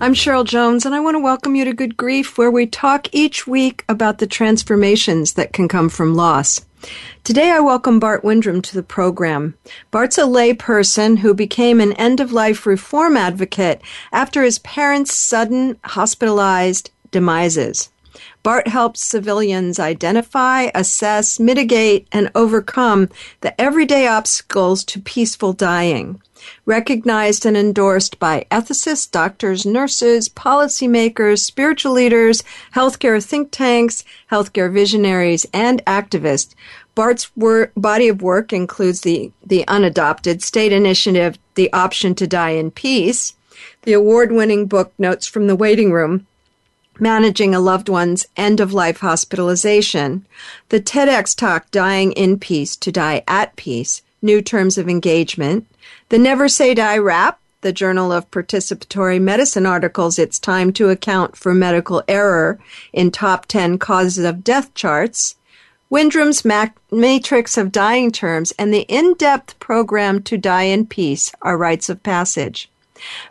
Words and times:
I'm 0.00 0.14
Cheryl 0.14 0.44
Jones, 0.44 0.84
and 0.84 0.94
I 0.94 1.00
want 1.00 1.14
to 1.14 1.20
welcome 1.20 1.54
you 1.54 1.64
to 1.64 1.72
Good 1.72 1.96
Grief, 1.96 2.36
where 2.36 2.50
we 2.50 2.66
talk 2.66 3.08
each 3.12 3.46
week 3.46 3.84
about 3.88 4.18
the 4.18 4.26
transformations 4.26 5.34
that 5.34 5.52
can 5.52 5.68
come 5.68 5.88
from 5.88 6.14
loss. 6.14 6.64
Today 7.24 7.50
I 7.50 7.60
welcome 7.60 7.98
Bart 7.98 8.22
Windrum 8.22 8.62
to 8.62 8.74
the 8.74 8.82
program. 8.82 9.54
Bart's 9.90 10.18
a 10.18 10.22
layperson 10.22 11.18
who 11.18 11.34
became 11.34 11.80
an 11.80 11.92
end 11.94 12.20
of 12.20 12.32
life 12.32 12.66
reform 12.66 13.16
advocate 13.16 13.80
after 14.12 14.42
his 14.42 14.58
parents' 14.60 15.14
sudden 15.14 15.78
hospitalized 15.84 16.90
demises. 17.10 17.90
Bart 18.42 18.68
helps 18.68 19.04
civilians 19.04 19.78
identify, 19.80 20.70
assess, 20.74 21.40
mitigate, 21.40 22.06
and 22.12 22.30
overcome 22.34 23.08
the 23.40 23.60
everyday 23.60 24.06
obstacles 24.06 24.84
to 24.84 25.00
peaceful 25.00 25.52
dying. 25.52 26.20
Recognized 26.64 27.46
and 27.46 27.56
endorsed 27.56 28.18
by 28.18 28.46
ethicists, 28.50 29.10
doctors, 29.10 29.64
nurses, 29.66 30.28
policymakers, 30.28 31.40
spiritual 31.40 31.92
leaders, 31.92 32.42
healthcare 32.74 33.24
think 33.24 33.50
tanks, 33.50 34.04
healthcare 34.30 34.72
visionaries, 34.72 35.46
and 35.52 35.84
activists, 35.86 36.54
Bart's 36.96 37.30
wor- 37.36 37.72
body 37.76 38.08
of 38.08 38.22
work 38.22 38.52
includes 38.52 39.02
the, 39.02 39.30
the 39.44 39.64
unadopted 39.68 40.42
state 40.42 40.72
initiative, 40.72 41.38
The 41.54 41.70
Option 41.72 42.14
to 42.14 42.26
Die 42.26 42.50
in 42.50 42.70
Peace, 42.70 43.34
the 43.82 43.92
award 43.92 44.32
winning 44.32 44.66
book 44.66 44.92
Notes 44.98 45.26
from 45.26 45.46
the 45.46 45.54
Waiting 45.54 45.92
Room, 45.92 46.26
Managing 46.98 47.54
a 47.54 47.60
Loved 47.60 47.90
One's 47.90 48.26
End 48.34 48.60
of 48.60 48.72
Life 48.72 49.00
Hospitalization, 49.00 50.26
the 50.70 50.80
TEDx 50.80 51.36
talk 51.36 51.70
Dying 51.70 52.12
in 52.12 52.38
Peace 52.38 52.74
to 52.76 52.90
Die 52.90 53.22
at 53.28 53.54
Peace, 53.56 54.00
New 54.26 54.42
Terms 54.42 54.76
of 54.76 54.88
Engagement, 54.88 55.66
the 56.10 56.18
Never 56.18 56.48
Say 56.48 56.74
Die 56.74 56.98
rap, 56.98 57.40
the 57.62 57.72
Journal 57.72 58.12
of 58.12 58.30
Participatory 58.30 59.20
Medicine 59.20 59.64
articles 59.64 60.18
It's 60.18 60.38
Time 60.38 60.72
to 60.74 60.90
Account 60.90 61.36
for 61.36 61.54
Medical 61.54 62.02
Error 62.06 62.58
in 62.92 63.10
Top 63.10 63.46
10 63.46 63.78
Causes 63.78 64.24
of 64.24 64.44
Death 64.44 64.74
charts, 64.74 65.36
Windrum's 65.90 66.44
Matrix 66.90 67.56
of 67.56 67.72
Dying 67.72 68.10
Terms, 68.10 68.52
and 68.58 68.74
the 68.74 68.80
in-depth 68.88 69.58
program 69.60 70.22
To 70.24 70.36
Die 70.36 70.62
in 70.62 70.86
Peace 70.86 71.32
are 71.40 71.56
rites 71.56 71.88
of 71.88 72.02
passage. 72.02 72.68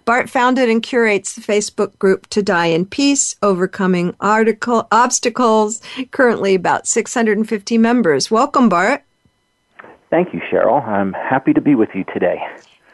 Bart 0.06 0.30
founded 0.30 0.70
and 0.70 0.84
curates 0.84 1.34
the 1.34 1.42
Facebook 1.42 1.98
group 1.98 2.28
To 2.28 2.44
Die 2.44 2.68
in 2.68 2.86
Peace, 2.86 3.36
overcoming 3.42 4.16
article 4.22 4.88
obstacles, 4.92 5.82
currently 6.12 6.56
about 6.56 6.88
650 6.88 7.78
members. 7.78 8.30
Welcome, 8.30 8.70
Bart. 8.70 9.04
Thank 10.10 10.34
you, 10.34 10.42
Cheryl. 10.52 10.86
I'm 10.88 11.14
happy 11.14 11.54
to 11.54 11.62
be 11.62 11.76
with 11.76 11.90
you 11.94 12.06
today. 12.14 12.40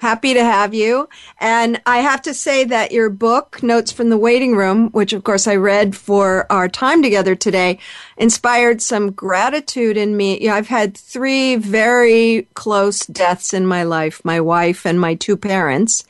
Happy 0.02 0.34
to 0.34 0.44
have 0.44 0.74
you. 0.74 1.08
And 1.40 1.80
I 1.86 1.98
have 1.98 2.24
to 2.24 2.34
say 2.34 2.64
that 2.64 2.92
your 2.92 3.12
book, 3.12 3.62
Notes 3.62 3.92
from 3.92 4.10
the 4.10 4.18
Waiting 4.18 4.56
Room, 4.56 4.90
which 4.90 5.14
of 5.14 5.24
course 5.24 5.46
I 5.46 5.58
read 5.58 5.96
for 5.96 6.52
our 6.52 6.68
time 6.68 7.04
together 7.04 7.36
today, 7.36 7.78
inspired 8.18 8.82
some 8.82 9.12
gratitude 9.12 9.98
in 9.98 10.18
me. 10.18 10.50
I've 10.50 10.70
had 10.70 10.98
three 10.98 11.56
very 11.56 12.48
close 12.56 13.06
deaths 13.06 13.54
in 13.54 13.68
my 13.68 13.84
life 13.84 14.26
my 14.26 14.42
wife 14.42 14.88
and 14.88 15.00
my 15.00 15.14
two 15.14 15.38
parents. 15.38 16.04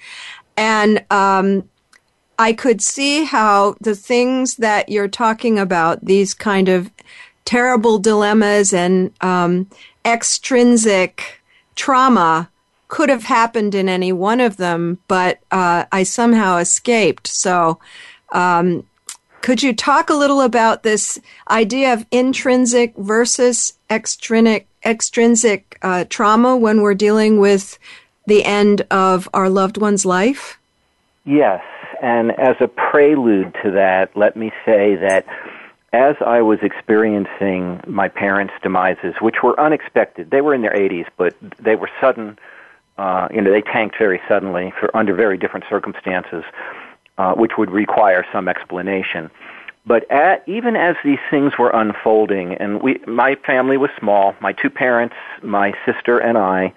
And 0.55 1.03
um, 1.11 1.69
I 2.39 2.53
could 2.53 2.81
see 2.81 3.25
how 3.25 3.75
the 3.81 3.95
things 3.95 4.55
that 4.55 4.87
you're 4.87 5.09
talking 5.09 5.59
about, 5.59 6.05
these 6.05 6.33
kind 6.33 6.69
of 6.69 6.89
terrible 7.45 7.99
dilemmas 7.99 8.73
and 8.73 9.11
um, 9.21 9.67
extrinsic 10.05 11.41
trauma, 11.75 12.49
could 12.91 13.09
have 13.09 13.23
happened 13.23 13.73
in 13.73 13.87
any 13.87 14.11
one 14.11 14.41
of 14.41 14.57
them, 14.57 14.99
but 15.07 15.39
uh, 15.49 15.85
I 15.93 16.03
somehow 16.03 16.57
escaped. 16.57 17.25
So, 17.25 17.79
um, 18.33 18.85
could 19.41 19.63
you 19.63 19.73
talk 19.73 20.09
a 20.09 20.13
little 20.13 20.41
about 20.41 20.83
this 20.83 21.17
idea 21.49 21.93
of 21.93 22.05
intrinsic 22.11 22.95
versus 22.97 23.73
extrinsic, 23.89 24.67
extrinsic 24.85 25.79
uh, 25.81 26.03
trauma 26.09 26.57
when 26.57 26.81
we're 26.81 26.93
dealing 26.93 27.39
with 27.39 27.79
the 28.27 28.43
end 28.43 28.85
of 28.91 29.27
our 29.33 29.49
loved 29.49 29.77
one's 29.77 30.05
life? 30.05 30.59
Yes, 31.25 31.63
and 32.01 32.31
as 32.31 32.57
a 32.59 32.67
prelude 32.67 33.55
to 33.63 33.71
that, 33.71 34.09
let 34.15 34.35
me 34.35 34.51
say 34.65 34.95
that 34.95 35.25
as 35.93 36.15
I 36.25 36.41
was 36.41 36.59
experiencing 36.61 37.81
my 37.85 38.07
parents' 38.07 38.53
demises, 38.63 39.15
which 39.19 39.43
were 39.43 39.59
unexpected, 39.59 40.31
they 40.31 40.41
were 40.41 40.53
in 40.53 40.61
their 40.61 40.73
80s, 40.73 41.07
but 41.17 41.35
they 41.59 41.75
were 41.75 41.89
sudden 41.99 42.37
uh, 42.97 43.27
you 43.33 43.41
know, 43.41 43.51
they 43.51 43.61
tanked 43.61 43.97
very 43.97 44.21
suddenly 44.27 44.71
for 44.79 44.95
under 44.95 45.15
very 45.15 45.37
different 45.37 45.65
circumstances, 45.67 46.43
uh, 47.17 47.33
which 47.33 47.53
would 47.57 47.71
require 47.71 48.25
some 48.31 48.47
explanation. 48.47 49.31
But 49.85 50.09
at, 50.11 50.47
even 50.47 50.75
as 50.75 50.95
these 51.03 51.19
things 51.31 51.57
were 51.57 51.71
unfolding, 51.71 52.53
and 52.53 52.81
we, 52.83 52.99
my 53.07 53.35
family 53.43 53.77
was 53.77 53.89
small, 53.99 54.35
my 54.39 54.53
two 54.53 54.69
parents, 54.69 55.15
my 55.41 55.73
sister, 55.83 56.19
and 56.19 56.37
I, 56.37 56.73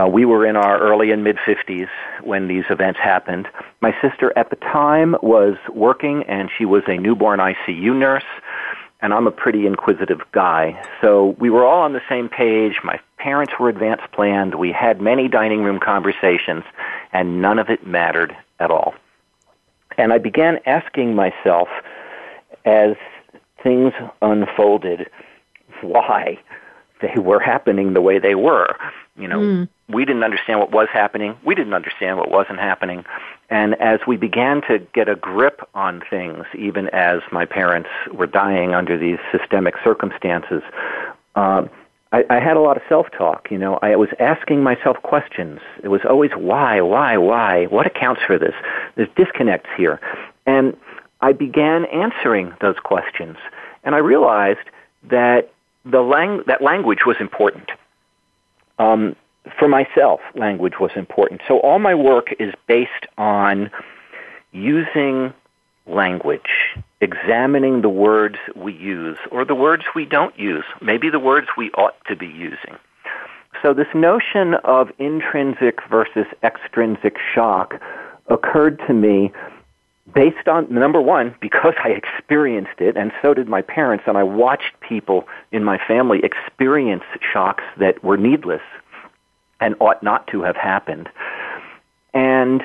uh, 0.00 0.06
we 0.06 0.24
were 0.24 0.46
in 0.46 0.56
our 0.56 0.78
early 0.78 1.10
and 1.10 1.22
mid 1.24 1.36
50s 1.36 1.88
when 2.22 2.48
these 2.48 2.64
events 2.70 2.98
happened. 2.98 3.48
My 3.80 3.94
sister 4.00 4.32
at 4.36 4.50
the 4.50 4.56
time 4.56 5.16
was 5.22 5.56
working, 5.72 6.24
and 6.24 6.50
she 6.56 6.64
was 6.64 6.82
a 6.86 6.96
newborn 6.96 7.40
ICU 7.40 7.94
nurse 7.96 8.24
and 9.02 9.12
I'm 9.12 9.26
a 9.26 9.32
pretty 9.32 9.66
inquisitive 9.66 10.20
guy. 10.30 10.80
So 11.00 11.34
we 11.40 11.50
were 11.50 11.66
all 11.66 11.82
on 11.82 11.92
the 11.92 12.00
same 12.08 12.28
page. 12.28 12.76
My 12.84 13.00
parents 13.18 13.52
were 13.58 13.68
advance 13.68 14.00
planned. 14.12 14.54
We 14.54 14.70
had 14.70 15.00
many 15.00 15.28
dining 15.28 15.64
room 15.64 15.80
conversations, 15.80 16.62
and 17.12 17.42
none 17.42 17.58
of 17.58 17.68
it 17.68 17.84
mattered 17.84 18.34
at 18.60 18.70
all. 18.70 18.94
And 19.98 20.12
I 20.12 20.18
began 20.18 20.60
asking 20.66 21.16
myself 21.16 21.68
as 22.64 22.94
things 23.62 23.92
unfolded 24.22 25.10
why 25.82 26.38
they 27.00 27.20
were 27.20 27.40
happening 27.40 27.94
the 27.94 28.00
way 28.00 28.20
they 28.20 28.36
were. 28.36 28.76
You 29.16 29.28
know, 29.28 29.40
mm. 29.40 29.68
we 29.88 30.04
didn't 30.04 30.24
understand 30.24 30.58
what 30.58 30.72
was 30.72 30.88
happening. 30.92 31.36
We 31.44 31.54
didn't 31.54 31.74
understand 31.74 32.16
what 32.16 32.30
wasn't 32.30 32.60
happening. 32.60 33.04
And 33.50 33.74
as 33.74 34.00
we 34.06 34.16
began 34.16 34.62
to 34.62 34.78
get 34.94 35.08
a 35.08 35.16
grip 35.16 35.60
on 35.74 36.02
things, 36.08 36.46
even 36.56 36.88
as 36.88 37.20
my 37.30 37.44
parents 37.44 37.90
were 38.10 38.26
dying 38.26 38.74
under 38.74 38.96
these 38.96 39.18
systemic 39.30 39.74
circumstances, 39.84 40.62
uh, 41.34 41.66
I, 42.12 42.24
I 42.30 42.40
had 42.40 42.56
a 42.56 42.60
lot 42.60 42.76
of 42.76 42.82
self-talk. 42.88 43.50
You 43.50 43.58
know, 43.58 43.78
I 43.82 43.96
was 43.96 44.08
asking 44.18 44.62
myself 44.62 44.96
questions. 45.02 45.60
It 45.82 45.88
was 45.88 46.00
always 46.08 46.30
why, 46.32 46.80
why, 46.80 47.16
why? 47.16 47.66
What 47.66 47.86
accounts 47.86 48.22
for 48.26 48.38
this? 48.38 48.54
There's 48.94 49.08
disconnects 49.16 49.70
here, 49.76 50.00
and 50.46 50.76
I 51.20 51.32
began 51.32 51.84
answering 51.86 52.54
those 52.60 52.76
questions, 52.82 53.36
and 53.84 53.94
I 53.94 53.98
realized 53.98 54.68
that 55.10 55.52
the 55.84 56.00
lang- 56.00 56.42
that 56.46 56.62
language 56.62 57.00
was 57.06 57.16
important. 57.20 57.70
Um, 58.78 59.16
for 59.58 59.68
myself, 59.68 60.20
language 60.34 60.74
was 60.80 60.90
important. 60.96 61.40
So 61.48 61.58
all 61.60 61.78
my 61.78 61.94
work 61.94 62.28
is 62.38 62.54
based 62.68 63.06
on 63.18 63.70
using 64.52 65.32
language, 65.86 66.76
examining 67.00 67.82
the 67.82 67.88
words 67.88 68.36
we 68.54 68.72
use 68.72 69.18
or 69.30 69.44
the 69.44 69.54
words 69.54 69.82
we 69.96 70.04
don't 70.04 70.38
use, 70.38 70.64
maybe 70.80 71.10
the 71.10 71.18
words 71.18 71.48
we 71.56 71.70
ought 71.72 71.96
to 72.06 72.16
be 72.16 72.26
using. 72.26 72.76
so 73.62 73.74
this 73.74 73.88
notion 73.94 74.54
of 74.64 74.88
intrinsic 74.98 75.78
versus 75.90 76.26
extrinsic 76.42 77.16
shock 77.34 77.74
occurred 78.28 78.80
to 78.86 78.94
me 78.94 79.32
based 80.14 80.48
on 80.48 80.72
number 80.72 81.00
one 81.00 81.34
because 81.40 81.74
I 81.82 81.90
experienced 81.90 82.80
it, 82.80 82.96
and 82.96 83.12
so 83.20 83.34
did 83.34 83.48
my 83.48 83.62
parents, 83.62 84.04
and 84.06 84.18
I 84.18 84.22
watched 84.22 84.80
people 84.80 85.28
in 85.52 85.64
my 85.64 85.78
family 85.78 86.20
experience 86.22 87.04
shocks 87.32 87.64
that 87.78 88.02
were 88.02 88.16
needless 88.16 88.62
and 89.60 89.76
ought 89.80 90.02
not 90.02 90.26
to 90.28 90.42
have 90.42 90.56
happened. 90.56 91.08
And 92.12 92.62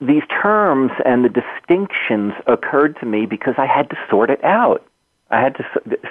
these 0.00 0.22
terms 0.42 0.92
and 1.04 1.24
the 1.24 1.28
distinctions 1.28 2.34
occurred 2.46 2.98
to 3.00 3.06
me 3.06 3.26
because 3.26 3.54
I 3.58 3.66
had 3.66 3.90
to 3.90 3.96
sort 4.08 4.30
it 4.30 4.42
out. 4.44 4.86
I 5.30 5.40
had 5.40 5.56
to 5.56 5.64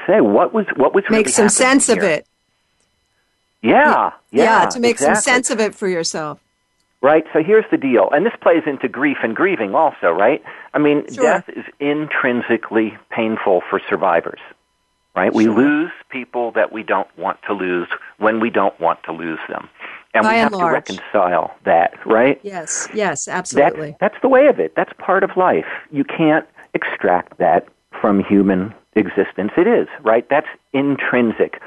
say 0.05 0.19
what 0.19 0.53
was 0.53 0.65
what 0.75 0.93
was 0.93 1.05
make 1.09 1.25
really 1.25 1.31
some 1.31 1.49
sense 1.49 1.87
here. 1.87 1.97
of 1.97 2.03
it. 2.03 2.27
Yeah, 3.61 4.11
yeah, 4.31 4.61
yeah, 4.61 4.65
to 4.65 4.79
make 4.79 4.91
exactly. 4.95 5.15
some 5.15 5.23
sense 5.23 5.49
of 5.49 5.59
it 5.59 5.73
for 5.73 5.87
yourself. 5.87 6.39
Right. 7.05 7.23
So 7.33 7.43
here's 7.43 7.65
the 7.69 7.77
deal, 7.77 8.09
and 8.11 8.25
this 8.25 8.33
plays 8.41 8.63
into 8.65 8.87
grief 8.87 9.17
and 9.21 9.35
grieving 9.35 9.75
also, 9.75 10.09
right? 10.09 10.41
I 10.73 10.79
mean, 10.79 11.05
Sure. 11.13 11.23
death 11.23 11.47
is 11.49 11.63
intrinsically 11.79 12.97
painful 13.11 13.61
for 13.69 13.79
survivors. 13.87 14.39
Right? 15.15 15.31
We 15.31 15.47
lose 15.47 15.91
people 16.09 16.51
that 16.53 16.73
we 16.73 16.81
don't 16.81 17.07
want 17.15 17.37
to 17.43 17.53
lose 17.53 17.87
when 18.17 18.39
we 18.39 18.49
don't 18.49 18.77
want 18.81 19.03
to 19.03 19.11
lose 19.11 19.39
them. 19.47 19.69
And 20.15 20.23
By 20.23 20.33
we 20.33 20.39
have 20.39 20.51
to 20.51 20.65
reconcile 20.65 21.53
that, 21.63 21.93
right? 22.07 22.39
Yes, 22.41 22.89
yes, 22.93 23.27
absolutely. 23.27 23.95
that's 23.99 24.19
the 24.23 24.27
way 24.27 24.47
of 24.47 24.59
it. 24.59 24.73
That's 24.75 24.91
part 24.97 25.23
of 25.23 25.37
life. 25.37 25.67
You 25.91 26.05
can't 26.05 26.45
extract 26.73 27.37
that 27.37 27.67
from 28.01 28.23
human 28.23 28.73
existence. 28.95 29.51
It 29.55 29.67
is, 29.67 29.87
right? 30.01 30.27
That's 30.27 30.49
intrinsic. 30.73 31.61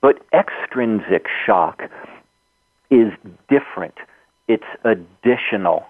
But 0.00 0.18
extrinsic 0.32 1.26
shock 1.44 1.82
is 2.90 3.12
different. 3.50 3.94
It's 4.54 4.70
additional. 4.82 5.86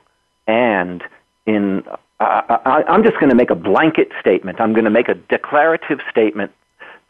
And 0.47 1.03
in, 1.47 1.83
I 2.21 2.85
I'm 2.87 3.03
just 3.03 3.19
going 3.19 3.31
to 3.31 3.35
make 3.35 3.51
a 3.51 3.55
blanket 3.55 4.09
statement. 4.21 4.61
I'm 4.61 4.75
going 4.75 4.85
to 4.85 4.91
make 4.91 5.09
a 5.09 5.15
declarative 5.15 6.01
statement 6.11 6.53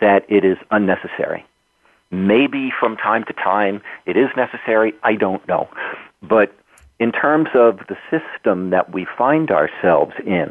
that 0.01 0.25
it 0.29 0.45
is 0.45 0.59
unnecessary. 0.71 1.45
Maybe 2.13 2.73
from 2.79 2.97
time 2.97 3.25
to 3.25 3.33
time 3.33 3.83
it 4.07 4.17
is 4.17 4.29
necessary. 4.37 4.95
I 5.03 5.17
don't 5.17 5.47
know. 5.49 5.69
But 6.23 6.55
in 7.01 7.11
terms 7.11 7.49
of 7.55 7.81
the 7.89 7.97
system 8.13 8.71
that 8.71 8.93
we 8.93 9.07
find 9.19 9.51
ourselves 9.51 10.15
in, 10.25 10.49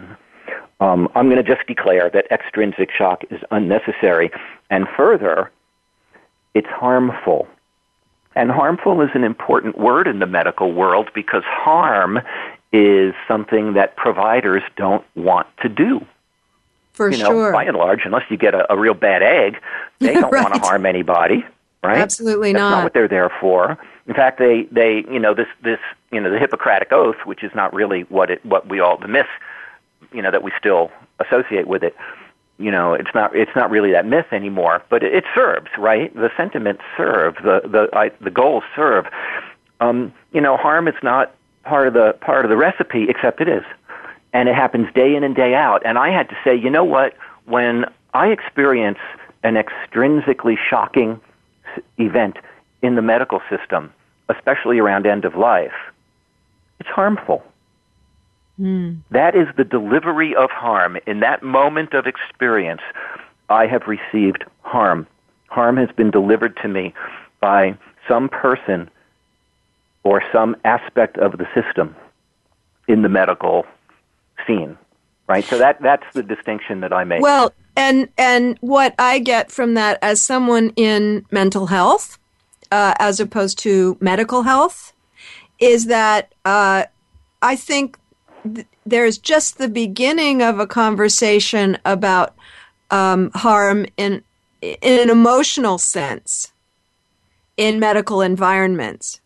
um, 0.81 1.07
I'm 1.15 1.29
going 1.29 1.43
to 1.43 1.55
just 1.55 1.65
declare 1.65 2.09
that 2.09 2.29
extrinsic 2.29 2.91
shock 2.91 3.23
is 3.29 3.39
unnecessary. 3.51 4.31
And 4.69 4.85
further, 4.97 5.49
it's 6.53 6.67
harmful. 6.67 7.47
And 8.35 8.51
harmful 8.51 9.01
is 9.01 9.09
an 9.13 9.23
important 9.23 9.77
word 9.77 10.07
in 10.07 10.19
the 10.19 10.27
medical 10.27 10.71
world 10.71 11.09
because 11.13 11.43
harm 11.45 12.19
is 12.71 13.13
something 13.27 13.73
that 13.73 13.95
providers 13.95 14.61
don't 14.77 15.03
want 15.15 15.47
to 15.61 15.69
do. 15.69 16.05
for 16.93 17.09
You 17.09 17.17
know, 17.17 17.31
sure. 17.31 17.51
by 17.51 17.63
and 17.65 17.75
large, 17.75 18.01
unless 18.05 18.23
you 18.29 18.37
get 18.37 18.53
a, 18.53 18.71
a 18.71 18.77
real 18.77 18.93
bad 18.93 19.23
egg, 19.23 19.59
they 19.99 20.13
don't 20.21 20.31
want 20.31 20.53
to 20.53 20.59
harm 20.59 20.85
anybody, 20.85 21.43
right? 21.83 21.97
Absolutely 21.97 22.53
That's 22.53 22.61
not. 22.61 22.69
not 22.71 22.83
what 22.83 22.93
they're 22.93 23.07
there 23.07 23.31
for. 23.41 23.77
In 24.07 24.13
fact, 24.13 24.39
they, 24.39 24.63
they, 24.71 25.03
you 25.11 25.19
know, 25.19 25.33
this, 25.33 25.47
this, 25.63 25.79
you 26.11 26.19
know, 26.19 26.31
the 26.31 26.39
Hippocratic 26.39 26.91
Oath, 26.91 27.17
which 27.25 27.43
is 27.43 27.51
not 27.55 27.73
really 27.73 28.01
what 28.03 28.29
it, 28.29 28.45
what 28.45 28.67
we 28.67 28.79
all, 28.79 28.97
the 28.97 29.07
myth, 29.07 29.27
you 30.13 30.21
know, 30.21 30.31
that 30.31 30.43
we 30.43 30.51
still 30.57 30.91
associate 31.19 31.67
with 31.67 31.83
it. 31.83 31.95
You 32.59 32.71
know, 32.71 32.93
it's 32.93 33.09
not, 33.15 33.35
it's 33.35 33.55
not 33.55 33.71
really 33.71 33.91
that 33.93 34.05
myth 34.05 34.27
anymore, 34.31 34.83
but 34.89 35.01
it, 35.01 35.13
it 35.13 35.23
serves, 35.33 35.69
right? 35.77 36.13
The 36.13 36.29
sentiments 36.35 36.83
serve, 36.97 37.35
the, 37.35 37.61
the, 37.63 37.89
I, 37.97 38.11
the 38.21 38.29
goals 38.29 38.63
serve. 38.75 39.07
Um, 39.79 40.13
you 40.33 40.41
know, 40.41 40.57
harm 40.57 40.87
is 40.87 40.95
not 41.01 41.33
part 41.63 41.87
of 41.87 41.93
the, 41.93 42.17
part 42.19 42.43
of 42.43 42.49
the 42.49 42.57
recipe, 42.57 43.07
except 43.09 43.39
it 43.39 43.47
is. 43.47 43.63
And 44.33 44.49
it 44.49 44.55
happens 44.55 44.93
day 44.93 45.15
in 45.15 45.23
and 45.23 45.35
day 45.35 45.55
out. 45.55 45.81
And 45.85 45.97
I 45.97 46.09
had 46.09 46.27
to 46.29 46.37
say, 46.43 46.55
you 46.55 46.69
know 46.69 46.83
what? 46.83 47.15
When 47.45 47.85
I 48.13 48.27
experience 48.27 48.99
an 49.43 49.55
extrinsically 49.55 50.57
shocking 50.69 51.19
event 51.97 52.37
in 52.81 52.95
the 52.95 53.01
medical 53.01 53.41
system, 53.49 53.93
especially 54.27 54.79
around 54.79 55.05
end 55.05 55.23
of 55.23 55.35
life, 55.35 55.73
it's 56.79 56.89
harmful. 56.89 57.43
That 59.11 59.35
is 59.35 59.47
the 59.57 59.63
delivery 59.63 60.35
of 60.35 60.49
harm. 60.51 60.97
In 61.07 61.21
that 61.21 61.41
moment 61.43 61.93
of 61.93 62.05
experience, 62.05 62.81
I 63.49 63.67
have 63.67 63.83
received 63.87 64.43
harm. 64.61 65.07
Harm 65.47 65.77
has 65.77 65.89
been 65.95 66.11
delivered 66.11 66.57
to 66.61 66.67
me 66.67 66.93
by 67.39 67.77
some 68.07 68.29
person 68.29 68.89
or 70.03 70.21
some 70.31 70.55
aspect 70.65 71.17
of 71.17 71.37
the 71.37 71.47
system 71.53 71.95
in 72.87 73.01
the 73.01 73.09
medical 73.09 73.65
scene. 74.45 74.77
Right? 75.27 75.43
So 75.45 75.59
that, 75.59 75.81
that's 75.81 76.05
the 76.13 76.23
distinction 76.23 76.81
that 76.81 76.91
I 76.91 77.03
make. 77.03 77.21
Well, 77.21 77.53
and 77.75 78.09
and 78.17 78.57
what 78.61 78.95
I 78.97 79.19
get 79.19 79.51
from 79.51 79.75
that 79.75 79.99
as 80.01 80.19
someone 80.19 80.71
in 80.75 81.25
mental 81.31 81.67
health, 81.67 82.17
uh, 82.71 82.95
as 82.99 83.19
opposed 83.19 83.59
to 83.59 83.95
medical 84.01 84.41
health, 84.43 84.91
is 85.59 85.85
that 85.85 86.33
uh, 86.45 86.85
I 87.41 87.55
think 87.55 87.98
th- 88.43 88.67
there's 88.85 89.17
just 89.17 89.57
the 89.57 89.69
beginning 89.69 90.41
of 90.41 90.59
a 90.59 90.67
conversation 90.67 91.77
about 91.85 92.35
um, 92.91 93.31
harm 93.35 93.85
in 93.97 94.23
in 94.61 94.99
an 94.99 95.09
emotional 95.09 95.77
sense 95.77 96.51
in 97.55 97.79
medical 97.79 98.21
environments. 98.21 99.21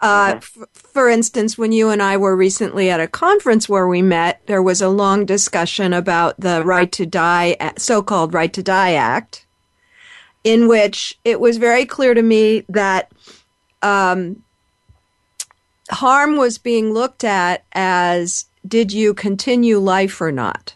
Uh, 0.00 0.34
f- 0.36 0.58
for 0.74 1.08
instance, 1.08 1.56
when 1.56 1.72
you 1.72 1.88
and 1.88 2.02
I 2.02 2.16
were 2.16 2.36
recently 2.36 2.90
at 2.90 3.00
a 3.00 3.08
conference 3.08 3.68
where 3.68 3.88
we 3.88 4.02
met, 4.02 4.42
there 4.46 4.62
was 4.62 4.82
a 4.82 4.88
long 4.88 5.24
discussion 5.24 5.92
about 5.92 6.38
the 6.38 6.62
Right 6.64 6.92
to 6.92 7.06
Die, 7.06 7.56
so-called 7.78 8.34
Right 8.34 8.52
to 8.52 8.62
Die 8.62 8.92
Act, 8.92 9.46
in 10.44 10.68
which 10.68 11.18
it 11.24 11.40
was 11.40 11.56
very 11.56 11.86
clear 11.86 12.14
to 12.14 12.22
me 12.22 12.64
that 12.68 13.10
um, 13.82 14.42
harm 15.90 16.36
was 16.36 16.58
being 16.58 16.92
looked 16.92 17.24
at 17.24 17.64
as 17.72 18.46
did 18.66 18.92
you 18.92 19.14
continue 19.14 19.78
life 19.78 20.20
or 20.20 20.32
not. 20.32 20.74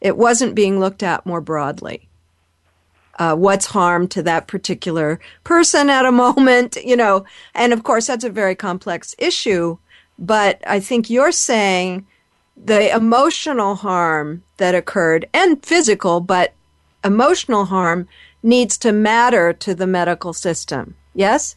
It 0.00 0.16
wasn't 0.16 0.54
being 0.54 0.80
looked 0.80 1.02
at 1.02 1.26
more 1.26 1.40
broadly 1.40 2.08
uh, 3.20 3.36
what's 3.36 3.66
harm 3.66 4.08
to 4.08 4.22
that 4.22 4.48
particular 4.48 5.20
person 5.44 5.90
at 5.90 6.06
a 6.06 6.12
moment, 6.26 6.76
you 6.82 6.96
know. 6.96 7.24
And 7.54 7.72
of 7.72 7.84
course, 7.84 8.08
that's 8.08 8.24
a 8.24 8.30
very 8.30 8.56
complex 8.56 9.14
issue. 9.18 9.78
But 10.18 10.60
I 10.66 10.80
think 10.80 11.08
you're 11.08 11.32
saying 11.32 12.06
the 12.56 12.94
emotional 12.94 13.76
harm 13.76 14.42
that 14.56 14.74
occurred 14.74 15.28
and 15.32 15.64
physical, 15.64 16.20
but 16.20 16.54
emotional 17.04 17.66
harm 17.66 18.08
needs 18.42 18.78
to 18.78 18.92
matter 18.92 19.52
to 19.52 19.74
the 19.74 19.86
medical 19.86 20.32
system. 20.32 20.96
Yes? 21.14 21.56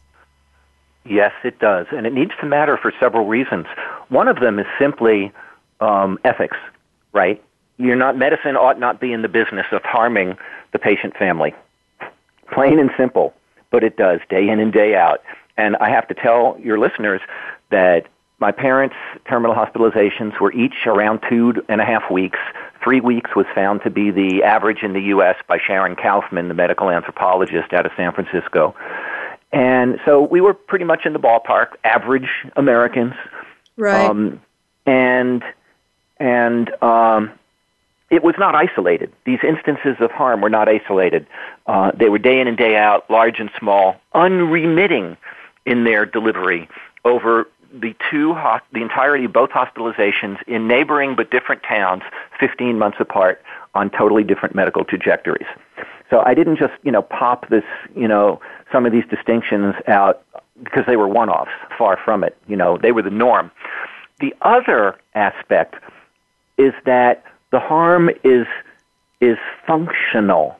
Yes, 1.06 1.32
it 1.44 1.58
does. 1.58 1.86
And 1.90 2.06
it 2.06 2.12
needs 2.12 2.32
to 2.40 2.46
matter 2.46 2.76
for 2.76 2.92
several 2.98 3.26
reasons. 3.26 3.66
One 4.08 4.28
of 4.28 4.40
them 4.40 4.58
is 4.58 4.66
simply 4.78 5.32
um, 5.80 6.18
ethics, 6.24 6.56
right? 7.12 7.42
You're 7.76 7.96
not, 7.96 8.16
medicine 8.16 8.56
ought 8.56 8.78
not 8.78 9.00
be 9.00 9.12
in 9.12 9.22
the 9.22 9.28
business 9.28 9.66
of 9.72 9.82
harming 9.82 10.36
the 10.72 10.78
patient 10.78 11.16
family. 11.16 11.54
Plain 12.52 12.78
and 12.78 12.90
simple. 12.96 13.34
But 13.70 13.82
it 13.82 13.96
does, 13.96 14.20
day 14.30 14.48
in 14.48 14.60
and 14.60 14.72
day 14.72 14.94
out. 14.94 15.22
And 15.56 15.76
I 15.76 15.90
have 15.90 16.06
to 16.08 16.14
tell 16.14 16.56
your 16.62 16.78
listeners 16.78 17.20
that 17.70 18.06
my 18.38 18.52
parents' 18.52 18.96
terminal 19.28 19.54
hospitalizations 19.54 20.38
were 20.40 20.52
each 20.52 20.86
around 20.86 21.20
two 21.28 21.64
and 21.68 21.80
a 21.80 21.84
half 21.84 22.10
weeks. 22.10 22.38
Three 22.82 23.00
weeks 23.00 23.34
was 23.34 23.46
found 23.54 23.82
to 23.82 23.90
be 23.90 24.10
the 24.10 24.42
average 24.42 24.82
in 24.82 24.92
the 24.92 25.00
U.S. 25.00 25.36
by 25.48 25.58
Sharon 25.58 25.96
Kaufman, 25.96 26.48
the 26.48 26.54
medical 26.54 26.90
anthropologist 26.90 27.72
out 27.72 27.86
of 27.86 27.92
San 27.96 28.12
Francisco. 28.12 28.74
And 29.54 30.00
so 30.04 30.20
we 30.20 30.40
were 30.40 30.52
pretty 30.52 30.84
much 30.84 31.06
in 31.06 31.12
the 31.12 31.20
ballpark, 31.20 31.74
average 31.84 32.28
Americans. 32.56 33.14
Right. 33.76 34.08
Um, 34.08 34.40
and 34.84 35.42
and 36.18 36.70
um, 36.82 37.32
it 38.10 38.22
was 38.22 38.34
not 38.38 38.54
isolated. 38.54 39.12
These 39.24 39.40
instances 39.46 39.96
of 40.00 40.10
harm 40.10 40.40
were 40.40 40.50
not 40.50 40.68
isolated. 40.68 41.26
Uh, 41.66 41.92
they 41.92 42.08
were 42.08 42.18
day 42.18 42.40
in 42.40 42.48
and 42.48 42.56
day 42.56 42.76
out, 42.76 43.08
large 43.10 43.40
and 43.40 43.50
small, 43.58 44.00
unremitting 44.12 45.16
in 45.66 45.84
their 45.84 46.04
delivery 46.04 46.68
over 47.04 47.48
the 47.72 47.94
two 48.10 48.34
the 48.72 48.82
entirety 48.82 49.24
of 49.24 49.32
both 49.32 49.50
hospitalizations 49.50 50.40
in 50.46 50.68
neighboring 50.68 51.16
but 51.16 51.30
different 51.30 51.62
towns, 51.62 52.02
15 52.38 52.78
months 52.78 52.98
apart, 53.00 53.42
on 53.74 53.90
totally 53.90 54.24
different 54.24 54.54
medical 54.54 54.84
trajectories. 54.84 55.46
So 56.10 56.22
I 56.24 56.34
didn't 56.34 56.58
just 56.58 56.74
you 56.82 56.92
know 56.92 57.02
pop 57.02 57.48
this 57.48 57.64
you 57.96 58.08
know 58.08 58.40
some 58.72 58.86
of 58.86 58.92
these 58.92 59.04
distinctions 59.10 59.74
out 59.88 60.22
because 60.62 60.84
they 60.86 60.96
were 60.96 61.08
one-offs. 61.08 61.50
Far 61.78 61.98
from 62.04 62.22
it. 62.24 62.36
You 62.46 62.56
know 62.56 62.78
they 62.78 62.92
were 62.92 63.02
the 63.02 63.10
norm. 63.10 63.50
The 64.20 64.34
other 64.42 64.96
aspect 65.14 65.74
is 66.56 66.72
that 66.84 67.24
the 67.50 67.60
harm 67.60 68.10
is 68.22 68.46
is 69.20 69.38
functional. 69.66 70.56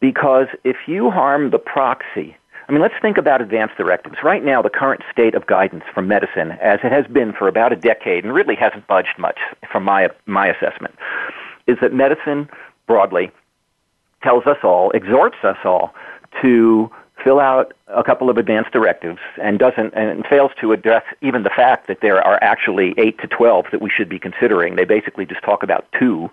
because 0.00 0.48
if 0.64 0.76
you 0.86 1.10
harm 1.10 1.50
the 1.50 1.58
proxy, 1.58 2.36
I 2.68 2.72
mean, 2.72 2.80
let's 2.82 2.94
think 3.00 3.18
about 3.18 3.40
advanced 3.40 3.76
directives. 3.76 4.16
Right 4.22 4.44
now, 4.44 4.60
the 4.62 4.70
current 4.70 5.02
state 5.12 5.34
of 5.34 5.46
guidance 5.46 5.84
from 5.94 6.08
medicine, 6.08 6.52
as 6.60 6.80
it 6.82 6.92
has 6.92 7.06
been 7.06 7.32
for 7.32 7.48
about 7.48 7.72
a 7.72 7.76
decade, 7.76 8.24
and 8.24 8.32
really 8.34 8.56
hasn't 8.56 8.86
budged 8.86 9.18
much 9.18 9.38
from 9.70 9.84
my, 9.84 10.08
my 10.26 10.48
assessment, 10.48 10.94
is 11.66 11.78
that 11.80 11.92
medicine 11.92 12.48
broadly 12.86 13.30
tells 14.22 14.46
us 14.46 14.58
all, 14.62 14.90
exhorts 14.92 15.38
us 15.42 15.58
all 15.64 15.94
to 16.40 16.90
fill 17.22 17.38
out 17.38 17.72
a 17.88 18.02
couple 18.02 18.30
of 18.30 18.36
advance 18.36 18.66
directives 18.72 19.20
and 19.40 19.58
doesn't 19.58 19.94
and 19.94 20.26
fails 20.26 20.50
to 20.60 20.72
address 20.72 21.04
even 21.20 21.42
the 21.42 21.50
fact 21.50 21.86
that 21.86 22.00
there 22.00 22.20
are 22.22 22.38
actually 22.42 22.94
8 22.98 23.18
to 23.20 23.26
12 23.28 23.66
that 23.70 23.80
we 23.80 23.90
should 23.90 24.08
be 24.08 24.18
considering. 24.18 24.76
They 24.76 24.84
basically 24.84 25.26
just 25.26 25.42
talk 25.42 25.62
about 25.62 25.86
two. 25.98 26.30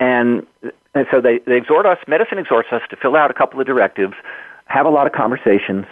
And, 0.00 0.46
and 0.94 1.06
so 1.10 1.20
they, 1.20 1.38
they 1.40 1.56
exhort 1.56 1.86
us, 1.86 1.98
medicine 2.06 2.38
exhorts 2.38 2.68
us 2.70 2.82
to 2.90 2.96
fill 2.96 3.16
out 3.16 3.30
a 3.30 3.34
couple 3.34 3.60
of 3.60 3.66
directives, 3.66 4.14
have 4.66 4.86
a 4.86 4.90
lot 4.90 5.06
of 5.06 5.12
conversations, 5.12 5.86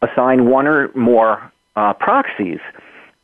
assign 0.00 0.48
one 0.48 0.66
or 0.66 0.90
more 0.94 1.52
uh, 1.76 1.92
proxies, 1.92 2.60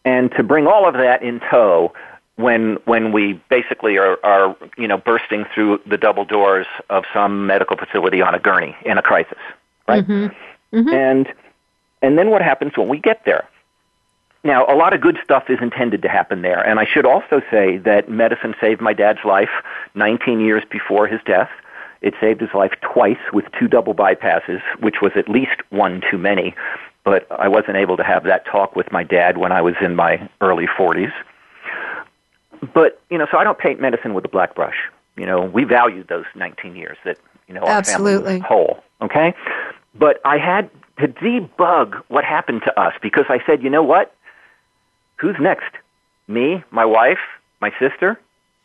and 0.05 0.31
to 0.33 0.43
bring 0.43 0.67
all 0.67 0.87
of 0.87 0.95
that 0.95 1.23
in 1.23 1.41
tow 1.51 1.93
when 2.39 2.79
when 2.87 3.13
we 3.13 3.41
basically 3.51 3.99
are, 3.99 4.19
are 4.25 4.57
you 4.77 4.89
know 4.89 4.97
bursting 4.97 5.45
through 5.55 5.81
the 5.87 5.97
double 5.97 6.25
doors 6.25 6.67
of 6.91 7.05
some 7.13 7.47
medical 7.47 7.77
facility 7.77 8.23
on 8.23 8.35
a 8.35 8.39
gurney 8.39 8.75
in 8.85 8.99
a 8.99 9.03
crisis 9.03 9.39
right? 9.89 10.07
Mm-hmm. 10.07 10.77
Mm-hmm. 10.77 10.89
And 10.89 11.35
and 12.03 12.17
then 12.17 12.31
what 12.31 12.43
happens 12.43 12.77
when 12.77 12.89
we 12.89 12.99
get 13.01 13.25
there? 13.25 13.49
Now, 14.45 14.67
a 14.67 14.77
lot 14.77 14.95
of 14.95 15.01
good 15.01 15.19
stuff 15.25 15.51
is 15.51 15.59
intended 15.61 16.03
to 16.03 16.09
happen 16.09 16.43
there, 16.43 16.61
and 16.65 16.79
I 16.79 16.87
should 16.87 17.05
also 17.05 17.43
say 17.51 17.79
that 17.79 18.09
medicine 18.09 18.55
saved 18.61 18.81
my 18.81 18.93
dad's 18.93 19.25
life 19.25 19.51
19 19.97 20.39
years 20.41 20.63
before 20.71 21.09
his 21.09 21.21
death. 21.27 21.51
It 22.03 22.15
saved 22.21 22.41
his 22.41 22.55
life 22.55 22.73
twice 22.81 23.19
with 23.33 23.47
two 23.59 23.67
double 23.67 23.95
bypasses, 23.95 24.63
which 24.79 24.97
was 25.03 25.11
at 25.17 25.29
least 25.29 25.61
one 25.71 26.01
too 26.09 26.19
many. 26.19 26.55
But 27.03 27.27
I 27.33 27.49
wasn't 27.49 27.79
able 27.79 27.97
to 27.97 28.05
have 28.05 28.23
that 28.25 28.47
talk 28.47 28.77
with 28.77 28.93
my 28.93 29.03
dad 29.03 29.39
when 29.39 29.51
I 29.51 29.61
was 29.61 29.75
in 29.81 29.97
my 29.97 30.29
early 30.41 30.67
40s. 30.67 31.13
But, 32.75 33.01
you 33.11 33.19
know, 33.19 33.27
so 33.31 33.39
I 33.39 33.45
don't 33.45 33.59
paint 33.59 33.81
medicine 33.81 34.15
with 34.15 34.25
a 34.25 34.29
black 34.29 34.55
brush. 34.55 34.77
You 35.17 35.27
know, 35.27 35.43
we 35.43 35.65
valued 35.65 36.09
those 36.09 36.25
19 36.35 36.77
years 36.77 36.97
that, 37.05 37.19
you 37.47 37.55
know, 37.55 37.63
our 37.63 37.71
Absolutely. 37.71 38.25
family 38.25 38.39
was 38.39 38.47
whole. 38.47 38.85
Okay? 39.01 39.35
But 39.95 40.21
I 40.25 40.39
had 40.39 40.71
to 41.01 41.09
debug 41.09 42.03
what 42.09 42.25
happened 42.25 42.63
to 42.65 42.81
us 42.81 42.95
because 43.03 43.25
I 43.29 43.41
said, 43.47 43.63
you 43.63 43.71
know 43.71 43.83
what? 43.83 44.15
Who's 45.17 45.37
next? 45.41 45.75
Me, 46.29 46.63
my 46.71 46.85
wife, 46.85 47.19
my 47.61 47.73
sister, 47.79 48.21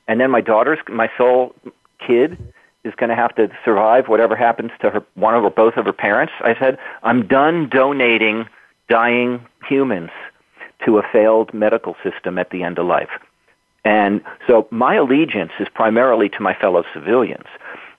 and 0.08 0.20
then 0.20 0.30
my 0.32 0.42
daughter's, 0.42 0.80
my 0.90 1.10
sole 1.18 1.56
kid 2.06 2.38
is 2.84 2.94
going 2.96 3.10
to 3.10 3.16
have 3.16 3.34
to 3.36 3.50
survive 3.64 4.08
whatever 4.08 4.36
happens 4.36 4.72
to 4.82 4.90
her, 4.90 5.04
one 5.16 5.34
of 5.36 5.44
or 5.44 5.50
both 5.50 5.78
of 5.78 5.86
her 5.86 5.94
parents. 5.94 6.34
I 6.42 6.58
said, 6.60 6.78
I'm 7.02 7.26
done 7.28 7.70
donating 7.70 8.48
dying 8.90 9.46
humans 9.68 10.10
to 10.86 10.98
a 10.98 11.04
failed 11.12 11.54
medical 11.54 11.96
system 12.04 12.38
at 12.38 12.50
the 12.50 12.64
end 12.64 12.78
of 12.78 12.86
life. 12.86 13.10
And 13.86 14.22
so 14.48 14.68
my 14.72 14.96
allegiance 14.96 15.52
is 15.60 15.68
primarily 15.74 16.30
to 16.30 16.42
my 16.42 16.54
fellow 16.54 16.84
civilians. 16.94 17.46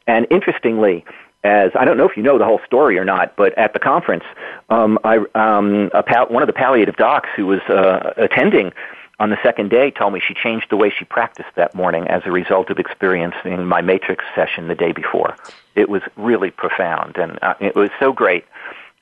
And 0.06 0.26
interestingly, 0.30 1.04
as 1.44 1.70
I 1.74 1.84
don't 1.84 1.98
know 1.98 2.08
if 2.08 2.16
you 2.16 2.22
know 2.22 2.38
the 2.38 2.44
whole 2.44 2.60
story 2.66 2.98
or 2.98 3.04
not, 3.04 3.36
but 3.36 3.56
at 3.58 3.74
the 3.74 3.78
conference, 3.78 4.24
um, 4.70 4.98
I, 5.04 5.18
um, 5.34 5.90
pal- 6.06 6.28
one 6.28 6.42
of 6.42 6.46
the 6.46 6.54
palliative 6.54 6.96
docs 6.96 7.28
who 7.36 7.46
was 7.46 7.60
uh, 7.68 8.14
attending 8.16 8.72
on 9.20 9.30
the 9.30 9.38
second 9.42 9.70
day 9.70 9.90
told 9.90 10.12
me 10.12 10.20
she 10.26 10.34
changed 10.34 10.66
the 10.70 10.76
way 10.76 10.90
she 10.90 11.04
practiced 11.04 11.50
that 11.54 11.74
morning 11.74 12.08
as 12.08 12.22
a 12.24 12.32
result 12.32 12.70
of 12.70 12.78
experiencing 12.78 13.64
my 13.66 13.80
matrix 13.80 14.24
session 14.34 14.68
the 14.68 14.74
day 14.74 14.92
before. 14.92 15.36
It 15.76 15.88
was 15.88 16.02
really 16.16 16.50
profound, 16.50 17.16
and 17.16 17.38
uh, 17.42 17.54
it 17.60 17.76
was 17.76 17.90
so 18.00 18.12
great 18.12 18.44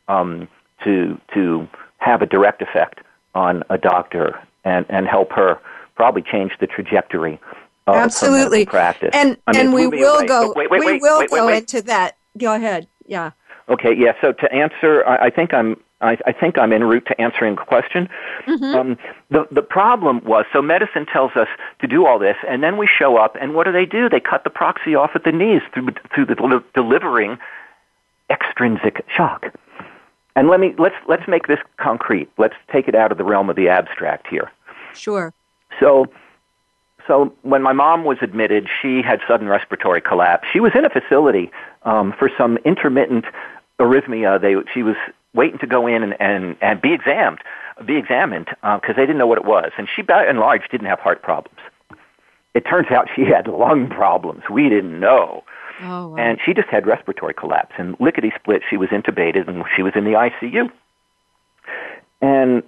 um, 0.09 0.49
to 0.85 1.19
to 1.35 1.69
have 1.99 2.23
a 2.23 2.27
direct 2.27 2.61
effect 2.61 3.01
on 3.35 3.63
a 3.71 3.79
doctor 3.79 4.39
and 4.65 4.85
and 4.89 5.07
help 5.07 5.33
her 5.33 5.61
probably 6.03 6.23
change 6.23 6.51
the 6.59 6.67
trajectory 6.67 7.39
Absolutely. 7.87 8.67
practice. 8.67 9.11
And 9.13 9.37
I 9.47 9.53
mean, 9.53 9.67
and 9.67 9.73
we 9.73 9.87
will 9.87 10.19
away. 10.19 10.27
go. 10.27 10.53
Wait, 10.57 10.69
wait, 10.69 10.81
we 10.81 10.87
wait, 10.87 11.03
will 11.03 11.25
go 11.29 11.47
into 11.47 11.81
that. 11.83 12.17
Go 12.37 12.55
ahead. 12.55 12.89
Yeah. 13.07 13.31
Okay, 13.69 13.95
yeah. 13.97 14.15
So 14.21 14.33
to 14.33 14.53
answer, 14.53 15.07
I, 15.07 15.27
I 15.27 15.31
think 15.31 15.55
I'm. 15.55 15.77
I, 16.01 16.19
I 16.27 16.33
think 16.33 16.59
I'm 16.59 16.73
en 16.73 16.83
route 16.83 17.07
to 17.07 17.21
answering 17.21 17.55
the 17.55 17.63
question. 17.63 18.09
Mm-hmm. 18.49 18.65
Um, 18.65 18.99
the 19.31 19.47
the 19.53 19.63
problem 19.63 20.25
was 20.25 20.45
so 20.53 20.61
medicine 20.61 21.07
tells 21.07 21.31
us 21.37 21.47
to 21.81 21.87
do 21.87 22.05
all 22.05 22.19
this, 22.19 22.37
and 22.49 22.65
then 22.65 22.77
we 22.77 22.89
show 22.89 23.17
up, 23.17 23.37
and 23.41 23.55
what 23.55 23.67
do 23.67 23.73
they 23.73 23.87
do? 23.87 24.09
They 24.09 24.19
cut 24.19 24.43
the 24.43 24.51
proxy 24.51 24.97
off 24.97 25.13
at 25.15 25.23
the 25.23 25.31
knees 25.31 25.63
through 25.73 25.91
through 26.13 26.27
the 26.27 26.35
del- 26.35 26.65
delivering 26.75 27.39
extrinsic 28.29 29.05
shock. 29.17 29.55
And 30.35 30.49
let 30.49 30.59
me 30.59 30.75
let's 30.77 30.97
let's 31.07 31.29
make 31.29 31.47
this 31.47 31.61
concrete. 31.77 32.29
Let's 32.39 32.57
take 32.73 32.89
it 32.89 32.97
out 32.97 33.13
of 33.13 33.19
the 33.19 33.25
realm 33.25 33.49
of 33.49 33.55
the 33.55 33.69
abstract 33.69 34.27
here. 34.27 34.51
Sure. 34.95 35.33
So, 35.81 36.07
so 37.07 37.35
when 37.43 37.63
my 37.63 37.73
mom 37.73 38.05
was 38.05 38.19
admitted, 38.21 38.69
she 38.81 39.03
had 39.03 39.21
sudden 39.27 39.49
respiratory 39.49 40.01
collapse. 40.01 40.49
She 40.53 40.61
was 40.61 40.73
in 40.75 40.85
a 40.85 40.91
facility 40.91 41.51
um, 41.83 42.13
for 42.19 42.31
some 42.37 42.59
intermittent 42.59 43.25
arrhythmia. 43.79 44.41
They 44.41 44.55
she 44.73 44.83
was 44.83 44.97
waiting 45.35 45.59
to 45.59 45.67
go 45.67 45.87
in 45.87 46.03
and 46.03 46.21
and, 46.21 46.57
and 46.61 46.81
be 46.81 46.93
examined, 46.93 47.41
be 47.85 47.97
examined 47.97 48.47
because 48.47 48.97
they 48.97 49.03
didn't 49.03 49.19
know 49.19 49.27
what 49.27 49.39
it 49.39 49.45
was, 49.45 49.73
and 49.77 49.89
she 49.95 50.03
by 50.03 50.25
and 50.25 50.39
large 50.39 50.69
didn't 50.71 50.87
have 50.87 51.01
heart 51.01 51.23
problems. 51.23 51.59
It 52.55 52.67
turns 52.67 52.91
out 52.91 53.09
she 53.15 53.25
had 53.25 53.47
lung 53.47 53.89
problems. 53.89 54.43
We 54.51 54.69
didn't 54.69 55.01
know. 55.01 55.45
Oh, 55.81 56.09
wow. 56.09 56.17
And 56.17 56.39
she 56.45 56.53
just 56.53 56.69
had 56.69 56.87
respiratory 56.87 57.35
collapse. 57.35 57.75
And 57.79 57.97
lickety 57.99 58.33
split, 58.39 58.63
she 58.69 58.77
was 58.77 58.91
intubated 58.91 59.49
and 59.49 59.65
she 59.75 59.83
was 59.83 59.95
in 59.97 60.05
the 60.05 60.13
ICU. 60.13 60.71
And 62.21 62.63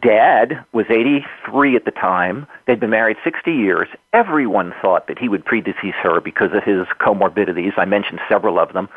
dad 0.00 0.64
was 0.72 0.86
83 0.88 1.76
at 1.76 1.84
the 1.84 1.90
time. 1.90 2.46
They'd 2.66 2.80
been 2.80 2.90
married 2.90 3.16
60 3.24 3.52
years. 3.52 3.88
Everyone 4.12 4.74
thought 4.80 5.08
that 5.08 5.18
he 5.18 5.28
would 5.28 5.44
predecease 5.44 5.94
her 6.02 6.20
because 6.20 6.52
of 6.52 6.64
his 6.64 6.86
comorbidities. 7.00 7.72
I 7.76 7.84
mentioned 7.84 8.20
several 8.28 8.58
of 8.58 8.72
them. 8.72 8.88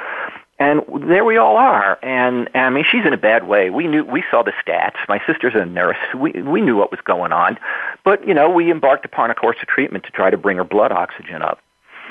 And 0.60 0.82
there 1.08 1.24
we 1.24 1.38
all 1.38 1.56
are. 1.56 1.98
And, 2.04 2.50
and 2.54 2.66
I 2.66 2.70
mean, 2.70 2.84
she's 2.90 3.06
in 3.06 3.14
a 3.14 3.18
bad 3.18 3.48
way. 3.48 3.70
We 3.70 3.88
knew, 3.88 4.04
we 4.04 4.24
saw 4.30 4.44
the 4.44 4.52
stats. 4.52 4.98
My 5.08 5.22
sister's 5.26 5.54
a 5.56 5.66
nurse. 5.66 5.98
We, 6.16 6.34
we 6.34 6.60
knew 6.60 6.76
what 6.76 6.92
was 6.92 7.00
going 7.02 7.32
on. 7.32 7.58
But, 8.04 8.28
you 8.28 8.34
know, 8.34 8.50
we 8.50 8.70
embarked 8.70 9.06
upon 9.06 9.32
a 9.32 9.36
course 9.36 9.58
of 9.62 9.70
treatment 9.70 10.04
to 10.04 10.12
try 10.12 10.30
to 10.30 10.38
bring 10.38 10.58
her 10.58 10.66
blood 10.66 10.92
oxygen 10.92 11.42
up. 11.42 11.60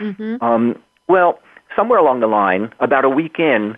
Mm-hmm. 0.01 0.43
Um, 0.43 0.83
well, 1.09 1.41
somewhere 1.77 1.99
along 1.99 2.21
the 2.21 2.27
line, 2.27 2.73
about 2.81 3.05
a 3.05 3.11
week 3.11 3.39
in, 3.39 3.77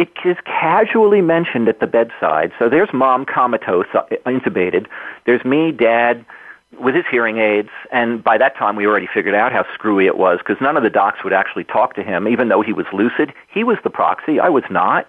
it 0.00 0.08
is 0.24 0.36
casually 0.46 1.20
mentioned 1.20 1.68
at 1.68 1.78
the 1.78 1.86
bedside. 1.86 2.52
So 2.58 2.70
there's 2.70 2.88
mom 2.94 3.26
comatose, 3.26 3.86
uh, 3.92 4.04
intubated. 4.24 4.86
There's 5.26 5.44
me, 5.44 5.72
dad, 5.72 6.24
with 6.78 6.94
his 6.94 7.04
hearing 7.10 7.36
aids, 7.36 7.68
and 7.92 8.24
by 8.24 8.38
that 8.38 8.56
time 8.56 8.76
we 8.76 8.86
already 8.86 9.08
figured 9.12 9.34
out 9.34 9.52
how 9.52 9.66
screwy 9.74 10.06
it 10.06 10.16
was 10.16 10.38
because 10.38 10.56
none 10.58 10.78
of 10.78 10.82
the 10.82 10.88
docs 10.88 11.22
would 11.22 11.34
actually 11.34 11.64
talk 11.64 11.94
to 11.96 12.02
him, 12.02 12.26
even 12.26 12.48
though 12.48 12.62
he 12.62 12.72
was 12.72 12.86
lucid. 12.94 13.34
He 13.52 13.62
was 13.62 13.76
the 13.84 13.90
proxy, 13.90 14.40
I 14.40 14.48
was 14.48 14.64
not. 14.70 15.06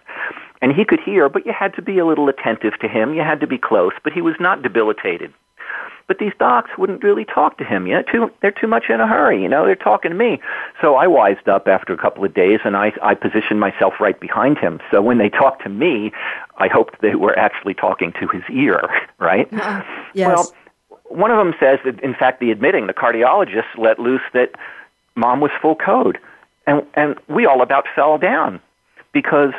And 0.62 0.74
he 0.74 0.84
could 0.84 1.00
hear, 1.00 1.30
but 1.30 1.46
you 1.46 1.54
had 1.54 1.74
to 1.76 1.82
be 1.82 1.98
a 1.98 2.06
little 2.06 2.28
attentive 2.28 2.78
to 2.80 2.88
him. 2.90 3.14
You 3.14 3.22
had 3.22 3.40
to 3.40 3.48
be 3.48 3.58
close, 3.58 3.94
but 4.04 4.12
he 4.12 4.22
was 4.22 4.36
not 4.40 4.62
debilitated. 4.62 5.34
But 6.08 6.20
these 6.20 6.34
docs 6.40 6.72
wouldn't 6.78 7.04
really 7.04 7.24
talk 7.24 7.58
to 7.60 7.64
him. 7.64 7.88
You 7.88 7.96
know, 7.96 8.02
too, 8.02 8.32
they're 8.42 8.52
too 8.52 8.68
much 8.68 8.86
in 8.90 9.00
a 9.00 9.08
hurry. 9.08 9.42
You 9.42 9.48
know, 9.48 9.66
they're 9.66 9.76
talking 9.76 10.12
to 10.12 10.18
me. 10.18 10.42
So 10.82 10.96
I 10.96 11.08
wised 11.08 11.48
up 11.48 11.68
after 11.68 11.94
a 11.94 11.98
couple 11.98 12.26
of 12.26 12.34
days, 12.34 12.60
and 12.66 12.76
I, 12.76 12.92
I 13.02 13.16
positioned 13.16 13.60
myself 13.60 13.94
right 14.00 14.20
behind 14.20 14.58
him. 14.58 14.82
So 14.92 15.02
when 15.02 15.20
they 15.20 15.30
talked 15.30 15.64
to 15.64 15.70
me, 15.70 16.12
I 16.58 16.68
hoped 16.68 17.02
they 17.02 17.16
were 17.16 17.38
actually 17.38 17.76
talking 17.76 18.12
to 18.20 18.28
his 18.28 18.44
ear, 18.52 18.90
right? 19.20 19.52
Uh-uh. 19.54 19.84
yes. 20.14 20.28
Well, 20.28 20.54
one 21.08 21.32
of 21.32 21.38
them 21.38 21.54
says 21.60 21.80
that, 21.86 22.00
in 22.02 22.14
fact, 22.14 22.40
the 22.40 22.52
admitting, 22.52 22.88
the 22.88 22.94
cardiologist 22.94 23.78
let 23.78 24.00
loose 24.00 24.22
that 24.34 24.52
mom 25.16 25.40
was 25.40 25.52
full 25.62 25.76
code. 25.76 26.18
And, 26.68 26.86
and 26.94 27.18
we 27.28 27.46
all 27.46 27.62
about 27.62 27.86
fell 27.96 28.18
down 28.18 28.60
because 29.14 29.54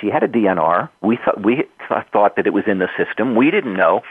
she 0.00 0.08
had 0.08 0.22
a 0.22 0.28
DNR. 0.28 0.88
We 1.02 1.16
thought 1.16 1.42
we 1.42 1.64
thought 2.12 2.36
that 2.36 2.46
it 2.46 2.52
was 2.52 2.64
in 2.66 2.78
the 2.78 2.88
system. 2.96 3.34
We 3.34 3.50
didn't 3.50 3.74
know. 3.74 4.02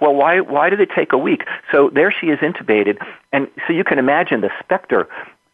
Well, 0.00 0.14
why 0.14 0.40
why 0.40 0.70
did 0.70 0.80
it 0.80 0.90
take 0.94 1.12
a 1.12 1.18
week? 1.18 1.42
So 1.72 1.90
there 1.92 2.12
she 2.12 2.28
is 2.28 2.38
intubated, 2.40 2.98
and 3.32 3.48
so 3.66 3.72
you 3.72 3.84
can 3.84 3.98
imagine 3.98 4.40
the 4.40 4.50
specter 4.62 5.08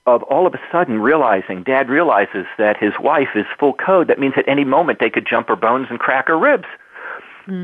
of 0.06 0.22
all 0.24 0.46
of 0.46 0.54
a 0.54 0.60
sudden 0.70 1.00
realizing 1.00 1.62
Dad 1.62 1.88
realizes 1.88 2.46
that 2.58 2.76
his 2.76 2.92
wife 3.00 3.30
is 3.34 3.46
full 3.58 3.72
code. 3.72 4.08
That 4.08 4.18
means 4.18 4.34
at 4.36 4.48
any 4.48 4.64
moment 4.64 4.98
they 4.98 5.10
could 5.10 5.26
jump 5.26 5.48
her 5.48 5.56
bones 5.56 5.86
and 5.90 5.98
crack 5.98 6.28
her 6.28 6.38
ribs. 6.38 6.66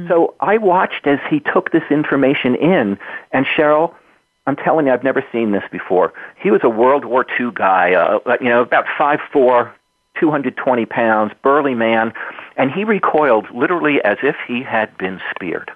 So 0.08 0.34
I 0.40 0.58
watched 0.58 1.06
as 1.06 1.18
he 1.30 1.40
took 1.40 1.70
this 1.70 1.84
information 1.90 2.54
in, 2.56 2.98
and 3.32 3.46
Cheryl, 3.46 3.94
I'm 4.46 4.56
telling 4.56 4.86
you, 4.86 4.92
I've 4.92 5.04
never 5.04 5.24
seen 5.30 5.52
this 5.52 5.62
before. 5.70 6.12
He 6.40 6.50
was 6.50 6.60
a 6.64 6.68
World 6.68 7.04
War 7.04 7.24
II 7.38 7.50
guy, 7.54 7.94
uh, 7.94 8.18
you 8.40 8.48
know, 8.48 8.62
about 8.62 8.86
five 8.96 9.20
four, 9.32 9.74
220 10.20 10.86
pounds, 10.86 11.32
burly 11.42 11.74
man, 11.74 12.12
and 12.56 12.70
he 12.70 12.84
recoiled 12.84 13.46
literally 13.54 14.02
as 14.02 14.18
if 14.22 14.36
he 14.46 14.62
had 14.62 14.96
been 14.98 15.20
speared. 15.34 15.70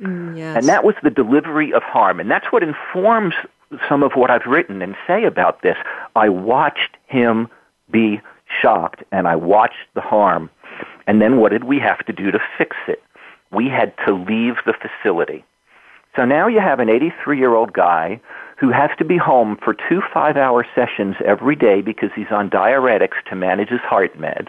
Mm, 0.00 0.36
yes. 0.36 0.56
And 0.56 0.68
that 0.68 0.84
was 0.84 0.94
the 1.02 1.10
delivery 1.10 1.72
of 1.72 1.82
harm. 1.82 2.20
And 2.20 2.30
that's 2.30 2.46
what 2.52 2.62
informs 2.62 3.34
some 3.88 4.02
of 4.02 4.12
what 4.12 4.30
I've 4.30 4.46
written 4.46 4.82
and 4.82 4.96
say 5.06 5.24
about 5.24 5.62
this. 5.62 5.76
I 6.14 6.28
watched 6.28 6.96
him 7.06 7.48
be 7.90 8.20
shocked 8.62 9.02
and 9.12 9.26
I 9.26 9.36
watched 9.36 9.86
the 9.94 10.00
harm. 10.00 10.50
And 11.06 11.20
then 11.20 11.38
what 11.38 11.52
did 11.52 11.64
we 11.64 11.78
have 11.80 12.04
to 12.06 12.12
do 12.12 12.30
to 12.30 12.38
fix 12.56 12.76
it? 12.86 13.02
We 13.50 13.68
had 13.68 13.94
to 14.06 14.12
leave 14.12 14.56
the 14.66 14.74
facility. 14.74 15.44
So 16.16 16.24
now 16.24 16.48
you 16.48 16.60
have 16.60 16.80
an 16.80 16.88
83 16.88 17.38
year 17.38 17.54
old 17.54 17.72
guy 17.72 18.20
who 18.58 18.70
has 18.70 18.90
to 18.98 19.04
be 19.04 19.16
home 19.16 19.56
for 19.62 19.74
two 19.88 20.02
five 20.12 20.36
hour 20.36 20.66
sessions 20.74 21.16
every 21.24 21.56
day 21.56 21.80
because 21.80 22.10
he's 22.14 22.30
on 22.30 22.50
diuretics 22.50 23.22
to 23.28 23.36
manage 23.36 23.68
his 23.68 23.80
heart 23.80 24.18
meds, 24.18 24.48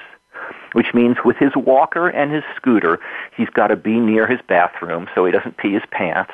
which 0.73 0.93
means 0.93 1.17
with 1.23 1.37
his 1.37 1.51
walker 1.55 2.09
and 2.09 2.31
his 2.31 2.43
scooter, 2.55 2.99
he's 3.37 3.49
got 3.49 3.67
to 3.67 3.75
be 3.75 3.99
near 3.99 4.27
his 4.27 4.39
bathroom 4.47 5.07
so 5.13 5.25
he 5.25 5.31
doesn't 5.31 5.57
pee 5.57 5.73
his 5.73 5.83
pants. 5.91 6.33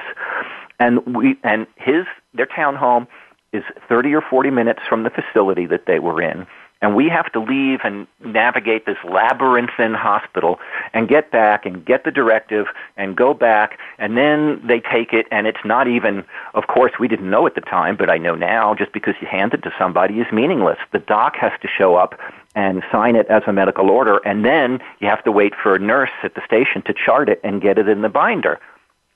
And 0.79 1.15
we, 1.15 1.37
and 1.43 1.67
his, 1.75 2.05
their 2.33 2.47
townhome 2.47 3.07
is 3.53 3.63
30 3.87 4.13
or 4.13 4.21
40 4.21 4.49
minutes 4.49 4.81
from 4.87 5.03
the 5.03 5.09
facility 5.09 5.65
that 5.67 5.85
they 5.85 5.99
were 5.99 6.21
in 6.21 6.45
and 6.85 6.95
we 6.95 7.09
have 7.09 7.31
to 7.31 7.39
leave 7.39 7.79
and 7.83 8.05
navigate 8.23 8.85
this 8.85 8.99
labyrinthine 9.03 9.95
hospital 9.95 10.59
and 10.93 11.07
get 11.07 11.31
back 11.31 11.65
and 11.65 11.83
get 11.83 12.03
the 12.03 12.11
directive 12.11 12.67
and 12.95 13.17
go 13.17 13.33
back. 13.33 13.79
And 13.97 14.15
then 14.15 14.61
they 14.63 14.81
take 14.81 15.11
it 15.11 15.25
and 15.31 15.47
it's 15.47 15.65
not 15.65 15.87
even 15.87 16.23
of 16.53 16.67
course 16.67 16.91
we 16.99 17.07
didn't 17.07 17.27
know 17.27 17.47
at 17.47 17.55
the 17.55 17.61
time 17.61 17.95
but 17.97 18.11
I 18.11 18.19
know 18.19 18.35
now 18.35 18.75
just 18.75 18.93
because 18.93 19.15
you 19.19 19.25
hand 19.25 19.55
it 19.55 19.63
to 19.63 19.73
somebody 19.79 20.19
is 20.19 20.31
meaningless. 20.31 20.77
The 20.91 20.99
doc 20.99 21.35
has 21.37 21.53
to 21.63 21.67
show 21.67 21.95
up 21.95 22.19
and 22.53 22.83
sign 22.91 23.15
it 23.15 23.25
as 23.31 23.41
a 23.47 23.51
medical 23.51 23.89
order 23.89 24.17
and 24.17 24.45
then 24.45 24.79
you 24.99 25.07
have 25.07 25.23
to 25.23 25.31
wait 25.31 25.53
for 25.55 25.73
a 25.73 25.79
nurse 25.79 26.11
at 26.21 26.35
the 26.35 26.45
station 26.45 26.83
to 26.83 26.93
chart 26.93 27.29
it 27.29 27.41
and 27.43 27.63
get 27.63 27.79
it 27.79 27.89
in 27.89 28.03
the 28.03 28.09
binder. 28.09 28.59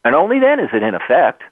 And 0.04 0.16
only 0.16 0.40
then 0.40 0.60
is 0.60 0.72
it 0.74 0.82
in 0.82 0.96
effect 0.96 1.44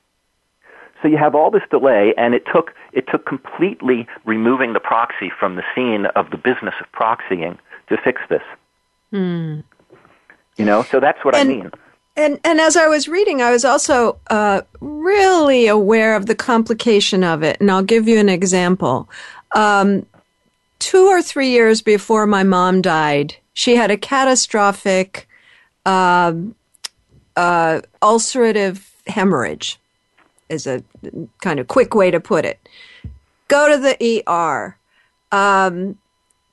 so 1.02 1.08
you 1.08 1.18
have 1.18 1.36
all 1.36 1.52
this 1.52 1.64
delay, 1.70 2.14
and 2.18 2.34
it 2.34 2.44
took 2.52 2.74
it 2.94 3.08
took 3.08 3.26
completely 3.26 4.08
removing 4.26 4.74
the 4.74 4.80
proxy 4.80 5.32
from 5.40 5.56
the 5.56 5.64
scene 5.76 6.06
of 6.08 6.32
the 6.32 6.38
business 6.38 6.74
of 6.80 6.92
proxying 6.92 7.58
to 7.90 7.98
fix 7.98 8.22
this. 8.30 8.42
Hmm. 9.12 9.60
You 10.58 10.66
know, 10.66 10.84
so 10.84 11.00
that's 11.00 11.24
what 11.24 11.36
and, 11.36 11.50
I 11.50 11.54
mean. 11.54 11.72
And 12.16 12.40
and 12.44 12.60
as 12.60 12.76
I 12.76 12.88
was 12.88 13.08
reading, 13.08 13.42
I 13.42 13.52
was 13.52 13.64
also 13.64 14.20
uh, 14.30 14.62
really 14.82 15.68
aware 15.68 16.16
of 16.16 16.26
the 16.26 16.36
complication 16.36 17.24
of 17.24 17.44
it, 17.44 17.60
and 17.60 17.70
I'll 17.70 17.84
give 17.84 18.08
you 18.08 18.20
an 18.20 18.30
example. 18.30 19.08
Um, 19.54 20.06
two 20.80 21.06
or 21.06 21.22
three 21.22 21.50
years 21.50 21.82
before 21.82 22.26
my 22.26 22.44
mom 22.44 22.82
died, 22.82 23.36
she 23.54 23.76
had 23.76 23.92
a 23.92 23.98
catastrophic 23.98 25.28
uh, 25.86 26.34
uh, 27.36 27.82
ulcerative 28.02 28.84
hemorrhage 29.06 29.80
is 30.50 30.68
a 30.68 30.84
kind 31.42 31.60
of 31.60 31.68
quick 31.68 31.96
way 31.96 32.12
to 32.12 32.20
put 32.20 32.46
it. 32.46 32.60
Go 33.48 33.70
to 33.70 33.78
the 33.78 34.24
ER. 34.28 34.78
Um, 35.32 35.98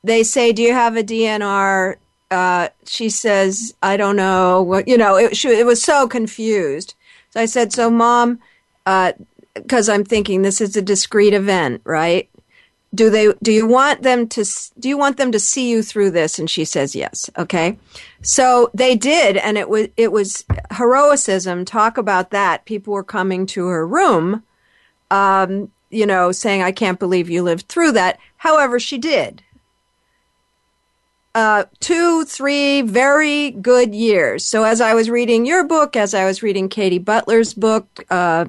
they 0.03 0.23
say, 0.23 0.53
"Do 0.53 0.63
you 0.63 0.73
have 0.73 0.97
a 0.97 1.03
DNR?" 1.03 1.97
Uh, 2.31 2.69
she 2.85 3.09
says, 3.09 3.75
"I 3.83 3.97
don't 3.97 4.17
know." 4.17 4.63
Well, 4.63 4.83
you 4.87 4.99
know, 4.99 5.17
it, 5.17 5.37
she, 5.37 5.49
it 5.49 5.67
was 5.67 5.83
so 5.83 6.07
confused. 6.09 6.95
So 7.31 7.41
I 7.41 7.47
said, 7.47 7.73
"So, 7.73 7.91
mom, 7.91 8.39
because 8.85 9.89
uh, 9.89 9.93
I'm 9.93 10.05
thinking 10.05 10.43
this 10.43 10.61
is 10.61 10.77
a 10.77 10.83
discrete 10.83 11.35
event, 11.35 11.81
right? 11.85 12.29
Do 12.95 13.11
they 13.11 13.33
do 13.43 13.53
you 13.53 13.67
want 13.67 14.03
them 14.03 14.29
to 14.29 14.45
do 14.79 14.89
you 14.89 14.97
want 14.97 15.17
them 15.17 15.33
to 15.33 15.41
see 15.41 15.71
you 15.71 15.83
through 15.83 16.13
this? 16.13 16.39
And 16.39 16.49
she 16.49 16.65
says 16.65 16.95
yes. 16.95 17.29
Okay. 17.37 17.79
So 18.23 18.71
they 18.75 18.95
did. 18.97 19.37
And 19.37 19.59
it 19.59 19.69
was 19.69 19.89
it 19.97 20.13
was 20.13 20.45
heroicism. 20.71 21.65
Talk 21.65 21.99
about 21.99 22.31
that. 22.31 22.65
People 22.65 22.93
were 22.93 23.05
coming 23.05 23.47
to 23.47 23.67
her 23.67 23.87
room 23.87 24.45
um, 25.11 25.71
you 25.91 26.07
know 26.07 26.33
saying 26.33 26.63
i 26.63 26.73
can't 26.73 26.99
believe 26.99 27.31
you 27.31 27.43
lived 27.43 27.69
through 27.69 27.93
that. 27.93 28.19
However 28.39 28.79
she 28.79 28.99
did. 28.99 29.43
Uh, 31.35 31.65
two, 31.81 32.25
three 32.27 32.83
very 32.83 33.51
good 33.51 33.93
years. 33.93 34.45
So 34.45 34.63
as 34.63 34.81
I 34.81 34.95
was 34.95 35.11
reading 35.11 35.45
your 35.45 35.65
book, 35.65 35.97
as 35.97 36.15
I 36.15 36.27
was 36.27 36.45
reading 36.45 36.69
Katy 36.69 36.99
Butler's 36.99 37.55
book, 37.55 38.05
uh, 38.09 38.45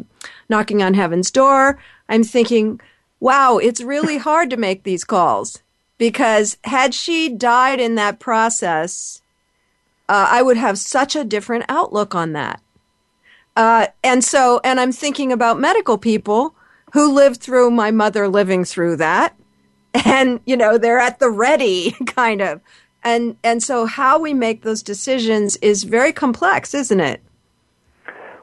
Knocking 0.50 0.84
on 0.84 0.94
Heaven's 0.94 1.32
Door, 1.32 1.80
I'm 2.10 2.24
thinking, 2.24 2.80
wow, 3.20 3.58
it's 3.58 3.82
really 3.82 4.18
hard 4.30 4.50
to 4.50 4.58
make 4.58 4.84
these 4.84 5.04
calls 5.04 5.62
because 5.98 6.58
had 6.64 6.94
she 6.94 7.30
died 7.30 7.80
in 7.80 7.96
that 7.96 8.20
process, 8.20 9.22
uh, 10.10 10.28
I 10.30 10.42
would 10.42 10.58
have 10.58 10.78
such 10.78 11.16
a 11.16 11.24
different 11.24 11.66
outlook 11.70 12.14
on 12.14 12.34
that. 12.34 12.62
Uh, 13.56 13.88
and 14.04 14.24
so, 14.24 14.60
and 14.64 14.80
I'm 14.80 14.92
thinking 14.92 15.32
about 15.32 15.60
medical 15.60 15.98
people 15.98 16.56
who 16.94 17.14
lived 17.14 17.42
through 17.42 17.72
my 17.72 17.92
mother 17.92 18.28
living 18.28 18.66
through 18.66 18.98
that. 18.98 19.36
And, 20.06 20.42
you 20.46 20.58
know, 20.58 20.78
they're 20.78 21.00
at 21.00 21.20
the 21.20 21.30
ready 21.30 21.92
kind 22.06 22.42
of. 22.42 22.62
And, 23.04 23.38
and 23.44 23.64
so 23.64 23.86
how 23.86 24.20
we 24.20 24.34
make 24.34 24.64
those 24.64 24.84
decisions 24.84 25.56
is 25.58 25.84
very 25.84 26.12
complex, 26.12 26.74
isn't 26.74 27.00
it? 27.00 27.22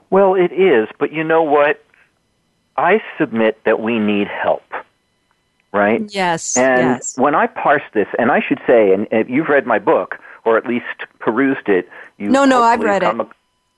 Well, 0.08 0.34
it 0.34 0.52
is, 0.52 0.88
but 0.98 1.12
you 1.12 1.24
know 1.24 1.42
what? 1.42 1.82
I 2.76 3.02
submit 3.18 3.62
that 3.64 3.80
we 3.80 3.98
need 3.98 4.28
help, 4.28 4.64
right? 5.72 6.02
Yes. 6.12 6.56
And 6.56 6.80
yes. 6.80 7.18
when 7.18 7.34
I 7.34 7.46
parse 7.46 7.82
this, 7.92 8.08
and 8.18 8.30
I 8.30 8.40
should 8.40 8.60
say, 8.66 8.92
and 8.92 9.06
if 9.10 9.28
you've 9.28 9.48
read 9.48 9.66
my 9.66 9.78
book 9.78 10.18
or 10.44 10.56
at 10.56 10.66
least 10.66 10.86
perused 11.18 11.68
it, 11.68 11.88
you 12.18 12.28
no, 12.28 12.44
no, 12.44 12.62
I've 12.62 12.80
read 12.80 13.02
it. 13.02 13.14
A, 13.14 13.26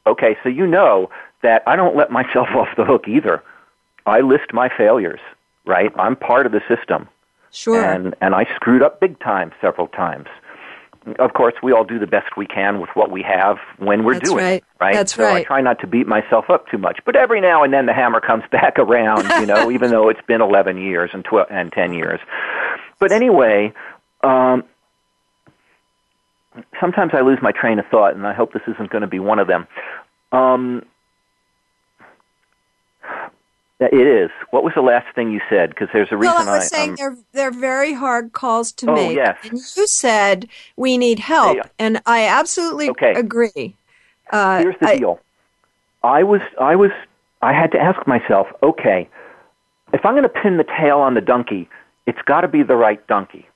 okay, 0.07 0.37
so 0.43 0.49
you 0.49 0.67
know 0.67 1.11
that 1.43 1.63
I 1.67 1.77
don't 1.77 1.97
let 1.97 2.11
myself 2.21 2.49
off 2.55 2.69
the 2.77 2.85
hook 2.85 3.09
either. 3.09 3.43
I 4.07 4.21
list 4.21 4.53
my 4.53 4.69
failures, 4.69 5.21
right? 5.65 5.93
I'm 5.97 6.17
part 6.17 6.47
of 6.47 6.53
the 6.53 6.63
system. 6.69 7.09
Sure. 7.51 7.85
And 7.85 8.15
and 8.21 8.35
I 8.35 8.47
screwed 8.57 8.83
up 8.83 9.01
big 9.01 9.19
time 9.21 9.53
several 9.61 9.87
times 9.89 10.29
of 11.19 11.33
course, 11.35 11.55
we 11.63 11.73
all 11.73 11.85
do 11.85 11.99
the 11.99 12.07
best 12.07 12.37
we 12.37 12.47
can 12.47 12.81
with 12.81 12.91
what 12.95 13.11
we 13.11 13.23
have 13.23 13.59
when 13.79 14.05
we're 14.05 14.15
That's 14.15 14.31
doing 14.31 14.45
right. 14.45 14.63
it, 14.63 14.65
right? 14.81 14.95
That's 14.95 15.15
so 15.15 15.25
right. 15.25 15.37
I 15.37 15.45
try 15.45 15.61
not 15.61 15.81
to 15.81 15.87
beat 15.87 16.07
myself 16.07 16.47
up 16.49 16.69
too 16.69 16.79
much, 16.79 17.01
but 17.05 17.17
every 17.17 17.41
now 17.41 17.63
and 17.63 17.73
then 17.73 17.87
the 17.87 17.93
hammer 17.93 18.21
comes 18.21 18.45
back 18.51 18.79
around, 18.79 19.29
you 19.41 19.47
know, 19.47 19.71
even 19.71 19.91
though 19.91 20.09
it's 20.09 20.25
been 20.27 20.41
11 20.41 20.79
years 20.79 21.11
and 21.13 21.25
12 21.25 21.49
and 21.51 21.73
10 21.73 21.93
years. 21.93 22.21
But 22.99 23.13
anyway, 23.13 23.73
um, 24.23 24.65
sometimes 26.81 27.13
I 27.15 27.21
lose 27.21 27.39
my 27.43 27.53
train 27.53 27.79
of 27.79 27.87
thought, 27.91 28.15
and 28.15 28.27
I 28.27 28.33
hope 28.33 28.53
this 28.53 28.63
isn't 28.67 28.91
going 28.91 29.03
to 29.03 29.09
be 29.09 29.19
one 29.19 29.39
of 29.39 29.47
them. 29.47 29.67
Um, 30.33 30.85
it 33.81 33.93
is. 34.07 34.31
What 34.51 34.65
was 34.65 34.73
the 34.75 34.83
last 34.83 35.13
thing 35.15 35.31
you 35.33 35.41
said? 35.51 35.71
Because 35.71 35.89
there's 35.93 36.09
a 36.13 36.17
reason. 36.17 36.35
Well, 36.35 36.49
I 36.49 36.57
was 36.59 36.73
I, 36.73 36.77
saying 36.77 36.91
um, 36.91 36.97
they're 36.97 37.17
they're 37.33 37.51
very 37.61 37.93
hard 37.93 38.33
calls 38.33 38.73
to 38.73 38.91
Oh, 38.91 38.95
make. 38.95 39.17
yes. 39.17 39.37
And 39.43 39.53
you 39.53 39.87
said 39.87 40.49
we 40.77 40.97
need 40.97 41.19
help, 41.19 41.59
and 41.79 42.01
I 42.07 42.27
absolutely 42.27 42.91
Okay. 42.91 43.13
agree. 43.15 43.75
Uh, 44.31 44.61
here's 44.61 44.79
the 44.81 44.89
I- 44.89 44.99
deal. 44.99 45.21
I 46.03 46.23
was 46.23 46.43
I 46.61 46.77
was 46.77 46.91
I 47.43 47.53
had 47.53 47.73
to 47.73 47.81
ask 47.81 48.07
myself, 48.07 48.47
okay, 48.63 49.09
if 49.93 50.05
I'm 50.05 50.13
going 50.13 50.23
to 50.23 50.29
pin 50.29 50.57
the 50.59 50.65
tail 50.65 50.99
on 50.99 51.15
the 51.15 51.21
donkey, 51.21 51.69
it's 52.07 52.21
got 52.23 52.43
to 52.43 52.49
be 52.49 52.63
the 52.63 52.77
right 52.77 53.05
donkey. 53.07 53.49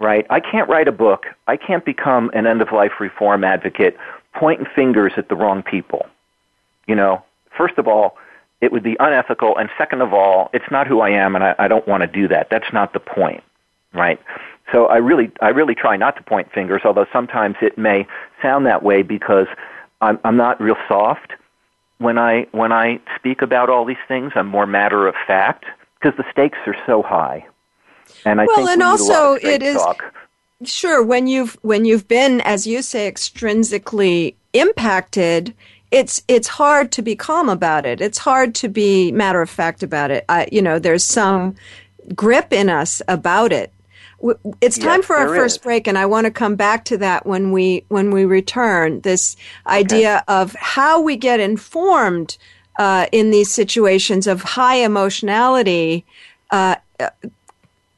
Right? 0.00 0.24
I 0.30 0.38
can't 0.38 0.68
write 0.68 0.86
a 0.86 0.92
book. 0.92 1.26
I 1.48 1.56
can't 1.56 1.84
become 1.84 2.30
an 2.32 2.46
end 2.46 2.62
of 2.62 2.70
life 2.70 2.92
reform 3.00 3.42
advocate 3.42 3.96
pointing 4.34 4.66
fingers 4.74 5.12
at 5.16 5.28
the 5.28 5.34
wrong 5.34 5.62
people. 5.64 6.06
You 6.86 6.94
know, 6.94 7.24
first 7.56 7.76
of 7.78 7.88
all, 7.88 8.16
it 8.60 8.72
would 8.72 8.82
be 8.82 8.96
unethical 8.98 9.56
and 9.56 9.68
second 9.78 10.02
of 10.02 10.12
all, 10.12 10.50
it's 10.52 10.70
not 10.70 10.86
who 10.86 11.00
I 11.00 11.10
am 11.10 11.34
and 11.34 11.44
I, 11.44 11.54
I 11.58 11.68
don't 11.68 11.86
want 11.86 12.00
to 12.02 12.06
do 12.06 12.28
that. 12.28 12.48
That's 12.50 12.72
not 12.72 12.92
the 12.92 13.00
point. 13.00 13.42
Right? 13.94 14.20
So 14.72 14.86
I 14.86 14.96
really 14.98 15.30
I 15.40 15.48
really 15.48 15.74
try 15.74 15.96
not 15.96 16.16
to 16.16 16.22
point 16.22 16.52
fingers, 16.52 16.82
although 16.84 17.06
sometimes 17.12 17.56
it 17.62 17.78
may 17.78 18.06
sound 18.42 18.66
that 18.66 18.82
way 18.82 19.02
because 19.02 19.46
I'm 20.00 20.18
I'm 20.24 20.36
not 20.36 20.60
real 20.60 20.76
soft 20.88 21.32
when 21.98 22.18
I 22.18 22.46
when 22.52 22.70
I 22.70 23.00
speak 23.16 23.40
about 23.40 23.70
all 23.70 23.84
these 23.86 23.96
things. 24.06 24.32
I'm 24.34 24.46
more 24.46 24.66
matter 24.66 25.08
of 25.08 25.14
fact 25.26 25.64
because 25.98 26.16
the 26.18 26.24
stakes 26.30 26.58
are 26.66 26.76
so 26.86 27.02
high. 27.02 27.46
And 28.26 28.40
I 28.40 28.46
Well, 28.46 28.56
think 28.56 28.68
and 28.70 28.80
we 28.80 28.86
also 28.86 29.34
it 29.34 29.62
is- 29.62 29.82
talk. 29.82 30.04
Sure, 30.64 31.02
when 31.04 31.28
you've 31.28 31.56
when 31.62 31.84
you've 31.84 32.08
been, 32.08 32.40
as 32.40 32.66
you 32.66 32.82
say, 32.82 33.08
extrinsically 33.10 34.34
impacted, 34.52 35.54
it's 35.90 36.22
it's 36.28 36.48
hard 36.48 36.92
to 36.92 37.02
be 37.02 37.16
calm 37.16 37.48
about 37.48 37.86
it. 37.86 38.00
It's 38.00 38.18
hard 38.18 38.54
to 38.56 38.68
be 38.68 39.12
matter 39.12 39.40
of 39.40 39.50
fact 39.50 39.82
about 39.82 40.10
it. 40.10 40.24
I, 40.28 40.48
you 40.52 40.62
know, 40.62 40.78
there's 40.78 41.04
some 41.04 41.54
grip 42.14 42.52
in 42.52 42.68
us 42.68 43.00
about 43.08 43.52
it. 43.52 43.72
It's 44.60 44.76
time 44.78 44.98
Yes, 44.98 45.06
for 45.06 45.16
our 45.16 45.28
first 45.28 45.56
is. 45.56 45.62
break, 45.62 45.86
and 45.86 45.96
I 45.96 46.06
want 46.06 46.24
to 46.24 46.32
come 46.32 46.56
back 46.56 46.84
to 46.86 46.98
that 46.98 47.24
when 47.24 47.52
we 47.52 47.84
when 47.88 48.10
we 48.10 48.24
return. 48.24 49.00
This 49.00 49.36
idea 49.66 50.24
of 50.26 50.54
how 50.54 51.00
we 51.00 51.16
get 51.16 51.38
informed 51.40 52.36
uh, 52.78 53.06
in 53.12 53.30
these 53.30 53.50
situations 53.50 54.26
of 54.26 54.42
high 54.42 54.76
emotionality 54.76 56.04
uh, 56.50 56.76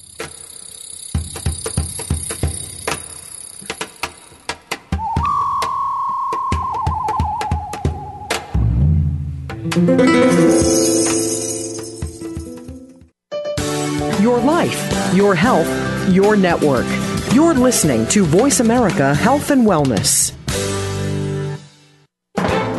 Your 14.21 14.39
life, 14.39 15.13
your 15.13 15.35
health, 15.35 16.09
your 16.09 16.37
network. 16.37 16.85
You're 17.33 17.53
listening 17.53 18.07
to 18.07 18.23
Voice 18.23 18.61
America 18.61 19.13
Health 19.13 19.51
and 19.51 19.67
Wellness. 19.67 20.31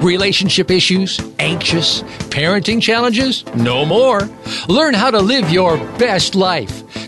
Relationship 0.03 0.71
issues? 0.71 1.21
Anxious? 1.39 2.03
Parenting 2.31 2.81
challenges? 2.81 3.45
No 3.55 3.85
more. 3.85 4.21
Learn 4.69 4.95
how 4.95 5.11
to 5.11 5.19
live 5.21 5.51
your 5.51 5.77
best 5.99 6.35
life. 6.35 7.08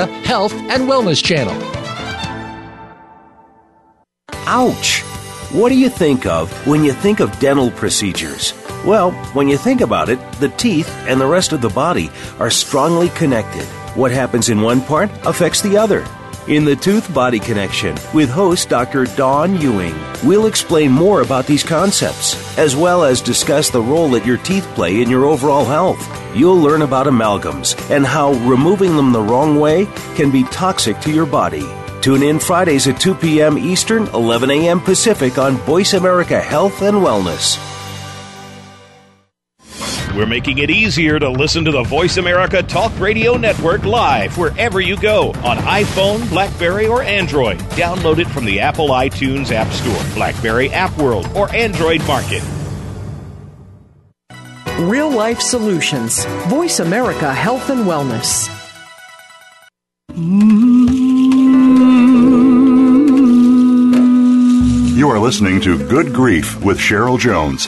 Health 0.05 0.53
and 0.53 0.89
Wellness 0.89 1.23
Channel. 1.23 1.55
Ouch! 4.47 5.01
What 5.51 5.69
do 5.69 5.77
you 5.77 5.89
think 5.89 6.25
of 6.25 6.51
when 6.65 6.83
you 6.83 6.93
think 6.93 7.19
of 7.19 7.37
dental 7.39 7.71
procedures? 7.71 8.53
Well, 8.85 9.11
when 9.33 9.47
you 9.47 9.57
think 9.57 9.81
about 9.81 10.09
it, 10.09 10.19
the 10.39 10.49
teeth 10.49 10.89
and 11.07 11.19
the 11.19 11.27
rest 11.27 11.51
of 11.51 11.61
the 11.61 11.69
body 11.69 12.09
are 12.39 12.49
strongly 12.49 13.09
connected. 13.09 13.65
What 13.95 14.11
happens 14.11 14.49
in 14.49 14.61
one 14.61 14.81
part 14.81 15.11
affects 15.25 15.61
the 15.61 15.77
other. 15.77 16.05
In 16.47 16.65
the 16.65 16.75
Tooth 16.75 17.13
Body 17.13 17.37
Connection 17.37 17.95
with 18.15 18.27
host 18.27 18.67
Dr. 18.67 19.05
Dawn 19.05 19.61
Ewing, 19.61 19.93
we'll 20.23 20.47
explain 20.47 20.91
more 20.91 21.21
about 21.21 21.45
these 21.45 21.63
concepts, 21.63 22.57
as 22.57 22.75
well 22.75 23.03
as 23.03 23.21
discuss 23.21 23.69
the 23.69 23.81
role 23.81 24.09
that 24.09 24.25
your 24.25 24.37
teeth 24.37 24.65
play 24.73 25.03
in 25.03 25.09
your 25.09 25.25
overall 25.25 25.65
health. 25.65 26.03
You'll 26.35 26.57
learn 26.57 26.81
about 26.81 27.05
amalgams 27.05 27.79
and 27.91 28.03
how 28.03 28.33
removing 28.49 28.95
them 28.95 29.11
the 29.11 29.21
wrong 29.21 29.59
way 29.59 29.85
can 30.15 30.31
be 30.31 30.43
toxic 30.45 30.99
to 31.01 31.11
your 31.11 31.27
body. 31.27 31.63
Tune 32.01 32.23
in 32.23 32.39
Fridays 32.39 32.87
at 32.87 32.99
2 32.99 33.13
p.m. 33.13 33.59
Eastern, 33.59 34.07
11 34.07 34.49
a.m. 34.49 34.79
Pacific 34.79 35.37
on 35.37 35.57
Voice 35.57 35.93
America 35.93 36.41
Health 36.41 36.81
and 36.81 36.97
Wellness. 36.97 37.70
We're 40.21 40.27
making 40.27 40.59
it 40.59 40.69
easier 40.69 41.17
to 41.17 41.31
listen 41.31 41.65
to 41.65 41.71
the 41.71 41.81
Voice 41.81 42.17
America 42.17 42.61
Talk 42.61 42.91
Radio 42.99 43.37
Network 43.37 43.85
live 43.85 44.37
wherever 44.37 44.79
you 44.79 44.95
go 44.95 45.29
on 45.43 45.57
iPhone, 45.57 46.29
Blackberry, 46.29 46.85
or 46.85 47.01
Android. 47.01 47.57
Download 47.71 48.19
it 48.19 48.27
from 48.27 48.45
the 48.45 48.59
Apple 48.59 48.89
iTunes 48.89 49.51
App 49.51 49.73
Store, 49.73 50.13
Blackberry 50.13 50.69
App 50.69 50.95
World, 50.99 51.27
or 51.35 51.51
Android 51.55 52.05
Market. 52.05 52.43
Real 54.81 55.09
life 55.09 55.41
solutions. 55.41 56.23
Voice 56.49 56.79
America 56.79 57.33
Health 57.33 57.71
and 57.71 57.87
Wellness. 57.87 58.47
You 64.95 65.09
are 65.09 65.17
listening 65.17 65.59
to 65.61 65.79
Good 65.89 66.13
Grief 66.13 66.63
with 66.63 66.77
Cheryl 66.77 67.17
Jones. 67.19 67.67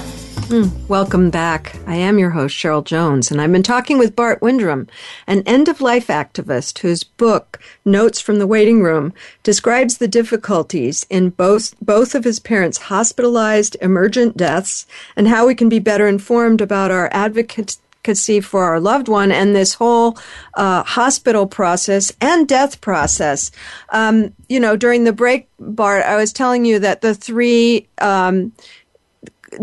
Mm, 0.51 0.89
welcome 0.89 1.29
back. 1.29 1.77
I 1.87 1.95
am 1.95 2.19
your 2.19 2.31
host, 2.31 2.57
Cheryl 2.57 2.83
Jones, 2.83 3.31
and 3.31 3.39
I've 3.39 3.53
been 3.53 3.63
talking 3.63 3.97
with 3.97 4.17
Bart 4.17 4.41
Windrum, 4.41 4.89
an 5.25 5.43
end 5.45 5.69
of 5.69 5.79
life 5.79 6.07
activist 6.07 6.79
whose 6.79 7.05
book, 7.05 7.57
Notes 7.85 8.19
from 8.19 8.37
the 8.37 8.45
Waiting 8.45 8.83
Room, 8.83 9.13
describes 9.43 9.97
the 9.97 10.09
difficulties 10.09 11.05
in 11.09 11.29
both, 11.29 11.73
both 11.79 12.15
of 12.15 12.25
his 12.25 12.41
parents' 12.41 12.79
hospitalized 12.79 13.77
emergent 13.79 14.35
deaths 14.35 14.85
and 15.15 15.29
how 15.29 15.47
we 15.47 15.55
can 15.55 15.69
be 15.69 15.79
better 15.79 16.05
informed 16.05 16.59
about 16.59 16.91
our 16.91 17.07
advocacy 17.13 18.41
for 18.41 18.65
our 18.65 18.81
loved 18.81 19.07
one 19.07 19.31
and 19.31 19.55
this 19.55 19.75
whole 19.75 20.17
uh, 20.55 20.83
hospital 20.83 21.47
process 21.47 22.11
and 22.19 22.45
death 22.45 22.81
process. 22.81 23.51
Um, 23.93 24.33
you 24.49 24.59
know, 24.59 24.75
during 24.75 25.05
the 25.05 25.13
break, 25.13 25.47
Bart, 25.61 26.03
I 26.03 26.17
was 26.17 26.33
telling 26.33 26.65
you 26.65 26.77
that 26.79 26.99
the 26.99 27.15
three. 27.15 27.87
Um, 27.99 28.51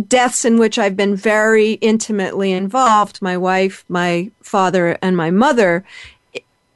deaths 0.06 0.44
in 0.44 0.58
which 0.58 0.78
I've 0.78 0.96
been 0.96 1.16
very 1.16 1.72
intimately 1.74 2.52
involved, 2.52 3.22
my 3.22 3.36
wife, 3.36 3.84
my 3.88 4.30
father, 4.42 4.98
and 5.02 5.16
my 5.16 5.30
mother, 5.30 5.84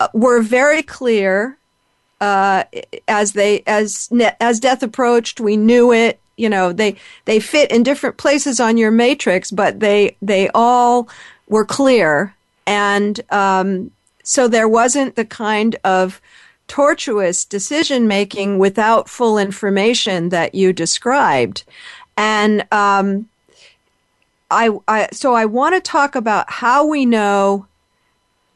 uh, 0.01 0.09
were 0.13 0.43
very 0.43 0.83
clear 0.83 1.57
uh, 2.21 2.65
as 3.09 3.33
they 3.33 3.63
as 3.67 4.09
as 4.41 4.61
death 4.61 4.83
approached. 4.83 5.41
We 5.41 5.57
knew 5.57 5.93
it. 5.93 6.21
You 6.37 6.49
know, 6.49 6.73
they 6.73 6.97
they 7.25 7.41
fit 7.41 7.71
in 7.71 7.83
different 7.83 8.17
places 8.17 8.61
on 8.61 8.77
your 8.77 8.91
matrix, 8.91 9.51
but 9.51 9.81
they 9.81 10.17
they 10.23 10.49
all 10.55 11.09
were 11.49 11.65
clear, 11.65 12.35
and 12.67 13.21
um, 13.31 13.91
so 14.23 14.49
there 14.49 14.69
wasn't 14.69 15.17
the 15.17 15.25
kind 15.25 15.77
of 15.85 16.21
tortuous 16.69 17.45
decision 17.45 18.09
making 18.09 18.59
without 18.59 19.09
full 19.09 19.37
information 19.37 20.31
that 20.31 20.55
you 20.55 20.73
described. 20.73 21.65
And 22.17 22.67
um, 22.73 23.29
I, 24.51 24.71
I, 24.87 25.09
so 25.13 25.35
I 25.35 25.47
want 25.47 25.75
to 25.75 25.81
talk 25.81 26.15
about 26.15 26.51
how 26.51 26.87
we 26.87 27.07
know 27.07 27.67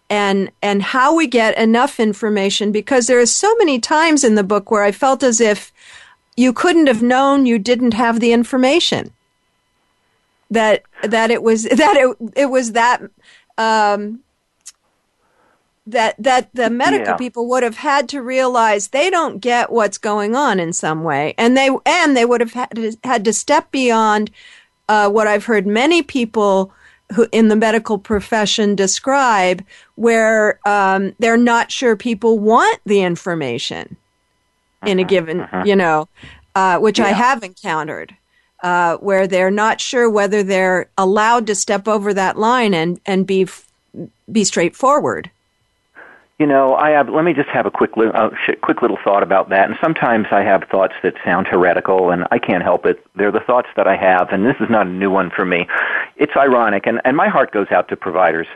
and 0.09 0.51
and 0.62 0.83
how 0.83 1.16
we 1.16 1.27
get 1.27 1.59
enough 1.59 1.99
information 1.99 2.71
because 2.71 3.07
there 3.07 3.19
are 3.19 3.27
so 3.27 3.55
many 3.57 3.81
times 3.81 4.23
in 4.23 4.37
the 4.37 4.45
book 4.45 4.71
where 4.71 4.85
I 4.85 4.92
felt 4.92 5.23
as 5.23 5.40
if 5.40 5.73
you 6.37 6.53
couldn't 6.53 6.87
have 6.87 7.03
known 7.03 7.47
you 7.47 7.59
didn't 7.59 7.95
have 7.95 8.21
the 8.21 8.33
information. 8.33 9.12
That 10.51 10.85
that 11.03 11.31
it 11.31 11.42
was 11.42 11.64
that 11.64 11.97
it 11.97 12.16
it 12.37 12.47
was 12.47 12.73
that 12.73 13.03
um, 13.59 14.21
that 15.87 16.16
that 16.18 16.51
the 16.53 16.68
medical 16.68 17.12
yeah. 17.12 17.16
people 17.16 17.49
would 17.49 17.62
have 17.62 17.77
had 17.77 18.09
to 18.09 18.20
realize 18.20 18.88
they 18.88 19.09
don't 19.09 19.38
get 19.40 19.70
what's 19.70 19.99
going 19.99 20.35
on 20.35 20.59
in 20.59 20.72
some 20.72 21.05
way, 21.05 21.35
and 21.38 21.57
they 21.57 21.70
and 21.87 22.16
they 22.16 22.25
would 22.25 22.40
have 22.40 22.53
had 22.53 22.70
to, 22.75 22.96
had 23.05 23.25
to 23.25 23.33
step 23.33 23.70
beyond 23.70 24.31
uh, 24.88 25.09
what 25.09 25.27
I've 25.27 25.44
heard 25.44 25.66
many 25.66 26.03
people 26.03 26.72
who 27.14 27.29
in 27.31 27.49
the 27.49 27.57
medical 27.57 27.99
profession 27.99 28.75
describe, 28.75 29.64
where 29.94 30.59
um, 30.66 31.14
they're 31.20 31.37
not 31.37 31.70
sure 31.70 31.96
people 31.96 32.38
want 32.38 32.81
the 32.85 33.03
information 33.03 33.96
in 34.85 34.99
a 34.99 35.03
uh-huh, 35.03 35.09
given, 35.09 35.40
uh-huh. 35.40 35.62
you 35.64 35.77
know, 35.77 36.09
uh, 36.57 36.79
which 36.79 36.99
yeah. 36.99 37.07
I 37.07 37.09
have 37.11 37.42
encountered. 37.42 38.14
Uh, 38.62 38.96
where 38.96 39.27
they're 39.27 39.51
not 39.51 39.83
sure 39.83 40.09
whether 40.09 40.42
they're 40.42 40.88
allowed 40.96 41.46
to 41.46 41.55
step 41.55 41.87
over 41.87 42.14
that 42.14 42.38
line 42.38 42.72
and, 42.72 42.99
and 43.05 43.27
be 43.27 43.46
be 44.33 44.44
straightforward. 44.44 45.31
You 46.38 46.46
know, 46.46 46.75
I 46.75 46.90
have. 46.90 47.09
Let 47.09 47.25
me 47.25 47.33
just 47.33 47.49
have 47.49 47.64
a 47.64 47.70
quick, 47.70 47.92
uh, 47.96 48.29
quick 48.61 48.83
little 48.83 48.99
thought 49.03 49.22
about 49.22 49.49
that. 49.49 49.70
And 49.70 49.79
sometimes 49.81 50.27
I 50.31 50.42
have 50.42 50.64
thoughts 50.70 50.92
that 51.03 51.14
sound 51.25 51.46
heretical, 51.46 52.11
and 52.11 52.27
I 52.31 52.38
can't 52.38 52.62
help 52.62 52.85
it. 52.85 53.03
They're 53.14 53.33
the 53.33 53.40
thoughts 53.40 53.68
that 53.77 53.87
I 53.87 53.96
have, 53.96 54.29
and 54.31 54.44
this 54.44 54.57
is 54.61 54.68
not 54.68 54.87
a 54.87 54.90
new 54.90 55.11
one 55.11 55.31
for 55.31 55.46
me. 55.46 55.66
It's 56.16 56.37
ironic, 56.37 56.87
and 56.87 57.01
and 57.07 57.16
my 57.16 57.29
heart 57.29 57.53
goes 57.53 57.68
out 57.70 57.88
to 57.88 57.96
providers. 57.96 58.46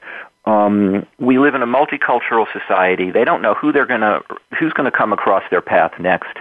Um, 0.44 1.06
we 1.18 1.38
live 1.38 1.54
in 1.54 1.62
a 1.62 1.66
multicultural 1.66 2.46
society. 2.52 3.10
They 3.10 3.24
don't 3.24 3.40
know 3.40 3.54
who 3.54 3.72
they're 3.72 3.86
to, 3.86 4.22
who's 4.58 4.72
going 4.72 4.90
to 4.90 4.96
come 4.96 5.12
across 5.12 5.42
their 5.50 5.60
path 5.60 5.92
next. 5.98 6.36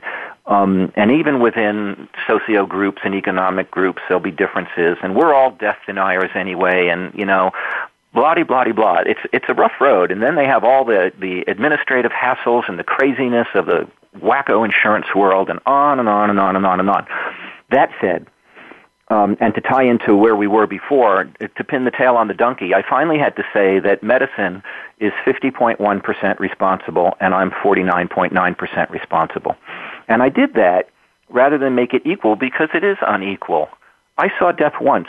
Um, 0.45 0.91
and 0.95 1.12
even 1.12 1.39
within 1.39 2.08
socio 2.25 2.65
groups 2.65 3.02
and 3.04 3.13
economic 3.13 3.69
groups, 3.69 4.02
there'll 4.08 4.23
be 4.23 4.32
differences. 4.32 4.97
And 5.04 5.15
we're 5.15 5.34
all 5.34 5.52
death 5.52 5.78
deniers 5.86 6.32
anyway. 6.34 6.88
And 6.88 7.13
you 7.13 7.25
know, 7.25 7.52
blah 8.13 8.36
blah 8.43 8.63
blah. 8.72 9.04
It's 9.06 9.19
it's 9.34 9.45
a 9.48 9.54
rough 9.54 9.80
road. 9.80 10.12
And 10.12 10.22
then 10.22 10.36
they 10.36 10.45
have 10.45 10.63
all 10.63 10.86
the 10.86 11.12
the 11.19 11.43
administrative 11.48 12.12
hassles 12.12 12.67
and 12.67 12.80
the 12.80 12.84
craziness 12.84 13.48
of 13.56 13.65
the 13.65 13.88
wacko 14.17 14.65
insurance 14.65 15.08
world, 15.15 15.50
and 15.50 15.60
on 15.65 16.00
and 16.00 16.10
on 16.10 16.30
and 16.30 16.39
on 16.39 16.56
and 16.56 16.65
on 16.65 16.80
and 16.80 16.89
on. 16.89 17.08
That 17.69 17.91
said, 18.02 18.26
um, 19.10 19.38
and 19.39 19.56
to 19.56 19.62
tie 19.62 19.84
into 19.84 20.15
where 20.15 20.36
we 20.36 20.48
were 20.48 20.67
before, 20.67 21.26
to 21.39 21.63
pin 21.63 21.86
the 21.86 21.91
tail 21.91 22.15
on 22.15 22.28
the 22.28 22.34
donkey, 22.34 22.76
I 22.76 22.84
finally 22.88 23.17
had 23.17 23.36
to 23.38 23.43
say 23.54 23.80
that 23.80 24.04
medicine 24.04 24.62
is 25.00 25.12
50.1% 25.26 26.39
responsible 26.39 27.13
and 27.19 27.34
I'm 27.34 27.50
49.9% 27.50 28.89
responsible. 28.91 29.56
And 30.08 30.22
I 30.22 30.30
did 30.30 30.54
that 30.54 30.89
rather 31.30 31.58
than 31.58 31.74
make 31.74 31.93
it 31.93 32.04
equal 32.06 32.36
because 32.36 32.69
it 32.74 32.84
is 32.84 32.98
unequal. 33.02 33.69
I 34.17 34.30
saw 34.38 34.52
death 34.52 34.74
once 34.80 35.08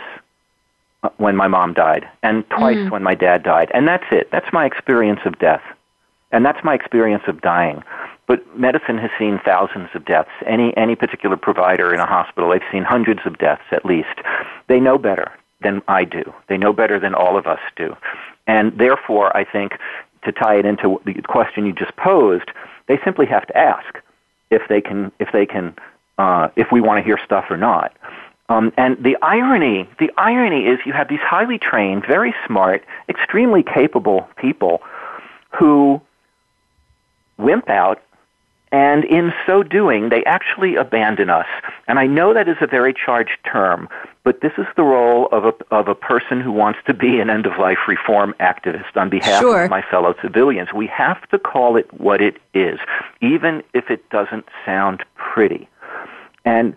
when 1.17 1.37
my 1.37 1.49
mom 1.49 1.73
died 1.73 2.09
and 2.23 2.49
twice 2.51 2.77
mm. 2.77 2.91
when 2.91 3.03
my 3.03 3.15
dad 3.15 3.43
died. 3.43 3.71
And 3.73 3.89
that's 3.89 4.05
it. 4.11 4.31
That's 4.31 4.53
my 4.53 4.67
experience 4.67 5.21
of 5.25 5.39
death. 5.39 5.63
And 6.33 6.45
that's 6.45 6.63
my 6.63 6.75
experience 6.75 7.25
of 7.27 7.41
dying. 7.41 7.83
But 8.27 8.57
medicine 8.57 8.99
has 8.99 9.11
seen 9.19 9.41
thousands 9.45 9.89
of 9.95 10.05
deaths. 10.05 10.31
Any, 10.47 10.77
any 10.77 10.95
particular 10.95 11.37
provider 11.37 11.93
in 11.93 12.01
a 12.01 12.07
hospital, 12.07 12.51
they've 12.51 12.61
seen 12.71 12.85
hundreds 12.85 13.21
of 13.25 13.39
deaths 13.39 13.65
at 13.73 13.85
least. 13.85 14.21
They 14.69 14.79
know 14.79 14.99
better 14.99 15.33
than 15.63 15.83
I 15.89 16.05
do. 16.05 16.23
They 16.49 16.57
know 16.57 16.73
better 16.73 17.01
than 17.01 17.15
all 17.15 17.37
of 17.37 17.47
us 17.47 17.59
do. 17.77 17.97
And 18.47 18.77
therefore, 18.79 19.37
I 19.37 19.45
think, 19.45 19.73
to 20.23 20.33
tie 20.33 20.59
it 20.59 20.67
into 20.67 21.01
the 21.05 21.15
question 21.23 21.67
you 21.67 21.73
just 21.73 21.97
posed, 21.97 22.51
they 22.87 22.99
simply 23.05 23.27
have 23.27 23.47
to 23.47 23.57
ask 23.57 23.99
if 24.51 24.63
they 24.69 24.81
can, 24.81 25.11
if 25.19 25.29
they 25.33 25.47
can, 25.47 25.75
uh, 26.19 26.49
if 26.57 26.71
we 26.71 26.81
want 26.81 26.99
to 26.99 27.05
hear 27.05 27.19
stuff 27.25 27.47
or 27.51 27.57
not. 27.57 27.93
Um, 28.51 28.73
and 28.77 29.03
the 29.03 29.17
irony, 29.23 29.89
the 29.99 30.11
irony 30.19 30.67
is 30.67 30.81
you 30.85 30.93
have 30.93 31.09
these 31.09 31.21
highly 31.21 31.57
trained, 31.57 32.05
very 32.05 32.35
smart, 32.47 32.85
extremely 33.09 33.63
capable 33.63 34.29
people 34.37 34.83
who 35.51 36.01
wimp 37.39 37.71
out 37.71 38.03
and 38.73 39.05
in 39.05 39.33
so 39.47 39.63
doing, 39.63 40.11
they 40.11 40.25
actually 40.25 40.77
abandon 40.77 41.29
us. 41.29 41.47
And 41.89 41.99
I 41.99 42.07
know 42.07 42.33
that 42.35 42.49
is 42.49 42.57
a 42.61 42.67
very 42.67 42.95
charged 42.95 43.39
term, 43.45 43.89
but 44.23 44.43
this 44.43 44.53
is 44.59 44.67
the 44.77 44.85
role 44.85 45.29
of 45.33 45.45
a, 45.45 45.75
of 45.75 45.89
a 45.89 45.95
person 45.95 46.41
who 46.41 46.53
wants 46.53 46.79
to 46.87 46.95
be 46.95 47.19
an 47.19 47.31
end 47.31 47.47
of 47.47 47.59
life 47.59 47.79
reform 47.89 48.35
activist 48.39 48.97
on 48.97 49.11
behalf 49.11 49.41
sure. 49.41 49.65
of 49.65 49.71
my 49.71 49.83
fellow 49.83 50.15
civilians. 50.23 50.73
We 50.73 50.87
have 50.87 51.29
to 51.31 51.39
call 51.39 51.77
it 51.77 51.93
what 52.01 52.21
it 52.21 52.37
is, 52.55 52.79
even 53.21 53.65
if 53.75 53.91
it 53.91 54.09
doesn't 54.11 54.47
sound 54.65 55.05
pretty. 55.17 55.69
And, 56.45 56.77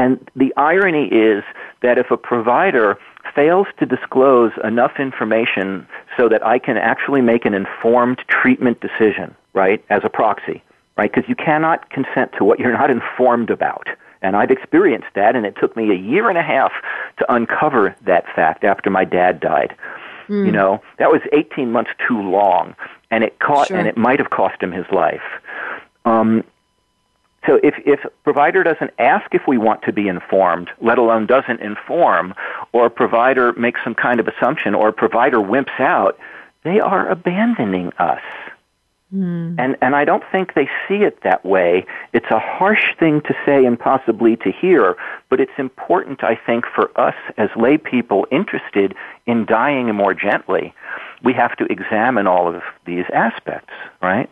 and 0.00 0.30
the 0.34 0.50
irony 0.56 1.08
is 1.08 1.44
that 1.82 1.98
if 1.98 2.10
a 2.10 2.16
provider 2.16 2.98
fails 3.34 3.66
to 3.78 3.84
disclose 3.84 4.50
enough 4.64 4.92
information 4.98 5.86
so 6.16 6.26
that 6.26 6.44
I 6.44 6.58
can 6.58 6.78
actually 6.78 7.20
make 7.20 7.44
an 7.44 7.52
informed 7.52 8.18
treatment 8.28 8.80
decision, 8.80 9.36
right, 9.52 9.84
as 9.90 10.00
a 10.02 10.08
proxy, 10.08 10.62
right? 10.96 11.12
Because 11.12 11.28
you 11.28 11.34
cannot 11.34 11.90
consent 11.90 12.32
to 12.38 12.44
what 12.44 12.58
you're 12.58 12.72
not 12.72 12.90
informed 12.90 13.50
about. 13.50 13.88
And 14.22 14.36
I've 14.36 14.50
experienced 14.50 15.08
that, 15.16 15.36
and 15.36 15.44
it 15.44 15.54
took 15.60 15.76
me 15.76 15.90
a 15.90 15.94
year 15.94 16.30
and 16.30 16.38
a 16.38 16.42
half 16.42 16.72
to 17.18 17.32
uncover 17.32 17.94
that 18.06 18.24
fact 18.34 18.64
after 18.64 18.88
my 18.88 19.04
dad 19.04 19.38
died. 19.38 19.76
Mm. 20.28 20.46
You 20.46 20.52
know, 20.52 20.82
that 20.98 21.10
was 21.10 21.20
18 21.34 21.72
months 21.72 21.90
too 22.08 22.20
long, 22.20 22.74
and 23.10 23.22
it 23.22 23.38
caught, 23.38 23.68
sure. 23.68 23.76
and 23.76 23.86
it 23.86 23.98
might 23.98 24.18
have 24.18 24.30
cost 24.30 24.62
him 24.62 24.72
his 24.72 24.86
life. 24.90 25.28
Um, 26.06 26.44
so 27.46 27.58
if 27.62 27.74
if 27.86 28.00
provider 28.22 28.62
doesn't 28.62 28.90
ask 28.98 29.34
if 29.34 29.42
we 29.46 29.56
want 29.56 29.82
to 29.82 29.92
be 29.92 30.08
informed, 30.08 30.70
let 30.80 30.98
alone 30.98 31.26
doesn't 31.26 31.60
inform, 31.60 32.34
or 32.72 32.90
provider 32.90 33.52
makes 33.54 33.80
some 33.82 33.94
kind 33.94 34.20
of 34.20 34.28
assumption, 34.28 34.74
or 34.74 34.92
provider 34.92 35.38
wimps 35.38 35.80
out, 35.80 36.18
they 36.64 36.80
are 36.80 37.08
abandoning 37.08 37.92
us. 37.98 38.22
Mm. 39.14 39.56
And, 39.58 39.76
and 39.80 39.96
I 39.96 40.04
don't 40.04 40.22
think 40.30 40.54
they 40.54 40.68
see 40.86 41.02
it 41.02 41.22
that 41.24 41.44
way. 41.44 41.84
It's 42.12 42.30
a 42.30 42.38
harsh 42.38 42.96
thing 42.98 43.22
to 43.22 43.34
say 43.44 43.64
and 43.64 43.78
possibly 43.78 44.36
to 44.36 44.52
hear, 44.52 44.96
but 45.28 45.40
it's 45.40 45.58
important, 45.58 46.22
I 46.22 46.36
think, 46.36 46.64
for 46.64 46.92
us 47.00 47.16
as 47.36 47.48
lay 47.56 47.76
people 47.76 48.26
interested 48.30 48.94
in 49.26 49.46
dying 49.46 49.92
more 49.94 50.14
gently. 50.14 50.72
We 51.24 51.32
have 51.32 51.56
to 51.56 51.64
examine 51.64 52.28
all 52.28 52.54
of 52.54 52.62
these 52.84 53.04
aspects, 53.12 53.72
right? 54.00 54.30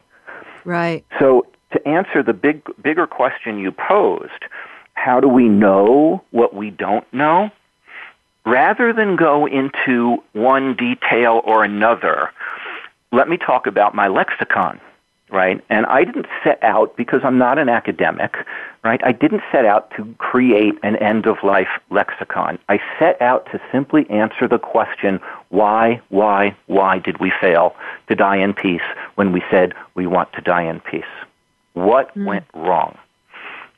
Right. 0.65 1.05
So 1.19 1.47
to 1.73 1.89
answer 1.89 2.23
the 2.23 2.33
big, 2.33 2.63
bigger 2.83 3.07
question 3.07 3.59
you 3.59 3.73
posed, 3.73 4.45
how 4.95 5.21
do 5.21 5.29
we 5.29 5.49
know 5.49 6.23
what 6.31 6.55
we 6.55 6.71
don't 6.71 7.11
know? 7.13 7.51
Rather 8.45 8.93
than 8.93 9.17
go 9.17 9.47
into 9.47 10.23
one 10.33 10.75
detail 10.75 11.43
or 11.45 11.65
another, 11.65 12.31
let 13.13 13.29
me 13.29 13.37
talk 13.37 13.67
about 13.67 13.95
my 13.95 14.09
lexicon, 14.09 14.81
right? 15.31 15.63
And 15.69 15.85
I 15.87 16.05
didn't 16.05 16.27
set 16.43 16.63
out 16.63 16.97
because 16.97 17.21
I'm 17.25 17.39
not 17.39 17.59
an 17.59 17.69
academic, 17.69 18.37
right? 18.83 19.01
I 19.05 19.13
didn't 19.13 19.43
set 19.53 19.67
out 19.67 19.91
to 19.97 20.15
create 20.19 20.75
an 20.83 20.97
end 20.97 21.27
of 21.27 21.37
life 21.43 21.69
lexicon. 21.91 22.59
I 22.69 22.81
set 22.99 23.21
out 23.21 23.47
to 23.53 23.61
simply 23.71 24.09
answer 24.09 24.49
the 24.49 24.59
question, 24.59 25.21
why, 25.51 26.01
why, 26.09 26.57
why 26.67 26.99
did 26.99 27.19
we 27.19 27.31
fail 27.41 27.77
to 28.09 28.15
die 28.15 28.37
in 28.37 28.55
peace 28.55 28.81
when 29.17 29.33
we 29.33 29.43
said 29.51 29.75
we 29.95 30.07
want 30.07 30.33
to 30.33 30.41
die 30.41 30.63
in 30.63 30.81
peace? 30.81 31.05
What 31.85 32.15
mm. 32.17 32.27
went 32.27 32.45
wrong? 32.55 32.99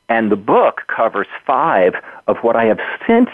And 0.09 0.31
the 0.31 0.35
book 0.35 0.81
covers 0.87 1.27
five 1.45 1.93
of 2.27 2.37
what 2.41 2.55
I 2.55 2.65
have 2.65 2.79
since 3.07 3.29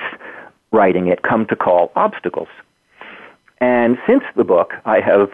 writing 0.72 1.08
it 1.08 1.24
come 1.24 1.46
to 1.48 1.56
call 1.56 1.92
obstacles. 1.96 2.50
And 3.60 3.98
since 4.06 4.24
the 4.36 4.44
book, 4.44 4.74
I 4.86 5.00
have 5.00 5.32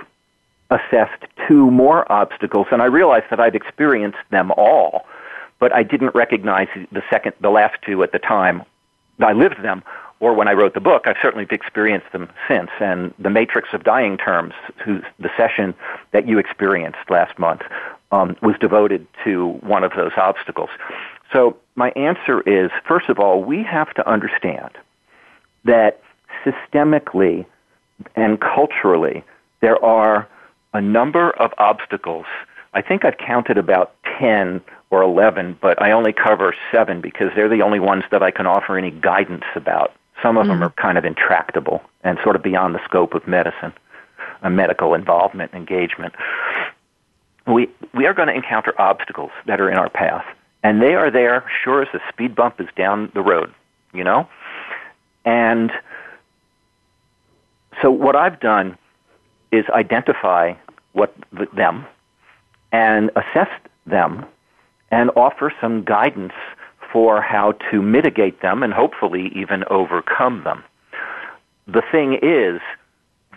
assessed 0.69 1.23
two 1.47 1.69
more 1.69 2.09
obstacles, 2.11 2.67
and 2.71 2.81
I 2.81 2.85
realized 2.85 3.25
that 3.29 3.39
I'd 3.39 3.55
experienced 3.55 4.19
them 4.31 4.51
all, 4.51 5.05
but 5.59 5.73
I 5.73 5.83
didn't 5.83 6.15
recognize 6.15 6.67
the 6.91 7.03
second, 7.09 7.33
the 7.41 7.49
last 7.49 7.75
two 7.85 8.03
at 8.03 8.11
the 8.11 8.19
time. 8.19 8.63
I 9.19 9.33
lived 9.33 9.61
them, 9.61 9.83
or 10.19 10.33
when 10.33 10.47
I 10.47 10.53
wrote 10.53 10.73
the 10.73 10.79
book, 10.79 11.03
I've 11.05 11.17
certainly 11.21 11.45
experienced 11.51 12.11
them 12.13 12.29
since. 12.47 12.69
And 12.79 13.13
the 13.19 13.29
Matrix 13.29 13.69
of 13.73 13.83
Dying 13.83 14.17
Terms, 14.17 14.53
whose 14.83 15.03
the 15.19 15.29
session 15.35 15.73
that 16.11 16.27
you 16.27 16.39
experienced 16.39 17.09
last 17.09 17.37
month, 17.37 17.61
um, 18.13 18.37
was 18.41 18.55
devoted 18.59 19.07
to 19.23 19.53
one 19.61 19.83
of 19.83 19.91
those 19.95 20.11
obstacles. 20.17 20.69
So 21.31 21.57
my 21.75 21.89
answer 21.91 22.41
is, 22.41 22.69
first 22.87 23.09
of 23.09 23.19
all, 23.19 23.43
we 23.43 23.63
have 23.63 23.91
to 23.95 24.07
understand 24.07 24.69
that 25.65 25.99
systemically 26.45 27.45
and 28.15 28.39
culturally 28.39 29.23
there 29.61 29.83
are 29.83 30.27
a 30.73 30.81
number 30.81 31.31
of 31.31 31.51
obstacles. 31.57 32.25
I 32.73 32.81
think 32.81 33.05
I've 33.05 33.17
counted 33.17 33.57
about 33.57 33.95
10 34.19 34.61
or 34.91 35.01
11, 35.01 35.57
but 35.61 35.81
I 35.81 35.91
only 35.91 36.13
cover 36.13 36.53
seven 36.71 37.01
because 37.01 37.29
they're 37.35 37.49
the 37.49 37.61
only 37.61 37.79
ones 37.79 38.03
that 38.11 38.21
I 38.21 38.29
can 38.29 38.45
offer 38.45 38.77
any 38.77 38.91
guidance 38.91 39.45
about. 39.55 39.93
Some 40.21 40.37
of 40.37 40.45
mm. 40.45 40.49
them 40.49 40.63
are 40.63 40.71
kind 40.71 40.97
of 40.97 41.05
intractable 41.05 41.81
and 42.03 42.19
sort 42.23 42.35
of 42.35 42.43
beyond 42.43 42.75
the 42.75 42.83
scope 42.85 43.13
of 43.13 43.27
medicine, 43.27 43.73
a 44.41 44.49
medical 44.49 44.93
involvement, 44.93 45.53
engagement. 45.53 46.13
We, 47.45 47.69
we 47.93 48.05
are 48.05 48.13
going 48.13 48.29
to 48.29 48.33
encounter 48.33 48.73
obstacles 48.79 49.31
that 49.47 49.59
are 49.59 49.69
in 49.69 49.77
our 49.77 49.89
path, 49.89 50.25
and 50.63 50.81
they 50.81 50.95
are 50.95 51.11
there 51.11 51.43
sure 51.63 51.81
as 51.81 51.89
a 51.93 51.99
speed 52.11 52.35
bump 52.35 52.59
is 52.59 52.67
down 52.75 53.11
the 53.13 53.21
road, 53.21 53.53
you 53.93 54.03
know? 54.03 54.27
And 55.25 55.71
so 57.81 57.91
what 57.91 58.15
I've 58.15 58.39
done 58.39 58.77
is 59.51 59.65
identify 59.69 60.53
what 60.93 61.13
them 61.55 61.85
and 62.71 63.11
assess 63.15 63.49
them 63.85 64.25
and 64.91 65.09
offer 65.15 65.53
some 65.59 65.83
guidance 65.83 66.33
for 66.91 67.21
how 67.21 67.53
to 67.71 67.81
mitigate 67.81 68.41
them 68.41 68.63
and 68.63 68.73
hopefully 68.73 69.31
even 69.35 69.63
overcome 69.69 70.43
them. 70.43 70.63
The 71.67 71.81
thing 71.91 72.19
is, 72.21 72.61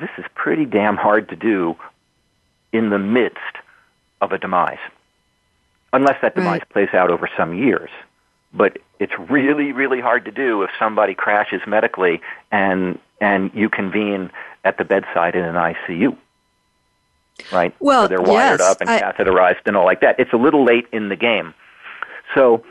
this 0.00 0.10
is 0.18 0.24
pretty 0.34 0.66
damn 0.66 0.96
hard 0.96 1.28
to 1.30 1.36
do 1.36 1.74
in 2.72 2.90
the 2.90 2.98
midst 2.98 3.56
of 4.20 4.32
a 4.32 4.38
demise. 4.38 4.78
Unless 5.92 6.20
that 6.22 6.34
demise 6.34 6.60
right. 6.60 6.68
plays 6.68 6.88
out 6.92 7.10
over 7.10 7.28
some 7.36 7.54
years. 7.54 7.90
But 8.52 8.78
it's 8.98 9.12
really, 9.30 9.72
really 9.72 10.00
hard 10.00 10.24
to 10.24 10.30
do 10.30 10.62
if 10.62 10.70
somebody 10.78 11.14
crashes 11.14 11.60
medically 11.66 12.20
and 12.50 12.98
and 13.20 13.50
you 13.54 13.68
convene 13.68 14.30
at 14.64 14.76
the 14.78 14.84
bedside 14.84 15.34
in 15.34 15.44
an 15.44 15.54
ICU. 15.54 16.16
Right? 17.52 17.74
Well, 17.80 18.04
so 18.04 18.08
they're 18.08 18.22
wired 18.22 18.60
yes, 18.60 18.70
up 18.70 18.80
and 18.80 18.90
I, 18.90 19.00
catheterized 19.00 19.60
and 19.66 19.76
all 19.76 19.84
like 19.84 20.00
that. 20.00 20.18
It's 20.18 20.32
a 20.32 20.36
little 20.36 20.64
late 20.64 20.86
in 20.92 21.08
the 21.08 21.16
game. 21.16 21.54
So, 22.34 22.64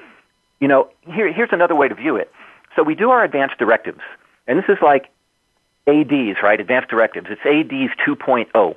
you 0.60 0.68
know, 0.68 0.90
here, 1.02 1.32
here's 1.32 1.52
another 1.52 1.76
way 1.76 1.88
to 1.88 1.96
view 1.96 2.16
it. 2.16 2.32
So 2.76 2.84
we 2.84 2.96
do 2.96 3.12
our 3.12 3.24
advanced 3.24 3.58
directives, 3.58 4.02
and 4.48 4.60
this 4.60 4.66
is 4.68 4.78
like 4.82 5.10
ADs, 5.88 6.42
right? 6.44 6.60
Advanced 6.60 6.90
directives. 6.90 7.28
It's 7.30 7.42
ADs 7.46 7.92
2.0. 8.06 8.76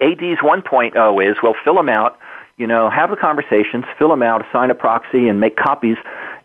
ADs 0.00 0.40
1.0 0.40 1.30
is, 1.30 1.36
well, 1.42 1.54
fill 1.64 1.74
them 1.74 1.88
out, 1.88 2.18
you 2.56 2.66
know, 2.66 2.90
have 2.90 3.10
the 3.10 3.16
conversations, 3.16 3.84
fill 3.98 4.08
them 4.08 4.22
out, 4.22 4.46
assign 4.46 4.70
a 4.70 4.74
proxy, 4.74 5.28
and 5.28 5.40
make 5.40 5.56
copies 5.56 5.96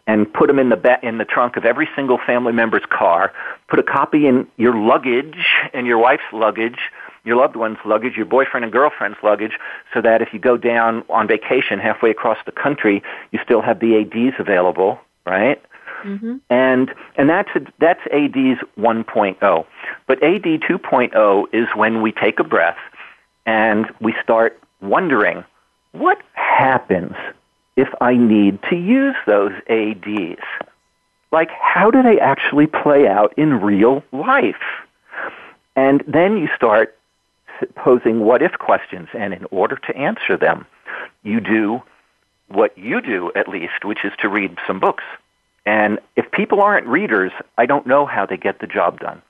and 0.07 0.31
put 0.31 0.47
them 0.47 0.59
in 0.59 0.69
the 0.69 0.77
ba- 0.77 0.99
in 1.01 1.17
the 1.17 1.25
trunk 1.25 1.57
of 1.57 1.65
every 1.65 1.89
single 1.95 2.19
family 2.25 2.53
member's 2.53 2.85
car. 2.89 3.33
Put 3.67 3.79
a 3.79 3.83
copy 3.83 4.27
in 4.27 4.47
your 4.57 4.75
luggage 4.75 5.45
and 5.73 5.87
your 5.87 5.97
wife's 5.97 6.23
luggage, 6.31 6.77
your 7.23 7.35
loved 7.37 7.55
one's 7.55 7.79
luggage, 7.85 8.15
your 8.15 8.27
boyfriend 8.27 8.63
and 8.63 8.71
girlfriend's 8.71 9.17
luggage, 9.23 9.57
so 9.93 10.01
that 10.01 10.21
if 10.21 10.29
you 10.31 10.39
go 10.39 10.57
down 10.57 11.03
on 11.09 11.27
vacation 11.27 11.79
halfway 11.79 12.11
across 12.11 12.37
the 12.45 12.51
country, 12.51 13.01
you 13.31 13.39
still 13.43 13.61
have 13.61 13.79
the 13.79 13.97
ADs 13.97 14.35
available, 14.39 14.99
right? 15.25 15.61
Mm-hmm. 16.03 16.35
And 16.51 16.93
and 17.15 17.29
that's 17.29 17.49
a, 17.55 17.61
that's 17.79 18.01
AD's 18.11 18.61
1.0. 18.77 19.65
But 20.07 20.23
AD 20.23 20.43
2.0 20.43 21.45
is 21.51 21.67
when 21.75 22.01
we 22.03 22.11
take 22.11 22.39
a 22.39 22.43
breath 22.43 22.77
and 23.45 23.85
we 23.99 24.13
start 24.23 24.59
wondering 24.81 25.43
what 25.91 26.19
happens 26.33 27.15
if 27.75 27.89
I 28.01 28.15
need 28.15 28.59
to 28.69 28.75
use 28.75 29.15
those 29.25 29.53
ADs? 29.69 30.43
Like, 31.31 31.49
how 31.51 31.91
do 31.91 32.01
they 32.01 32.19
actually 32.19 32.67
play 32.67 33.07
out 33.07 33.33
in 33.37 33.61
real 33.61 34.03
life? 34.11 34.55
And 35.75 36.03
then 36.07 36.37
you 36.37 36.47
start 36.55 36.97
posing 37.75 38.21
what 38.21 38.41
if 38.41 38.53
questions, 38.53 39.09
and 39.13 39.33
in 39.33 39.45
order 39.51 39.77
to 39.77 39.95
answer 39.95 40.37
them, 40.37 40.65
you 41.23 41.39
do 41.39 41.81
what 42.47 42.77
you 42.77 43.01
do, 43.01 43.31
at 43.35 43.47
least, 43.47 43.83
which 43.83 44.05
is 44.05 44.13
to 44.19 44.29
read 44.29 44.57
some 44.67 44.79
books. 44.79 45.03
And 45.65 45.99
if 46.15 46.29
people 46.31 46.61
aren't 46.61 46.85
readers, 46.87 47.31
I 47.57 47.65
don't 47.65 47.87
know 47.87 48.05
how 48.05 48.25
they 48.25 48.37
get 48.37 48.59
the 48.59 48.67
job 48.67 48.99
done. 48.99 49.21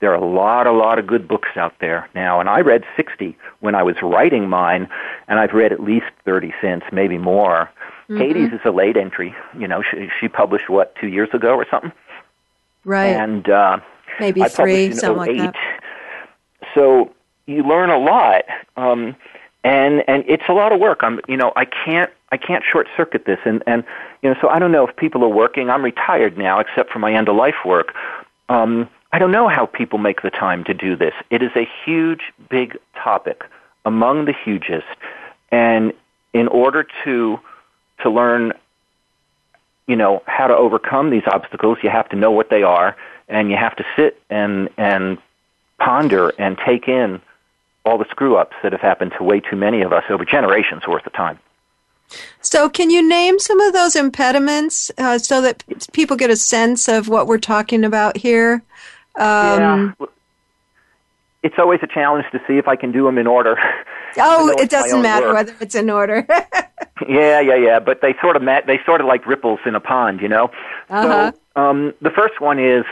There 0.00 0.10
are 0.10 0.14
a 0.14 0.24
lot, 0.24 0.66
a 0.66 0.72
lot 0.72 0.98
of 0.98 1.06
good 1.06 1.28
books 1.28 1.50
out 1.56 1.74
there 1.80 2.08
now, 2.14 2.40
and 2.40 2.48
I 2.48 2.60
read 2.60 2.84
60 2.96 3.36
when 3.60 3.74
I 3.74 3.82
was 3.82 3.96
writing 4.02 4.48
mine, 4.48 4.88
and 5.28 5.38
I've 5.38 5.52
read 5.52 5.72
at 5.72 5.80
least 5.80 6.06
30 6.24 6.54
since, 6.60 6.84
maybe 6.90 7.18
more. 7.18 7.70
Mm-hmm. 8.08 8.18
Katy's 8.18 8.52
is 8.52 8.60
a 8.64 8.70
late 8.70 8.96
entry. 8.96 9.34
You 9.58 9.68
know, 9.68 9.82
she, 9.82 10.08
she 10.18 10.28
published 10.28 10.68
what 10.68 10.94
two 10.96 11.08
years 11.08 11.28
ago 11.32 11.54
or 11.54 11.66
something, 11.70 11.92
right? 12.84 13.14
And 13.14 13.48
uh, 13.48 13.78
maybe 14.18 14.42
I 14.42 14.48
three, 14.48 14.92
something 14.94 15.16
like 15.16 15.36
that. 15.36 15.54
So 16.74 17.12
you 17.46 17.62
learn 17.62 17.90
a 17.90 17.98
lot, 17.98 18.44
um, 18.76 19.14
and 19.62 20.02
and 20.08 20.24
it's 20.26 20.44
a 20.48 20.52
lot 20.52 20.72
of 20.72 20.80
work. 20.80 21.00
I'm, 21.02 21.20
you 21.28 21.36
know, 21.36 21.52
I 21.56 21.66
can't 21.66 22.10
I 22.32 22.36
can't 22.36 22.64
short 22.64 22.88
circuit 22.96 23.26
this, 23.26 23.38
and 23.44 23.62
and 23.66 23.84
you 24.22 24.30
know, 24.30 24.36
so 24.40 24.48
I 24.48 24.58
don't 24.58 24.72
know 24.72 24.86
if 24.86 24.96
people 24.96 25.22
are 25.24 25.28
working. 25.28 25.70
I'm 25.70 25.84
retired 25.84 26.38
now, 26.38 26.58
except 26.58 26.90
for 26.90 26.98
my 26.98 27.12
end 27.12 27.28
of 27.28 27.36
life 27.36 27.64
work. 27.64 27.94
Um, 28.48 28.88
I 29.12 29.18
don't 29.18 29.32
know 29.32 29.48
how 29.48 29.66
people 29.66 29.98
make 29.98 30.22
the 30.22 30.30
time 30.30 30.64
to 30.64 30.74
do 30.74 30.96
this. 30.96 31.14
It 31.30 31.42
is 31.42 31.50
a 31.56 31.68
huge, 31.84 32.20
big 32.48 32.78
topic 32.94 33.44
among 33.84 34.26
the 34.26 34.32
hugest. 34.32 34.86
And 35.50 35.92
in 36.32 36.46
order 36.48 36.86
to, 37.04 37.40
to 38.02 38.10
learn, 38.10 38.52
you 39.86 39.96
know, 39.96 40.22
how 40.26 40.46
to 40.46 40.56
overcome 40.56 41.10
these 41.10 41.24
obstacles, 41.26 41.78
you 41.82 41.90
have 41.90 42.08
to 42.10 42.16
know 42.16 42.30
what 42.30 42.50
they 42.50 42.62
are 42.62 42.96
and 43.28 43.50
you 43.50 43.56
have 43.56 43.74
to 43.76 43.84
sit 43.96 44.20
and, 44.30 44.68
and 44.76 45.18
ponder 45.78 46.32
and 46.38 46.56
take 46.64 46.86
in 46.86 47.20
all 47.84 47.98
the 47.98 48.04
screw 48.10 48.36
ups 48.36 48.56
that 48.62 48.72
have 48.72 48.80
happened 48.80 49.12
to 49.18 49.24
way 49.24 49.40
too 49.40 49.56
many 49.56 49.82
of 49.82 49.92
us 49.92 50.04
over 50.08 50.24
generations 50.24 50.86
worth 50.86 51.06
of 51.06 51.12
time. 51.12 51.38
So, 52.40 52.68
can 52.68 52.90
you 52.90 53.08
name 53.08 53.38
some 53.38 53.60
of 53.60 53.72
those 53.72 53.94
impediments 53.94 54.90
uh, 54.98 55.18
so 55.18 55.40
that 55.42 55.62
people 55.92 56.16
get 56.16 56.28
a 56.28 56.36
sense 56.36 56.88
of 56.88 57.08
what 57.08 57.28
we're 57.28 57.38
talking 57.38 57.84
about 57.84 58.16
here? 58.16 58.62
Um, 59.16 59.96
yeah. 60.00 60.06
It's 61.42 61.54
always 61.58 61.80
a 61.82 61.86
challenge 61.86 62.26
to 62.32 62.40
see 62.46 62.58
if 62.58 62.68
I 62.68 62.76
can 62.76 62.92
do 62.92 63.04
them 63.04 63.18
in 63.18 63.26
order. 63.26 63.58
Oh, 64.18 64.48
it 64.58 64.70
doesn't 64.70 65.02
matter 65.02 65.26
work. 65.26 65.34
whether 65.34 65.54
it's 65.60 65.76
in 65.76 65.88
order. 65.88 66.26
yeah, 67.08 67.38
yeah, 67.38 67.54
yeah. 67.54 67.78
But 67.78 68.00
they 68.02 68.14
sort 68.20 68.34
of 68.34 68.42
met, 68.42 68.66
they 68.66 68.80
sort 68.84 69.00
of 69.00 69.06
like 69.06 69.24
ripples 69.24 69.60
in 69.64 69.76
a 69.76 69.80
pond, 69.80 70.20
you 70.20 70.26
know. 70.26 70.50
Uh-huh. 70.88 71.30
So 71.30 71.60
um, 71.62 71.94
the 72.02 72.10
first 72.10 72.40
one 72.40 72.58
is, 72.58 72.84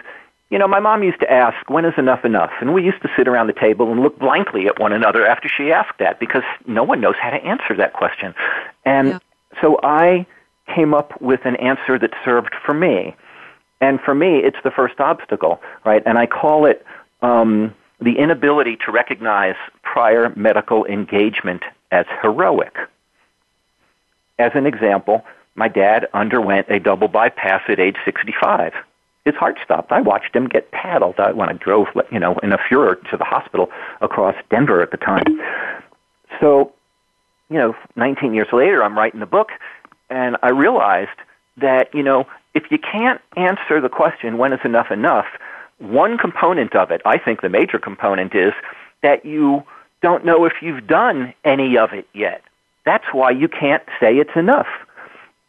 you 0.51 0.59
know, 0.61 0.69
my 0.69 0.79
mom 0.79 1.03
used 1.03 1.19
to 1.19 1.29
ask, 1.29 1.69
"When 1.69 1.85
is 1.85 1.95
enough 1.99 2.25
enough?" 2.25 2.53
And 2.61 2.73
we 2.73 2.85
used 2.85 3.03
to 3.03 3.09
sit 3.17 3.27
around 3.27 3.49
the 3.49 3.53
table 3.53 3.91
and 3.91 4.01
look 4.01 4.19
blankly 4.19 4.69
at 4.69 4.79
one 4.79 4.93
another 4.93 5.27
after 5.27 5.49
she 5.49 5.73
asked 5.73 5.99
that 5.99 6.21
because 6.21 6.45
no 6.67 6.85
one 6.85 7.01
knows 7.01 7.17
how 7.21 7.31
to 7.31 7.37
answer 7.37 7.75
that 7.77 7.95
question. 7.95 8.33
And 8.85 9.09
yeah. 9.09 9.19
so 9.61 9.81
I 9.83 10.25
came 10.75 10.95
up 10.95 11.21
with 11.21 11.41
an 11.45 11.57
answer 11.57 11.99
that 11.99 12.13
served 12.25 12.55
for 12.65 12.75
me. 12.75 13.17
And 13.81 14.01
for 14.01 14.15
me, 14.15 14.39
it's 14.39 14.57
the 14.65 14.71
first 14.71 14.99
obstacle, 15.01 15.61
right? 15.85 16.03
And 16.05 16.19
I 16.19 16.27
call 16.27 16.67
it 16.67 16.85
um, 17.23 17.75
the 18.01 18.19
inability 18.19 18.77
to 18.87 18.93
recognize 18.93 19.57
prior 19.83 20.33
medical 20.37 20.85
engagement 20.87 21.63
as 21.91 22.07
heroic. 22.23 22.77
As 24.39 24.53
an 24.55 24.67
example, 24.67 25.25
my 25.55 25.69
dad 25.69 26.09
underwent 26.15 26.69
a 26.69 26.79
double 26.79 27.09
bypass 27.09 27.63
at 27.69 27.81
age 27.81 27.97
65. 28.05 28.73
His 29.25 29.35
heart 29.35 29.59
stopped. 29.63 29.93
I 29.93 30.01
watched 30.01 30.35
him 30.35 30.49
get 30.49 30.71
paddled 30.71 31.17
when 31.35 31.49
I 31.49 31.53
drove, 31.53 31.89
you 32.11 32.19
know, 32.19 32.39
in 32.39 32.53
a 32.53 32.59
furor 32.69 32.97
to 33.11 33.17
the 33.17 33.25
hospital 33.25 33.71
across 34.01 34.37
Denver 34.51 34.81
at 34.81 34.91
the 34.91 34.97
time. 34.97 35.41
So, 36.41 36.73
you 37.51 37.59
know, 37.59 37.75
19 37.97 38.33
years 38.33 38.49
later, 38.53 38.83
I'm 38.83 38.97
writing 38.97 39.21
the 39.21 39.27
book, 39.27 39.51
and 40.09 40.37
I 40.43 40.51
realized 40.51 41.19
that, 41.57 41.93
you 41.93 42.03
know, 42.03 42.27
if 42.55 42.71
you 42.71 42.79
can't 42.79 43.21
answer 43.37 43.81
the 43.81 43.89
question, 43.89 44.39
when 44.39 44.53
is 44.53 44.61
enough 44.65 44.91
enough, 44.91 45.27
one 45.79 46.19
component 46.19 46.75
of 46.75 46.91
it, 46.91 47.01
I 47.05 47.19
think 47.19 47.41
the 47.41 47.49
major 47.49 47.79
component 47.79 48.35
is 48.35 48.53
that 49.03 49.25
you 49.25 49.63
don't 50.03 50.25
know 50.25 50.45
if 50.45 50.55
you've 50.61 50.87
done 50.87 51.35
any 51.45 51.77
of 51.79 51.93
it 51.93 52.09
yet. 52.15 52.43
That's 52.85 53.05
why 53.13 53.31
you 53.31 53.49
can't 53.49 53.83
say 54.01 54.17
it's 54.17 54.35
enough. 54.37 54.67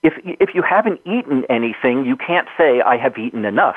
If, 0.04 0.14
if 0.24 0.56
you 0.56 0.62
haven't 0.62 1.02
eaten 1.06 1.46
anything, 1.50 2.06
you 2.06 2.16
can't 2.16 2.48
say, 2.58 2.82
I 2.82 2.98
have 2.98 3.18
eaten 3.18 3.46
enough. 3.46 3.76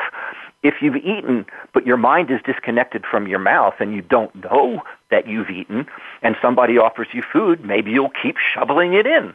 If 0.62 0.74
you've 0.80 0.96
eaten, 0.96 1.46
but 1.72 1.86
your 1.86 1.96
mind 1.96 2.30
is 2.30 2.40
disconnected 2.44 3.04
from 3.04 3.26
your 3.26 3.40
mouth 3.40 3.74
and 3.80 3.92
you 3.92 4.02
don't 4.02 4.32
know 4.34 4.82
that 5.10 5.26
you've 5.26 5.50
eaten, 5.50 5.86
and 6.22 6.36
somebody 6.40 6.78
offers 6.78 7.08
you 7.12 7.22
food, 7.22 7.64
maybe 7.64 7.90
you'll 7.90 8.12
keep 8.22 8.36
shoveling 8.54 8.94
it 8.94 9.06
in. 9.06 9.34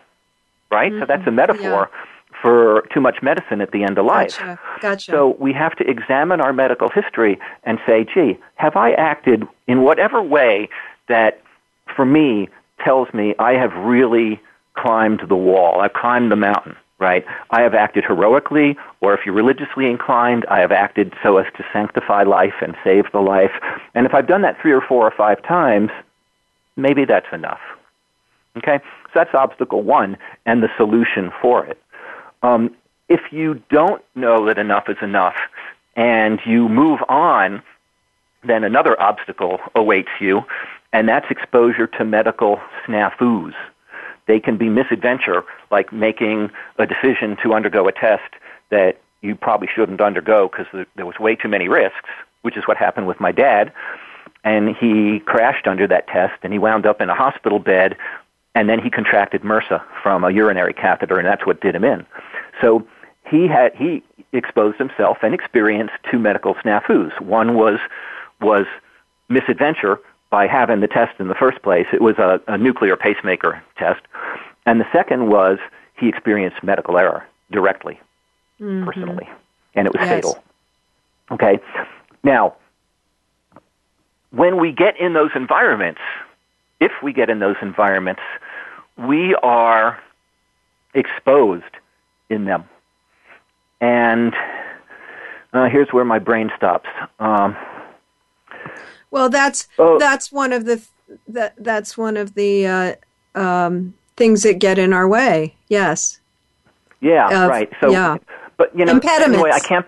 Right? 0.72 0.92
Mm-hmm. 0.92 1.02
So 1.02 1.06
that's 1.06 1.28
a 1.28 1.32
metaphor. 1.32 1.90
Yeah 1.92 2.06
for 2.42 2.84
too 2.94 3.02
much 3.02 3.22
medicine 3.22 3.62
at 3.62 3.72
the 3.72 3.84
end 3.84 3.98
of 3.98 4.06
life. 4.06 4.38
Gotcha. 4.38 4.60
Gotcha. 4.82 5.12
So 5.12 5.36
we 5.40 5.54
have 5.54 5.76
to 5.78 5.90
examine 5.90 6.42
our 6.42 6.54
medical 6.54 6.90
history 6.90 7.40
and 7.64 7.80
say, 7.86 8.06
gee, 8.14 8.38
have 8.56 8.76
I 8.76 8.92
acted 8.92 9.48
in 9.68 9.82
whatever 9.82 10.22
way 10.22 10.70
that, 11.08 11.42
for 11.96 12.06
me, 12.06 12.50
tells 12.84 13.12
me 13.14 13.34
I 13.40 13.54
have 13.54 13.74
really 13.74 14.40
climbed 14.76 15.22
the 15.28 15.36
wall, 15.36 15.82
I've 15.82 15.94
climbed 15.94 16.32
the 16.32 16.36
mountain, 16.36 16.76
right? 17.00 17.26
I 17.50 17.62
have 17.62 17.74
acted 17.74 18.06
heroically, 18.06 18.78
or 19.02 19.14
if 19.14 19.26
you're 19.26 19.36
religiously 19.36 19.90
inclined, 19.90 20.46
I 20.50 20.60
have 20.60 20.72
acted 20.72 21.14
so 21.24 21.38
as 21.38 21.52
to 21.58 21.66
sanctify 21.74 22.24
life 22.24 22.54
and 22.62 22.76
save 22.84 23.12
the 23.12 23.20
life. 23.20 23.52
And 23.96 24.06
if 24.06 24.14
I've 24.14 24.28
done 24.28 24.44
that 24.44 24.62
three 24.62 24.72
or 24.72 24.82
four 24.82 25.06
or 25.06 25.12
five 25.12 25.42
times, 25.44 25.90
maybe 26.76 27.06
that's 27.06 27.28
enough. 27.34 27.60
Okay? 28.58 28.80
So 29.06 29.12
that's 29.16 29.34
obstacle 29.34 29.84
one 29.84 30.18
and 30.46 30.62
the 30.62 30.70
solution 30.78 31.32
for 31.42 31.66
it. 31.66 31.82
Um, 32.44 32.76
if 33.10 33.22
you 33.32 33.62
don't 33.70 34.04
know 34.16 34.46
that 34.48 34.58
enough 34.58 34.90
is 34.90 34.98
enough 35.02 35.36
and 35.96 36.40
you 36.46 36.70
move 36.70 37.00
on, 37.10 37.64
then 38.44 38.64
another 38.64 39.00
obstacle 39.02 39.60
awaits 39.76 40.10
you, 40.20 40.44
and 40.94 41.08
that's 41.10 41.30
exposure 41.30 41.88
to 41.88 42.06
medical 42.06 42.60
snafus. 42.86 43.54
They 44.28 44.40
can 44.40 44.58
be 44.58 44.70
misadventure, 44.70 45.44
like 45.72 45.92
making 45.92 46.52
a 46.78 46.86
decision 46.86 47.38
to 47.44 47.54
undergo 47.54 47.88
a 47.88 47.92
test 47.92 48.34
that 48.70 49.00
you 49.22 49.36
probably 49.36 49.70
shouldn't 49.74 50.02
undergo 50.02 50.50
because 50.50 50.86
there 50.96 51.06
was 51.06 51.18
way 51.20 51.36
too 51.36 51.48
many 51.48 51.68
risks, 51.68 52.10
which 52.42 52.58
is 52.58 52.68
what 52.68 52.78
happened 52.78 53.08
with 53.08 53.20
my 53.20 53.32
dad. 53.32 53.72
And 54.44 54.76
he 54.76 55.20
crashed 55.20 55.68
under 55.68 55.88
that 55.88 56.08
test, 56.08 56.36
and 56.44 56.54
he 56.54 56.60
wound 56.60 56.86
up 56.86 57.02
in 57.02 57.10
a 57.10 57.16
hospital 57.16 57.60
bed 57.60 57.96
and 58.58 58.68
then 58.68 58.80
he 58.80 58.90
contracted 58.90 59.44
MRSA 59.44 59.84
from 60.02 60.24
a 60.24 60.32
urinary 60.32 60.74
catheter, 60.74 61.20
and 61.20 61.28
that's 61.28 61.46
what 61.46 61.62
did 61.62 61.76
him 61.76 61.84
in. 61.84 62.04
So 62.60 62.88
he 63.30 63.48
had 63.48 63.76
he 63.76 64.02
exposed 64.34 64.80
himself 64.80 65.20
and 65.22 65.32
experienced 65.32 65.94
two 66.10 66.18
medical 66.18 66.56
snafus. 66.56 67.22
One 67.22 67.54
was 67.54 67.78
was 68.42 68.66
misadventure 69.30 70.00
by 70.32 70.48
having 70.48 70.80
the 70.80 70.88
test 70.88 71.20
in 71.20 71.28
the 71.28 71.36
first 71.36 71.62
place. 71.62 71.86
It 71.94 72.02
was 72.02 72.18
a, 72.18 72.42
a 72.48 72.58
nuclear 72.58 72.96
pacemaker 72.98 73.62
test, 73.78 74.02
and 74.66 74.82
the 74.82 74.88
second 74.92 75.30
was 75.30 75.60
he 75.96 76.10
experienced 76.10 76.64
medical 76.64 76.98
error 76.98 77.28
directly, 77.52 78.00
mm-hmm. 78.60 78.86
personally, 78.86 79.30
and 79.76 79.86
it 79.86 79.94
was 79.94 80.02
yes. 80.02 80.10
fatal. 80.10 80.44
Okay, 81.30 81.60
now 82.24 82.56
when 84.32 84.58
we 84.60 84.72
get 84.72 85.00
in 85.00 85.14
those 85.14 85.32
environments, 85.36 86.02
if 86.80 86.92
we 87.04 87.14
get 87.14 87.30
in 87.30 87.38
those 87.38 87.56
environments, 87.62 88.22
we 88.98 89.36
are 89.36 90.00
exposed 90.94 91.64
in 92.30 92.46
them. 92.46 92.64
And 93.82 94.34
uh, 95.54 95.66
here's 95.70 95.90
where 95.90 96.06
my 96.06 96.20
brain 96.20 96.52
stops. 96.56 96.90
Um, 97.20 97.56
Well, 99.12 99.30
that's 99.30 99.68
Oh. 99.80 99.98
that's 100.00 100.32
one 100.32 100.52
of 100.52 100.66
the 100.66 100.82
that 101.30 101.54
that's 101.58 101.98
one 101.98 102.18
of 102.18 102.34
the 102.34 102.68
uh, 102.68 102.96
um, 103.40 103.94
things 104.18 104.44
that 104.44 104.60
get 104.60 104.78
in 104.78 104.92
our 104.94 105.08
way. 105.08 105.56
Yes. 105.70 106.20
Yeah, 107.00 107.28
Uh, 107.28 107.48
right. 107.48 107.72
So, 107.80 107.92
yeah. 107.92 108.18
but 108.58 108.76
you 108.78 108.84
know, 108.84 108.94
Impediments. 108.94 109.36
anyway, 109.38 109.52
I 109.54 109.60
can't. 109.60 109.86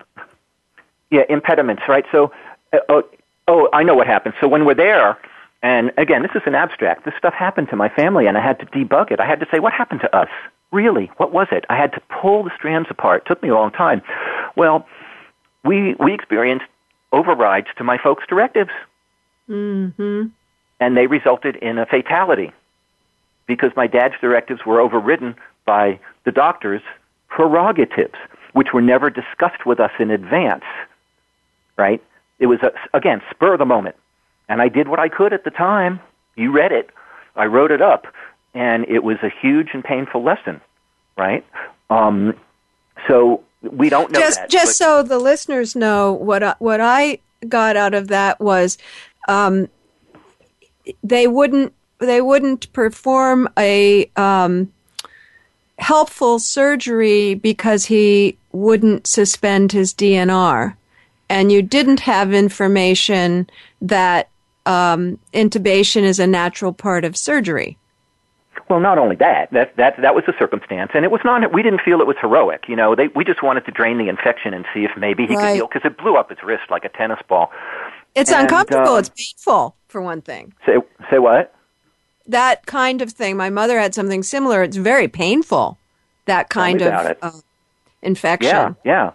Yeah, 1.10 1.22
impediments, 1.28 1.82
right? 1.88 2.04
So, 2.12 2.30
uh, 2.72 2.78
oh, 2.88 3.02
oh, 3.48 3.68
I 3.72 3.82
know 3.82 3.94
what 3.94 4.06
happens. 4.06 4.36
So 4.40 4.46
when 4.46 4.64
we're 4.64 4.74
there, 4.74 5.18
and 5.62 5.92
again, 5.98 6.22
this 6.22 6.32
is 6.34 6.42
an 6.46 6.54
abstract. 6.54 7.04
This 7.04 7.14
stuff 7.18 7.34
happened 7.34 7.68
to 7.70 7.76
my 7.76 7.88
family, 7.88 8.26
and 8.26 8.36
I 8.38 8.40
had 8.40 8.58
to 8.60 8.66
debug 8.66 9.10
it. 9.10 9.20
I 9.20 9.26
had 9.26 9.40
to 9.40 9.46
say, 9.52 9.60
what 9.60 9.72
happened 9.72 10.00
to 10.00 10.16
us? 10.16 10.28
Really, 10.72 11.10
what 11.16 11.32
was 11.32 11.48
it? 11.50 11.64
I 11.68 11.76
had 11.76 11.92
to 11.92 12.00
pull 12.20 12.44
the 12.44 12.50
strands 12.56 12.88
apart. 12.90 13.22
It 13.22 13.28
took 13.28 13.42
me 13.42 13.48
a 13.48 13.54
long 13.54 13.72
time. 13.72 14.02
Well, 14.56 14.86
we 15.64 15.94
we 15.94 16.14
experienced 16.14 16.66
overrides 17.12 17.66
to 17.76 17.84
my 17.84 17.98
folks' 17.98 18.24
directives, 18.28 18.70
Mm-hmm. 19.48 20.26
and 20.78 20.96
they 20.96 21.08
resulted 21.08 21.56
in 21.56 21.76
a 21.78 21.84
fatality 21.86 22.52
because 23.46 23.72
my 23.74 23.88
dad's 23.88 24.14
directives 24.20 24.64
were 24.64 24.80
overridden 24.80 25.34
by 25.64 25.98
the 26.24 26.30
doctor's 26.30 26.82
prerogatives, 27.28 28.14
which 28.52 28.68
were 28.72 28.80
never 28.80 29.10
discussed 29.10 29.66
with 29.66 29.80
us 29.80 29.90
in 29.98 30.12
advance. 30.12 30.62
Right? 31.76 32.00
It 32.38 32.46
was 32.46 32.60
a, 32.62 32.70
again 32.96 33.22
spur 33.30 33.54
of 33.54 33.58
the 33.58 33.66
moment, 33.66 33.96
and 34.50 34.60
I 34.60 34.68
did 34.68 34.88
what 34.88 34.98
I 34.98 35.08
could 35.08 35.32
at 35.32 35.44
the 35.44 35.50
time. 35.50 36.00
You 36.36 36.52
read 36.52 36.72
it, 36.72 36.90
I 37.36 37.46
wrote 37.46 37.70
it 37.70 37.80
up, 37.80 38.06
and 38.52 38.84
it 38.88 39.04
was 39.04 39.16
a 39.22 39.30
huge 39.30 39.68
and 39.72 39.82
painful 39.82 40.22
lesson. 40.22 40.60
Right? 41.16 41.46
Um, 41.88 42.34
so 43.08 43.44
we 43.62 43.88
don't 43.88 44.10
know 44.10 44.20
just 44.20 44.40
that. 44.40 44.50
just 44.50 44.66
but- 44.66 44.74
so 44.74 45.02
the 45.02 45.18
listeners 45.18 45.76
know 45.76 46.12
what 46.12 46.42
I, 46.42 46.54
what 46.58 46.80
I 46.80 47.20
got 47.48 47.76
out 47.76 47.94
of 47.94 48.08
that 48.08 48.40
was 48.40 48.76
um, 49.28 49.68
they 51.02 51.26
wouldn't 51.26 51.72
they 51.98 52.20
wouldn't 52.20 52.72
perform 52.72 53.48
a 53.58 54.10
um, 54.16 54.72
helpful 55.78 56.38
surgery 56.38 57.34
because 57.34 57.84
he 57.84 58.36
wouldn't 58.52 59.06
suspend 59.06 59.70
his 59.70 59.94
DNR, 59.94 60.74
and 61.28 61.52
you 61.52 61.62
didn't 61.62 62.00
have 62.00 62.32
information 62.32 63.48
that 63.82 64.29
um, 64.70 65.18
intubation 65.32 66.02
is 66.02 66.18
a 66.18 66.26
natural 66.26 66.72
part 66.72 67.04
of 67.04 67.16
surgery. 67.16 67.76
Well, 68.68 68.80
not 68.80 68.98
only 68.98 69.16
that, 69.16 69.50
that 69.52 69.76
that 69.76 69.94
that 70.00 70.14
was 70.14 70.24
the 70.26 70.34
circumstance, 70.38 70.92
and 70.94 71.04
it 71.04 71.10
was 71.10 71.20
not. 71.24 71.52
We 71.52 71.62
didn't 71.62 71.80
feel 71.80 72.00
it 72.00 72.06
was 72.06 72.16
heroic. 72.20 72.68
You 72.68 72.76
know, 72.76 72.94
they 72.94 73.08
we 73.08 73.24
just 73.24 73.42
wanted 73.42 73.64
to 73.66 73.72
drain 73.72 73.98
the 73.98 74.08
infection 74.08 74.54
and 74.54 74.64
see 74.72 74.84
if 74.84 74.92
maybe 74.96 75.26
he 75.26 75.34
Right. 75.34 75.42
could 75.48 75.54
heal 75.56 75.66
because 75.72 75.84
it 75.84 75.98
blew 75.98 76.14
up 76.16 76.28
his 76.30 76.38
wrist 76.44 76.64
like 76.70 76.84
a 76.84 76.88
tennis 76.88 77.18
ball. 77.28 77.50
It's 78.14 78.30
And, 78.30 78.42
uncomfortable. 78.42 78.94
uh, 78.94 78.98
it's 79.00 79.08
painful, 79.10 79.74
for 79.88 80.00
one 80.02 80.20
thing. 80.22 80.52
Say 80.66 80.76
say 81.10 81.18
what? 81.18 81.52
that 82.26 82.64
kind 82.66 83.02
of 83.02 83.10
thing. 83.10 83.36
My 83.36 83.50
mother 83.50 83.80
had 83.80 83.92
something 83.92 84.22
similar. 84.22 84.62
It's 84.62 84.76
very 84.76 85.08
painful. 85.08 85.78
That 86.26 86.48
kind 86.48 86.80
of 86.80 87.16
uh, 87.22 87.30
infection. 88.02 88.50
Yeah, 88.54 88.74
yeah. 88.84 89.10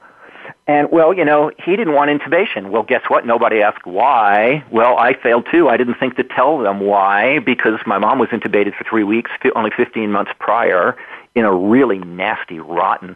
And 0.67 0.89
well, 0.91 1.13
you 1.13 1.23
know, 1.23 1.51
he 1.63 1.75
didn't 1.75 1.93
want 1.93 2.09
intubation. 2.09 2.71
Well, 2.71 2.81
guess 2.81 3.03
what? 3.07 3.25
Nobody 3.25 3.61
asked 3.61 3.85
why. 3.85 4.63
Well, 4.71 4.97
I 4.97 5.13
failed 5.13 5.47
too. 5.51 5.69
I 5.69 5.77
didn't 5.77 5.95
think 5.95 6.15
to 6.15 6.23
tell 6.23 6.57
them 6.57 6.79
why 6.79 7.39
because 7.39 7.79
my 7.85 7.99
mom 7.99 8.17
was 8.17 8.29
intubated 8.29 8.75
for 8.75 8.83
three 8.83 9.03
weeks, 9.03 9.29
only 9.55 9.69
15 9.77 10.11
months 10.11 10.31
prior, 10.39 10.97
in 11.35 11.45
a 11.45 11.53
really 11.53 11.99
nasty, 11.99 12.59
rotten, 12.59 13.15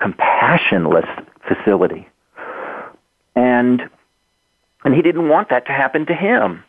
compassionless 0.00 1.08
facility. 1.48 2.06
And 3.34 3.88
and 4.84 4.94
he 4.94 5.00
didn't 5.00 5.28
want 5.28 5.48
that 5.48 5.66
to 5.66 5.72
happen 5.72 6.04
to 6.06 6.14
him. 6.14 6.64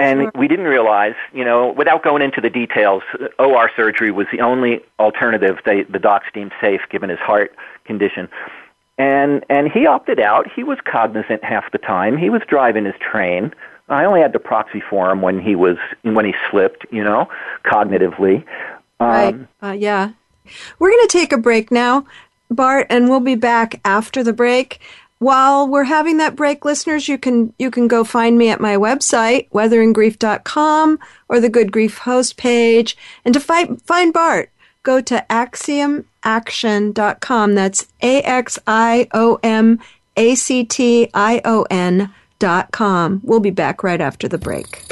And 0.00 0.30
we 0.36 0.46
didn't 0.46 0.66
realize, 0.66 1.16
you 1.34 1.44
know, 1.44 1.72
without 1.72 2.04
going 2.04 2.22
into 2.22 2.40
the 2.40 2.50
details, 2.50 3.02
OR 3.38 3.68
surgery 3.74 4.12
was 4.12 4.28
the 4.30 4.40
only 4.40 4.80
alternative 5.00 5.58
they, 5.64 5.82
the 5.82 5.98
docs 5.98 6.26
deemed 6.32 6.52
safe 6.60 6.82
given 6.88 7.10
his 7.10 7.18
heart 7.18 7.54
condition. 7.84 8.28
And 8.98 9.44
and 9.48 9.70
he 9.70 9.86
opted 9.86 10.18
out. 10.18 10.50
He 10.54 10.64
was 10.64 10.78
cognizant 10.84 11.44
half 11.44 11.70
the 11.70 11.78
time. 11.78 12.16
He 12.16 12.30
was 12.30 12.42
driving 12.48 12.84
his 12.84 12.96
train. 13.00 13.54
I 13.88 14.04
only 14.04 14.20
had 14.20 14.32
to 14.34 14.38
proxy 14.38 14.82
for 14.90 15.10
him 15.10 15.22
when 15.22 15.40
he 15.40 15.54
was 15.54 15.76
when 16.02 16.24
he 16.24 16.34
slipped, 16.50 16.84
you 16.90 17.02
know, 17.04 17.28
cognitively. 17.64 18.44
Right. 19.00 19.34
Um, 19.34 19.48
Uh, 19.62 19.72
yeah. 19.78 20.10
We're 20.78 20.90
going 20.90 21.06
to 21.06 21.18
take 21.18 21.32
a 21.32 21.38
break 21.38 21.70
now, 21.70 22.06
Bart, 22.50 22.86
and 22.90 23.08
we'll 23.08 23.20
be 23.20 23.34
back 23.34 23.80
after 23.84 24.24
the 24.24 24.32
break. 24.32 24.80
While 25.18 25.68
we're 25.68 25.84
having 25.84 26.18
that 26.18 26.36
break, 26.36 26.64
listeners, 26.64 27.08
you 27.08 27.18
can 27.18 27.52
you 27.58 27.70
can 27.70 27.88
go 27.88 28.04
find 28.04 28.38
me 28.38 28.50
at 28.50 28.60
my 28.60 28.76
website, 28.76 29.50
weatheringgrief.com 29.50 30.98
or 31.28 31.40
the 31.40 31.48
Good 31.48 31.72
Grief 31.72 31.98
host 31.98 32.36
page. 32.36 32.96
And 33.24 33.34
to 33.34 33.40
find, 33.40 33.82
find 33.82 34.12
Bart, 34.12 34.50
go 34.82 35.00
to 35.00 35.32
axiomaction.com. 36.28 37.54
That's 37.54 37.86
A 38.02 38.22
X 38.22 38.58
I 38.66 39.08
O 39.12 39.38
M 39.42 39.80
A 40.16 40.34
C 40.34 40.64
T 40.64 41.08
I 41.14 41.40
O 41.44 41.66
N 41.70 42.12
dot 42.38 42.70
com. 42.70 43.20
We'll 43.24 43.40
be 43.40 43.50
back 43.50 43.82
right 43.82 44.00
after 44.00 44.28
the 44.28 44.38
break. 44.38 44.84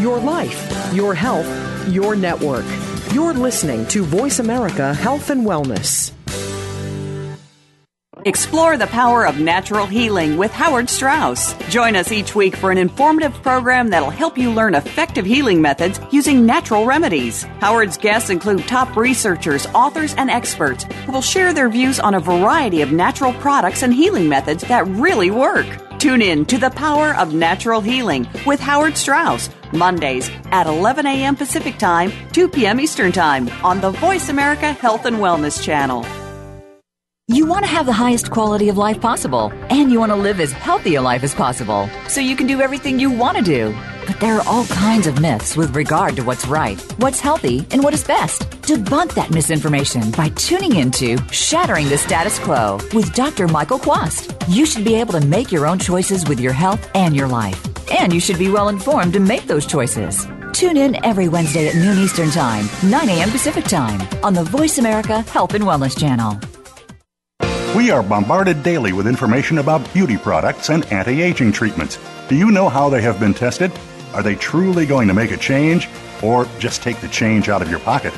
Your 0.00 0.18
life, 0.18 0.92
your 0.92 1.14
health, 1.14 1.88
your 1.88 2.14
network. 2.16 2.66
You're 3.14 3.32
listening 3.32 3.86
to 3.90 4.02
Voice 4.02 4.40
America 4.40 4.92
Health 4.92 5.30
and 5.30 5.46
Wellness. 5.46 6.10
Explore 8.24 8.76
the 8.76 8.88
power 8.88 9.24
of 9.24 9.38
natural 9.38 9.86
healing 9.86 10.36
with 10.36 10.50
Howard 10.50 10.90
Strauss. 10.90 11.54
Join 11.68 11.94
us 11.94 12.10
each 12.10 12.34
week 12.34 12.56
for 12.56 12.72
an 12.72 12.78
informative 12.78 13.32
program 13.34 13.90
that'll 13.90 14.10
help 14.10 14.36
you 14.36 14.50
learn 14.50 14.74
effective 14.74 15.24
healing 15.24 15.62
methods 15.62 16.00
using 16.10 16.44
natural 16.44 16.86
remedies. 16.86 17.44
Howard's 17.60 17.98
guests 17.98 18.30
include 18.30 18.66
top 18.66 18.96
researchers, 18.96 19.66
authors, 19.66 20.16
and 20.16 20.28
experts 20.28 20.82
who 21.06 21.12
will 21.12 21.22
share 21.22 21.54
their 21.54 21.68
views 21.68 22.00
on 22.00 22.14
a 22.14 22.20
variety 22.20 22.82
of 22.82 22.90
natural 22.90 23.32
products 23.34 23.84
and 23.84 23.94
healing 23.94 24.28
methods 24.28 24.64
that 24.64 24.88
really 24.88 25.30
work. 25.30 25.83
Tune 26.04 26.20
in 26.20 26.44
to 26.44 26.58
The 26.58 26.68
Power 26.68 27.14
of 27.16 27.32
Natural 27.32 27.80
Healing 27.80 28.28
with 28.44 28.60
Howard 28.60 28.94
Strauss, 28.94 29.48
Mondays 29.72 30.30
at 30.52 30.66
11 30.66 31.06
a.m. 31.06 31.34
Pacific 31.34 31.78
Time, 31.78 32.12
2 32.32 32.50
p.m. 32.50 32.78
Eastern 32.78 33.10
Time 33.10 33.48
on 33.64 33.80
the 33.80 33.90
Voice 33.90 34.28
America 34.28 34.70
Health 34.70 35.06
and 35.06 35.16
Wellness 35.16 35.62
Channel. 35.62 36.04
You 37.26 37.46
want 37.46 37.64
to 37.64 37.70
have 37.70 37.86
the 37.86 37.94
highest 37.94 38.30
quality 38.30 38.68
of 38.68 38.76
life 38.76 39.00
possible, 39.00 39.50
and 39.70 39.90
you 39.90 39.98
want 39.98 40.12
to 40.12 40.16
live 40.16 40.40
as 40.40 40.52
healthy 40.52 40.96
a 40.96 41.00
life 41.00 41.24
as 41.24 41.34
possible, 41.34 41.88
so 42.06 42.20
you 42.20 42.36
can 42.36 42.46
do 42.46 42.60
everything 42.60 43.00
you 43.00 43.10
want 43.10 43.38
to 43.38 43.42
do. 43.42 43.74
But 44.06 44.20
there 44.20 44.36
are 44.36 44.46
all 44.46 44.64
kinds 44.66 45.06
of 45.06 45.20
myths 45.20 45.56
with 45.56 45.74
regard 45.74 46.16
to 46.16 46.22
what's 46.22 46.46
right, 46.46 46.80
what's 46.98 47.20
healthy, 47.20 47.66
and 47.70 47.82
what 47.82 47.94
is 47.94 48.04
best. 48.04 48.42
To 48.62 48.76
debunk 48.76 49.14
that 49.14 49.30
misinformation 49.30 50.10
by 50.10 50.28
tuning 50.30 50.76
into 50.76 51.16
Shattering 51.30 51.88
the 51.88 51.98
Status 51.98 52.38
Quo 52.38 52.78
with 52.92 53.14
Dr. 53.14 53.48
Michael 53.48 53.78
Quast. 53.78 54.34
You 54.48 54.66
should 54.66 54.84
be 54.84 54.94
able 54.94 55.12
to 55.14 55.26
make 55.26 55.50
your 55.50 55.66
own 55.66 55.78
choices 55.78 56.28
with 56.28 56.40
your 56.40 56.52
health 56.52 56.90
and 56.94 57.16
your 57.16 57.28
life. 57.28 57.60
And 57.90 58.12
you 58.12 58.20
should 58.20 58.38
be 58.38 58.50
well 58.50 58.68
informed 58.68 59.12
to 59.14 59.20
make 59.20 59.46
those 59.46 59.66
choices. 59.66 60.26
Tune 60.52 60.76
in 60.76 61.04
every 61.04 61.28
Wednesday 61.28 61.68
at 61.68 61.74
noon 61.74 61.98
Eastern 61.98 62.30
Time, 62.30 62.68
9 62.84 63.08
a.m. 63.08 63.30
Pacific 63.30 63.64
Time 63.64 64.00
on 64.22 64.34
the 64.34 64.44
Voice 64.44 64.78
America 64.78 65.22
Health 65.22 65.54
and 65.54 65.64
Wellness 65.64 65.98
Channel. 65.98 66.38
We 67.74 67.90
are 67.90 68.04
bombarded 68.04 68.62
daily 68.62 68.92
with 68.92 69.08
information 69.08 69.58
about 69.58 69.92
beauty 69.92 70.16
products 70.16 70.70
and 70.70 70.84
anti 70.92 71.20
aging 71.20 71.50
treatments. 71.50 71.98
Do 72.28 72.36
you 72.36 72.52
know 72.52 72.68
how 72.68 72.88
they 72.88 73.02
have 73.02 73.18
been 73.18 73.34
tested? 73.34 73.72
Are 74.14 74.22
they 74.22 74.36
truly 74.36 74.86
going 74.86 75.08
to 75.08 75.14
make 75.14 75.32
a 75.32 75.36
change 75.36 75.88
or 76.22 76.46
just 76.58 76.82
take 76.82 77.00
the 77.00 77.08
change 77.08 77.48
out 77.48 77.60
of 77.60 77.70
your 77.70 77.80
pocket? 77.80 78.14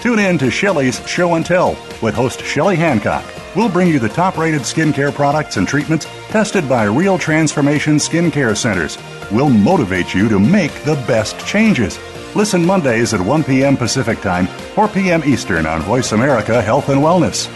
Tune 0.00 0.18
in 0.18 0.38
to 0.38 0.50
Shelley's 0.50 1.06
Show 1.08 1.34
and 1.34 1.46
Tell 1.46 1.70
with 2.02 2.14
host 2.14 2.42
Shelley 2.42 2.76
Hancock. 2.76 3.24
We'll 3.54 3.68
bring 3.68 3.88
you 3.88 3.98
the 3.98 4.08
top 4.08 4.36
rated 4.36 4.62
skincare 4.62 5.14
products 5.14 5.56
and 5.56 5.66
treatments 5.66 6.06
tested 6.28 6.68
by 6.68 6.84
Real 6.84 7.16
Transformation 7.16 7.96
Skincare 7.96 8.56
Centers. 8.56 8.98
We'll 9.32 9.48
motivate 9.48 10.14
you 10.14 10.28
to 10.28 10.38
make 10.38 10.72
the 10.84 10.96
best 11.06 11.38
changes. 11.46 11.98
Listen 12.34 12.64
Mondays 12.64 13.14
at 13.14 13.20
1 13.20 13.44
p.m. 13.44 13.76
Pacific 13.76 14.20
Time, 14.20 14.46
4 14.46 14.88
p.m. 14.88 15.22
Eastern 15.24 15.64
on 15.64 15.80
Voice 15.82 16.12
America 16.12 16.60
Health 16.60 16.90
and 16.90 17.00
Wellness. 17.00 17.50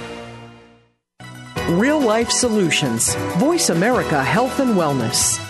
Real 1.79 2.01
life 2.01 2.31
solutions. 2.31 3.15
Voice 3.37 3.69
America 3.69 4.25
Health 4.25 4.59
and 4.59 4.71
Wellness. 4.71 5.50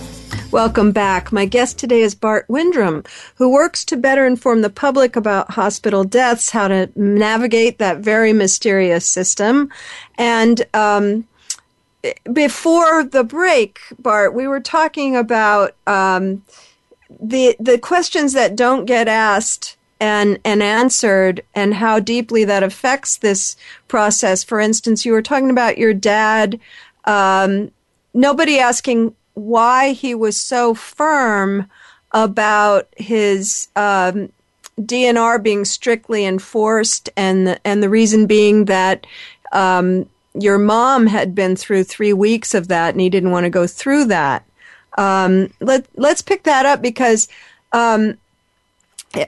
Welcome 0.51 0.91
back. 0.91 1.31
My 1.31 1.45
guest 1.45 1.79
today 1.79 2.01
is 2.01 2.13
Bart 2.13 2.45
Windrum, 2.49 3.07
who 3.35 3.49
works 3.49 3.85
to 3.85 3.95
better 3.95 4.25
inform 4.25 4.61
the 4.61 4.69
public 4.69 5.15
about 5.15 5.51
hospital 5.51 6.03
deaths, 6.03 6.49
how 6.49 6.67
to 6.67 6.89
navigate 6.93 7.77
that 7.77 7.99
very 7.99 8.33
mysterious 8.33 9.05
system. 9.05 9.71
And 10.17 10.65
um, 10.73 11.25
before 12.33 13.05
the 13.05 13.23
break, 13.23 13.79
Bart, 13.97 14.33
we 14.35 14.45
were 14.45 14.59
talking 14.59 15.15
about 15.15 15.73
um, 15.87 16.43
the 17.21 17.55
the 17.57 17.77
questions 17.77 18.33
that 18.33 18.57
don't 18.57 18.83
get 18.83 19.07
asked 19.07 19.77
and 20.01 20.37
and 20.43 20.61
answered, 20.61 21.43
and 21.55 21.75
how 21.75 22.01
deeply 22.01 22.43
that 22.43 22.61
affects 22.61 23.15
this 23.15 23.55
process. 23.87 24.43
For 24.43 24.59
instance, 24.59 25.05
you 25.05 25.13
were 25.13 25.21
talking 25.21 25.49
about 25.49 25.77
your 25.77 25.93
dad. 25.93 26.59
Um, 27.05 27.71
nobody 28.13 28.59
asking 28.59 29.15
why 29.33 29.93
he 29.93 30.15
was 30.15 30.37
so 30.37 30.73
firm 30.73 31.69
about 32.11 32.87
his 32.97 33.69
um, 33.75 34.31
DNR 34.79 35.41
being 35.41 35.65
strictly 35.65 36.25
enforced, 36.25 37.09
and 37.15 37.47
the, 37.47 37.67
and 37.67 37.81
the 37.81 37.89
reason 37.89 38.25
being 38.25 38.65
that 38.65 39.05
um, 39.51 40.07
your 40.33 40.57
mom 40.57 41.07
had 41.07 41.35
been 41.35 41.55
through 41.55 41.83
three 41.83 42.13
weeks 42.13 42.53
of 42.53 42.67
that, 42.67 42.93
and 42.93 43.01
he 43.01 43.09
didn't 43.09 43.31
want 43.31 43.45
to 43.45 43.49
go 43.49 43.67
through 43.67 44.05
that. 44.05 44.45
Um, 44.97 45.53
let 45.61 45.85
let's 45.95 46.21
pick 46.21 46.43
that 46.43 46.65
up 46.65 46.81
because 46.81 47.29
um, 47.71 48.17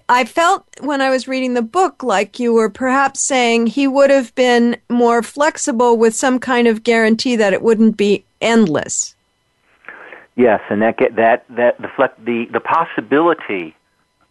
I 0.07 0.25
felt 0.25 0.65
when 0.79 1.01
I 1.01 1.09
was 1.09 1.27
reading 1.27 1.53
the 1.53 1.61
book 1.61 2.03
like 2.03 2.39
you 2.39 2.53
were 2.53 2.69
perhaps 2.69 3.21
saying 3.21 3.67
he 3.67 3.87
would 3.87 4.09
have 4.09 4.33
been 4.35 4.77
more 4.89 5.21
flexible 5.21 5.97
with 5.97 6.15
some 6.15 6.39
kind 6.39 6.67
of 6.67 6.83
guarantee 6.83 7.35
that 7.35 7.53
it 7.53 7.61
wouldn't 7.61 7.97
be 7.97 8.25
endless. 8.41 9.15
Yes, 10.35 10.61
and 10.69 10.81
that 10.81 10.97
get 10.97 11.15
that 11.15 11.45
that 11.49 11.79
the 11.79 11.89
the 12.23 12.45
the 12.45 12.59
possibility 12.59 13.75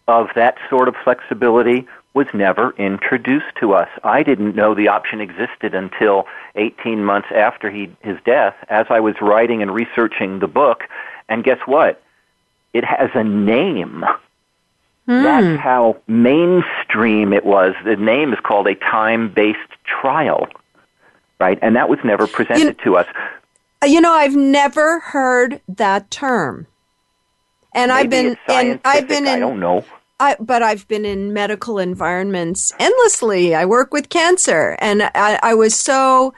of 0.09 0.28
that 0.34 0.57
sort 0.68 0.88
of 0.88 0.96
flexibility 1.05 1.86
was 2.14 2.26
never 2.34 2.74
introduced 2.76 3.55
to 3.61 3.72
us. 3.72 3.88
I 4.05 4.22
didn't 4.22 4.55
know 4.55 4.74
the 4.74 4.88
option 4.88 5.20
existed 5.20 5.74
until 5.74 6.26
18 6.57 7.05
months 7.05 7.28
after 7.34 7.70
he 7.70 7.90
his 8.00 8.18
death 8.24 8.55
as 8.68 8.86
I 8.90 9.00
was 9.00 9.14
writing 9.22 9.62
and 9.62 9.72
researching 9.72 10.40
the 10.40 10.48
book 10.48 10.84
and 11.28 11.42
guess 11.42 11.59
what? 11.64 12.03
It 12.72 12.84
has 12.84 13.11
a 13.14 13.24
name. 13.24 14.05
Mm. 15.09 15.22
That's 15.22 15.61
how 15.61 15.96
mainstream 16.07 17.32
it 17.32 17.44
was. 17.44 17.74
The 17.84 17.96
name 17.96 18.32
is 18.32 18.38
called 18.40 18.66
a 18.66 18.74
time-based 18.74 19.59
trial. 19.84 20.46
Right? 21.40 21.59
And 21.62 21.74
that 21.76 21.88
was 21.88 21.98
never 22.05 22.26
presented 22.26 22.76
you, 22.78 22.84
to 22.84 22.96
us. 22.98 23.07
You 23.85 24.01
know, 24.01 24.12
I've 24.12 24.37
never 24.37 25.01
heard 25.01 25.61
that 25.68 26.11
term. 26.11 26.66
And 27.74 27.89
Maybe 27.91 28.01
I've 28.01 28.11
been 28.11 28.37
and 28.49 28.80
I've 28.85 29.09
been 29.09 29.26
in 29.26 29.35
I 29.35 29.39
don't 29.39 29.61
know. 29.61 29.85
I, 30.20 30.37
but 30.39 30.62
I've 30.62 30.87
been 30.87 31.05
in 31.05 31.33
medical 31.33 31.78
environments 31.78 32.72
endlessly. 32.78 33.57
I 33.57 33.64
work 33.64 33.93
with 33.93 34.09
cancer, 34.09 34.76
and 34.78 35.03
I, 35.03 35.39
I 35.43 35.55
was 35.55 35.74
so. 35.74 36.33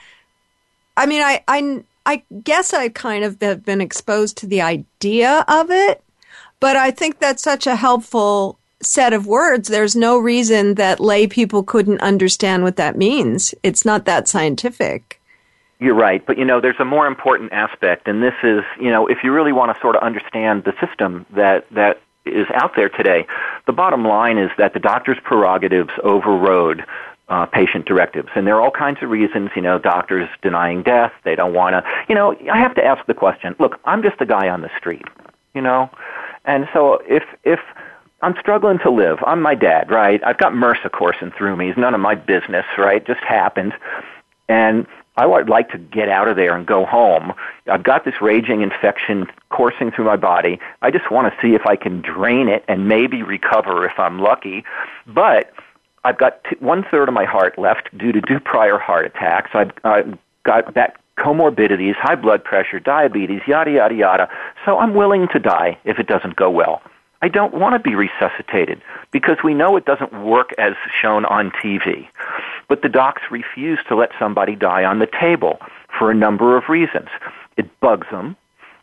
I 0.97 1.07
mean, 1.07 1.21
I, 1.21 1.43
I 1.47 1.83
I 2.07 2.23
guess 2.43 2.73
I 2.73 2.89
kind 2.89 3.25
of 3.25 3.41
have 3.43 3.65
been 3.65 3.81
exposed 3.81 4.39
to 4.39 4.47
the 4.47 4.63
idea 4.63 5.45
of 5.49 5.71
it, 5.71 6.03
but 6.61 6.77
I 6.77 6.93
think 6.93 7.19
that's 7.19 7.43
such 7.43 7.67
a 7.67 7.77
helpful 7.77 8.59
set 8.83 9.13
of 9.13 9.27
words. 9.27 9.69
There's 9.69 9.97
no 9.97 10.19
reason 10.19 10.75
that 10.75 11.01
lay 11.01 11.27
people 11.27 11.63
couldn't 11.63 12.01
understand 12.01 12.63
what 12.63 12.77
that 12.77 12.97
means. 12.97 13.55
It's 13.63 13.85
not 13.85 14.05
that 14.05 14.29
scientific. 14.29 15.21
You're 15.81 15.95
right, 15.95 16.25
but 16.25 16.39
you 16.39 16.45
know, 16.45 16.61
there's 16.61 16.79
a 16.79 16.85
more 16.85 17.07
important 17.07 17.53
aspect, 17.53 18.07
and 18.07 18.23
this 18.23 18.35
is, 18.43 18.63
you 18.81 18.91
know, 18.91 19.07
if 19.07 19.19
you 19.25 19.33
really 19.33 19.53
want 19.53 19.75
to 19.75 19.81
sort 19.81 19.97
of 19.97 20.03
understand 20.03 20.65
the 20.65 20.73
system 20.85 21.27
that 21.35 21.67
that 21.73 22.01
is 22.25 22.47
out 22.55 22.75
there 22.77 22.89
today, 22.89 23.27
the 23.67 23.73
bottom 23.73 24.05
line 24.05 24.39
is 24.39 24.51
that 24.57 24.73
the 24.73 24.81
doctor's 24.81 25.19
prerogatives 25.23 25.91
overrode 26.03 26.85
uh, 27.29 27.47
patient 27.47 27.87
directives, 27.87 28.29
and 28.35 28.47
there 28.47 28.55
are 28.57 28.61
all 28.61 28.71
kinds 28.71 29.03
of 29.03 29.11
reasons. 29.11 29.51
You 29.57 29.63
know, 29.63 29.79
doctors 29.79 30.29
denying 30.43 30.83
death, 30.83 31.13
they 31.25 31.35
don't 31.35 31.55
want 31.55 31.75
to. 31.75 31.85
You 32.09 32.15
know, 32.15 32.37
I 32.53 32.59
have 32.59 32.75
to 32.77 32.85
ask 32.85 33.05
the 33.07 33.15
question. 33.15 33.57
Look, 33.59 33.81
I'm 33.85 34.03
just 34.03 34.21
a 34.21 34.27
guy 34.27 34.49
on 34.49 34.61
the 34.63 34.71
street, 34.79 35.07
you 35.55 35.61
know, 35.61 35.91
and 36.45 36.69
so 36.73 37.03
if 37.07 37.25
if 37.43 37.61
I'm 38.25 38.35
struggling 38.41 38.79
to 38.79 38.91
live. 38.91 39.19
I'm 39.27 39.43
my 39.43 39.55
dad, 39.55 39.91
right? 39.91 40.23
I've 40.25 40.39
got 40.39 40.53
MRSA 40.53 40.91
coursing 40.93 41.31
through 41.37 41.57
me. 41.57 41.69
It's 41.69 41.79
none 41.79 41.95
of 41.95 42.01
my 42.01 42.15
business, 42.15 42.65
right? 42.79 43.03
It 43.03 43.07
just 43.07 43.21
happened. 43.21 43.75
And 44.49 44.87
I 45.17 45.27
would 45.27 45.49
like 45.49 45.71
to 45.71 45.79
get 45.79 46.09
out 46.09 46.29
of 46.29 46.37
there 46.37 46.57
and 46.57 46.67
go 46.67 46.85
home. 46.85 47.33
I've 47.71 47.85
got 47.85 48.05
this 48.05 48.21
raging 48.21 48.63
infection 48.63 49.27
coursing 49.51 49.93
through 49.93 50.07
my 50.07 50.17
body. 50.17 50.59
I 50.83 50.91
just 50.91 51.11
want 51.11 51.33
to 51.33 51.41
see 51.41 51.55
if 51.55 51.67
I 51.67 51.77
can 51.77 52.01
drain 52.01 52.49
it 52.49 52.65
and 52.67 52.89
maybe 52.89 53.23
recover 53.23 53.87
if 53.87 53.99
I'm 53.99 54.19
lucky. 54.19 54.65
But 55.07 55.53
I've 56.03 56.19
got 56.19 56.43
t- 56.45 56.57
one 56.59 56.85
third 56.91 57.09
of 57.09 57.15
my 57.15 57.25
heart 57.25 57.59
left 57.59 57.97
due 57.97 58.13
to 58.13 58.21
two 58.21 58.41
prior 58.41 58.79
heart 58.79 59.07
attacks. 59.07 59.51
I've, 59.55 59.71
I've 59.85 60.19
got 60.43 60.75
that 60.75 60.97
comorbidities, 61.17 61.95
high 61.95 62.17
blood 62.17 62.43
pressure, 62.43 62.81
diabetes, 62.81 63.43
yada, 63.47 63.71
yada, 63.71 63.95
yada. 63.95 64.29
So 64.65 64.79
I'm 64.79 64.95
willing 64.95 65.29
to 65.29 65.39
die 65.39 65.79
if 65.85 65.99
it 66.01 66.09
doesn't 66.09 66.37
go 66.37 66.51
well. 66.51 66.83
I 67.25 67.29
don't 67.29 67.55
want 67.55 67.73
to 67.73 67.79
be 67.79 67.95
resuscitated 67.95 68.83
because 69.11 69.39
we 69.43 69.55
know 69.55 69.79
it 69.79 69.87
doesn't 69.87 70.13
work 70.13 70.53
as 70.59 70.75
shown 71.01 71.25
on 71.25 71.53
TV. 71.53 72.07
But 72.69 72.83
the 72.83 72.91
docs 72.91 73.23
refuse 73.31 73.79
to 73.89 73.97
let 73.97 74.11
somebody 74.19 74.55
die 74.55 74.85
on 74.85 74.99
the 74.99 75.07
table 75.07 75.59
for 75.99 76.11
a 76.11 76.15
number 76.15 76.55
of 76.55 76.69
reasons. 76.69 77.09
It 77.57 77.81
bugs 77.81 78.07
them. 78.11 78.37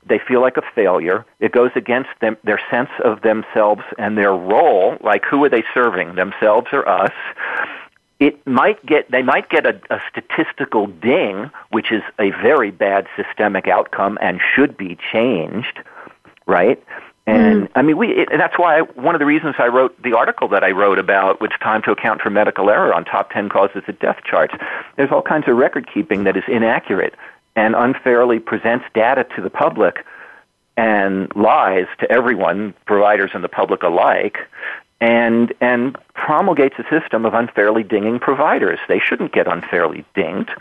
They 0.08 0.18
feel 0.18 0.42
like 0.42 0.58
a 0.58 0.64
failure. 0.74 1.24
It 1.39 1.52
goes 1.52 1.70
against 1.76 2.10
them, 2.20 2.36
their 2.44 2.60
sense 2.72 2.89
of 3.06 3.22
themselves 3.22 3.84
and 4.00 4.18
their 4.18 4.34
role, 4.34 4.98
like 5.02 5.24
who 5.24 5.44
are 5.46 5.50
they 5.50 5.64
serving, 5.72 6.16
themselves 6.16 6.70
or 6.74 6.89
us? 6.89 7.14
It 8.20 8.48
might 8.48 8.84
get, 8.84 9.12
they 9.12 9.22
might 9.22 9.50
get 9.50 9.68
a, 9.68 9.80
a 9.92 10.00
statistical 10.10 10.88
ding, 10.88 11.52
which 11.70 11.92
is 11.92 12.02
a 12.18 12.32
very 12.32 12.72
bad 12.72 13.06
systemic 13.16 13.68
outcome 13.68 14.18
and 14.20 14.42
should 14.56 14.76
be 14.78 14.98
changed, 15.12 15.84
right? 16.48 16.84
And 17.28 17.67
mm. 17.67 17.72
I 17.76 17.82
mean, 17.82 17.97
we, 17.97 18.09
it, 18.09 18.30
that's 18.32 18.57
why 18.57 18.80
I, 18.80 18.82
one 18.82 19.15
of 19.15 19.19
the 19.19 19.26
reasons 19.26 19.55
I 19.59 19.67
wrote 19.67 20.01
the 20.01 20.17
article 20.17 20.47
that 20.49 20.63
I 20.63 20.72
wrote 20.72 20.97
about 20.97 21.39
which 21.39 21.53
time 21.61 21.82
to 21.84 21.91
account 21.91 22.22
for 22.22 22.30
medical 22.30 22.69
error 22.69 22.93
on 22.93 23.05
top 23.05 23.32
10 23.32 23.49
causes 23.49 23.84
of 23.88 23.99
death 23.99 24.17
charts. 24.24 24.53
There's 24.97 25.11
all 25.11 25.22
kinds 25.22 25.47
of 25.47 25.55
record 25.55 25.88
keeping 25.93 26.24
that 26.24 26.36
is 26.36 26.43
inaccurate 26.47 27.13
and 27.55 27.76
unfairly 27.76 28.39
presents 28.39 28.86
data 28.93 29.26
to 29.36 29.41
the 29.41 29.49
public 29.49 30.05
and 30.78 31.34
lies 31.36 31.86
to 31.99 32.11
everyone, 32.11 32.74
providers 32.86 33.32
and 33.34 33.43
the 33.43 33.49
public 33.49 33.84
alike, 33.84 34.38
and, 34.99 35.53
and 35.61 35.97
promulgates 36.13 36.76
a 36.80 36.84
system 36.89 37.26
of 37.26 37.34
unfairly 37.34 37.84
dinging 37.84 38.19
providers. 38.19 38.80
They 38.88 38.99
shouldn't 38.99 39.34
get 39.34 39.47
unfairly 39.47 40.05
dinged. 40.15 40.51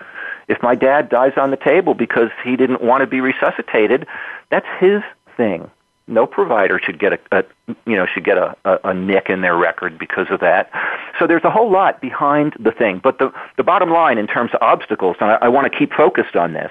If 0.48 0.62
my 0.62 0.74
dad 0.74 1.08
dies 1.08 1.34
on 1.36 1.52
the 1.52 1.56
table 1.56 1.94
because 1.94 2.30
he 2.42 2.56
didn't 2.56 2.82
want 2.82 3.02
to 3.02 3.06
be 3.06 3.20
resuscitated, 3.20 4.06
that's 4.50 4.66
his 4.78 5.00
thing 5.36 5.70
no 6.10 6.26
provider 6.26 6.78
should 6.78 6.98
get 6.98 7.12
a, 7.12 7.18
a 7.32 7.44
you 7.86 7.96
know 7.96 8.06
should 8.06 8.24
get 8.24 8.36
a, 8.36 8.56
a, 8.64 8.78
a 8.84 8.94
nick 8.94 9.28
in 9.28 9.40
their 9.40 9.56
record 9.56 9.98
because 9.98 10.26
of 10.30 10.40
that. 10.40 10.70
So 11.18 11.26
there's 11.26 11.44
a 11.44 11.50
whole 11.50 11.70
lot 11.70 12.00
behind 12.00 12.54
the 12.58 12.72
thing. 12.72 13.00
But 13.02 13.18
the 13.18 13.32
the 13.56 13.62
bottom 13.62 13.90
line 13.90 14.18
in 14.18 14.26
terms 14.26 14.50
of 14.52 14.62
obstacles, 14.62 15.16
and 15.20 15.30
I, 15.30 15.38
I 15.42 15.48
want 15.48 15.70
to 15.70 15.78
keep 15.78 15.92
focused 15.92 16.36
on 16.36 16.52
this. 16.52 16.70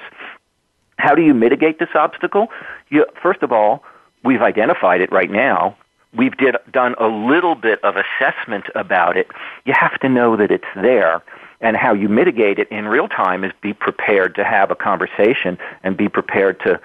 How 0.97 1.15
do 1.15 1.21
you 1.21 1.33
mitigate 1.33 1.79
this 1.79 1.89
obstacle? 1.95 2.47
You, 2.89 3.05
first 3.21 3.41
of 3.41 3.51
all, 3.51 3.83
we've 4.23 4.41
identified 4.41 5.01
it 5.01 5.11
right 5.11 5.31
now. 5.31 5.77
We've 6.13 6.35
did, 6.35 6.55
done 6.71 6.95
a 6.97 7.07
little 7.07 7.55
bit 7.55 7.83
of 7.83 7.95
assessment 7.95 8.65
about 8.75 9.15
it. 9.15 9.27
You 9.65 9.73
have 9.77 9.97
to 9.99 10.09
know 10.09 10.35
that 10.35 10.51
it's 10.51 10.65
there. 10.75 11.21
And 11.61 11.75
how 11.75 11.93
you 11.93 12.07
mitigate 12.07 12.57
it 12.57 12.69
in 12.69 12.87
real 12.87 13.07
time 13.09 13.43
is 13.43 13.51
be 13.61 13.73
prepared 13.73 14.33
to 14.35 14.43
have 14.45 14.71
a 14.71 14.75
conversation 14.75 15.57
and 15.83 15.97
be 15.97 16.07
prepared 16.07 16.59
to 16.61 16.79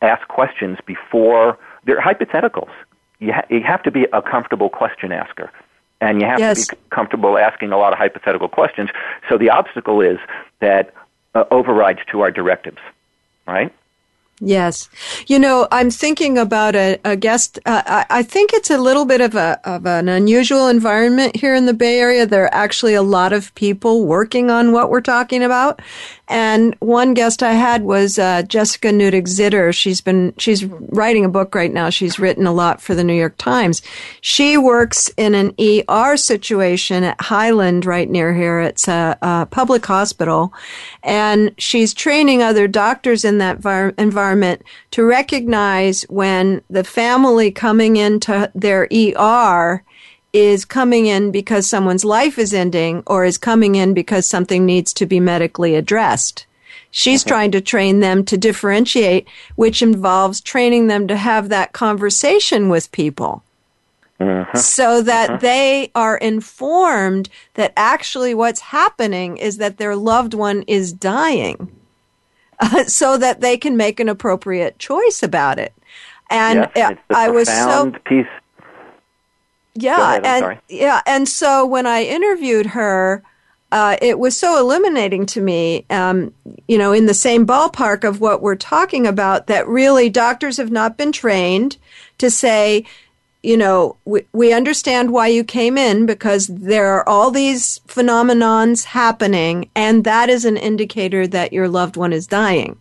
ask 0.00 0.26
questions 0.28 0.78
before 0.86 1.58
they're 1.86 2.00
hypotheticals. 2.00 2.70
You, 3.18 3.32
ha- 3.32 3.46
you 3.48 3.62
have 3.62 3.82
to 3.84 3.90
be 3.90 4.06
a 4.12 4.20
comfortable 4.20 4.68
question 4.68 5.12
asker. 5.12 5.50
And 6.00 6.20
you 6.20 6.26
have 6.26 6.38
yes. 6.38 6.66
to 6.66 6.76
be 6.76 6.82
comfortable 6.90 7.38
asking 7.38 7.72
a 7.72 7.78
lot 7.78 7.92
of 7.94 7.98
hypothetical 7.98 8.48
questions. 8.48 8.90
So 9.28 9.38
the 9.38 9.48
obstacle 9.48 10.02
is 10.02 10.18
that 10.60 10.92
uh, 11.34 11.44
overrides 11.50 12.00
to 12.10 12.20
our 12.20 12.30
directives, 12.30 12.78
right? 13.46 13.72
Yes. 14.40 14.90
You 15.28 15.38
know, 15.38 15.66
I'm 15.72 15.90
thinking 15.90 16.36
about 16.36 16.76
a, 16.76 17.00
a 17.06 17.16
guest. 17.16 17.58
Uh, 17.64 17.82
I, 17.86 18.18
I, 18.18 18.22
think 18.22 18.52
it's 18.52 18.70
a 18.70 18.76
little 18.76 19.06
bit 19.06 19.22
of 19.22 19.34
a 19.34 19.58
of 19.64 19.86
an 19.86 20.10
unusual 20.10 20.68
environment 20.68 21.36
here 21.36 21.54
in 21.54 21.64
the 21.64 21.72
Bay 21.72 21.98
Area. 21.98 22.26
There 22.26 22.44
are 22.44 22.54
actually 22.54 22.92
a 22.92 23.02
lot 23.02 23.32
of 23.32 23.54
people 23.54 24.04
working 24.04 24.50
on 24.50 24.72
what 24.72 24.90
we're 24.90 25.00
talking 25.00 25.42
about. 25.42 25.80
And 26.28 26.74
one 26.80 27.14
guest 27.14 27.42
I 27.42 27.52
had 27.52 27.84
was 27.84 28.18
uh, 28.18 28.42
Jessica 28.42 28.88
Nutik 28.88 29.26
Zitter. 29.26 29.72
She's 29.72 30.02
been 30.02 30.34
she's 30.36 30.66
writing 30.66 31.24
a 31.24 31.30
book 31.30 31.54
right 31.54 31.72
now. 31.72 31.88
She's 31.88 32.18
written 32.18 32.46
a 32.46 32.52
lot 32.52 32.82
for 32.82 32.94
the 32.94 33.04
New 33.04 33.14
York 33.14 33.38
Times. 33.38 33.80
She 34.20 34.58
works 34.58 35.08
in 35.16 35.34
an 35.34 35.54
ER 35.58 36.16
situation 36.18 37.04
at 37.04 37.20
Highland, 37.22 37.86
right 37.86 38.10
near 38.10 38.34
here. 38.34 38.60
It's 38.60 38.86
a, 38.86 39.16
a 39.22 39.46
public 39.46 39.86
hospital, 39.86 40.52
and 41.02 41.54
she's 41.56 41.94
training 41.94 42.42
other 42.42 42.68
doctors 42.68 43.24
in 43.24 43.38
that 43.38 43.64
environment 43.96 44.25
to 44.34 45.04
recognize 45.04 46.02
when 46.04 46.62
the 46.68 46.84
family 46.84 47.50
coming 47.50 47.96
into 47.96 48.50
their 48.54 48.88
ER 48.92 49.84
is 50.32 50.64
coming 50.64 51.06
in 51.06 51.30
because 51.30 51.66
someone's 51.66 52.04
life 52.04 52.38
is 52.38 52.52
ending 52.52 53.02
or 53.06 53.24
is 53.24 53.38
coming 53.38 53.74
in 53.74 53.94
because 53.94 54.26
something 54.26 54.66
needs 54.66 54.92
to 54.92 55.06
be 55.06 55.20
medically 55.20 55.74
addressed. 55.74 56.46
She's 56.90 57.22
okay. 57.22 57.28
trying 57.28 57.50
to 57.52 57.60
train 57.60 58.00
them 58.00 58.24
to 58.24 58.36
differentiate, 58.36 59.28
which 59.54 59.82
involves 59.82 60.40
training 60.40 60.86
them 60.86 61.08
to 61.08 61.16
have 61.16 61.48
that 61.48 61.72
conversation 61.72 62.68
with 62.68 62.92
people. 62.92 63.42
Mm-hmm. 64.20 64.56
So 64.56 65.02
that 65.02 65.28
mm-hmm. 65.28 65.40
they 65.40 65.90
are 65.94 66.16
informed 66.16 67.28
that 67.54 67.72
actually 67.76 68.34
what's 68.34 68.60
happening 68.60 69.36
is 69.36 69.58
that 69.58 69.76
their 69.76 69.94
loved 69.94 70.32
one 70.32 70.62
is 70.62 70.92
dying, 70.92 71.70
uh, 72.60 72.84
so 72.86 73.16
that 73.18 73.40
they 73.40 73.56
can 73.56 73.76
make 73.76 74.00
an 74.00 74.08
appropriate 74.08 74.78
choice 74.78 75.22
about 75.22 75.58
it. 75.58 75.72
And 76.30 76.68
yes, 76.74 76.98
I 77.10 77.30
was 77.30 77.48
so 77.48 77.92
piece 78.04 78.26
yeah, 79.76 80.16
ahead, 80.16 80.26
and 80.26 80.60
yeah, 80.68 81.00
and 81.06 81.28
so 81.28 81.66
when 81.66 81.86
I 81.86 82.02
interviewed 82.02 82.66
her, 82.66 83.22
uh, 83.70 83.96
it 84.00 84.18
was 84.18 84.36
so 84.36 84.58
illuminating 84.58 85.26
to 85.26 85.40
me. 85.40 85.84
Um, 85.90 86.32
you 86.66 86.78
know, 86.78 86.92
in 86.92 87.06
the 87.06 87.14
same 87.14 87.46
ballpark 87.46 88.04
of 88.04 88.20
what 88.20 88.42
we're 88.42 88.56
talking 88.56 89.06
about, 89.06 89.48
that 89.48 89.68
really 89.68 90.08
doctors 90.08 90.56
have 90.56 90.70
not 90.70 90.96
been 90.96 91.12
trained 91.12 91.76
to 92.18 92.30
say, 92.30 92.86
you 93.46 93.56
know, 93.56 93.96
we, 94.04 94.26
we 94.32 94.52
understand 94.52 95.12
why 95.12 95.28
you 95.28 95.44
came 95.44 95.78
in 95.78 96.04
because 96.04 96.48
there 96.48 96.88
are 96.94 97.08
all 97.08 97.30
these 97.30 97.80
phenomenons 97.86 98.84
happening, 98.84 99.70
and 99.76 100.02
that 100.02 100.28
is 100.28 100.44
an 100.44 100.56
indicator 100.56 101.28
that 101.28 101.52
your 101.52 101.68
loved 101.68 101.96
one 101.96 102.12
is 102.12 102.26
dying. 102.26 102.76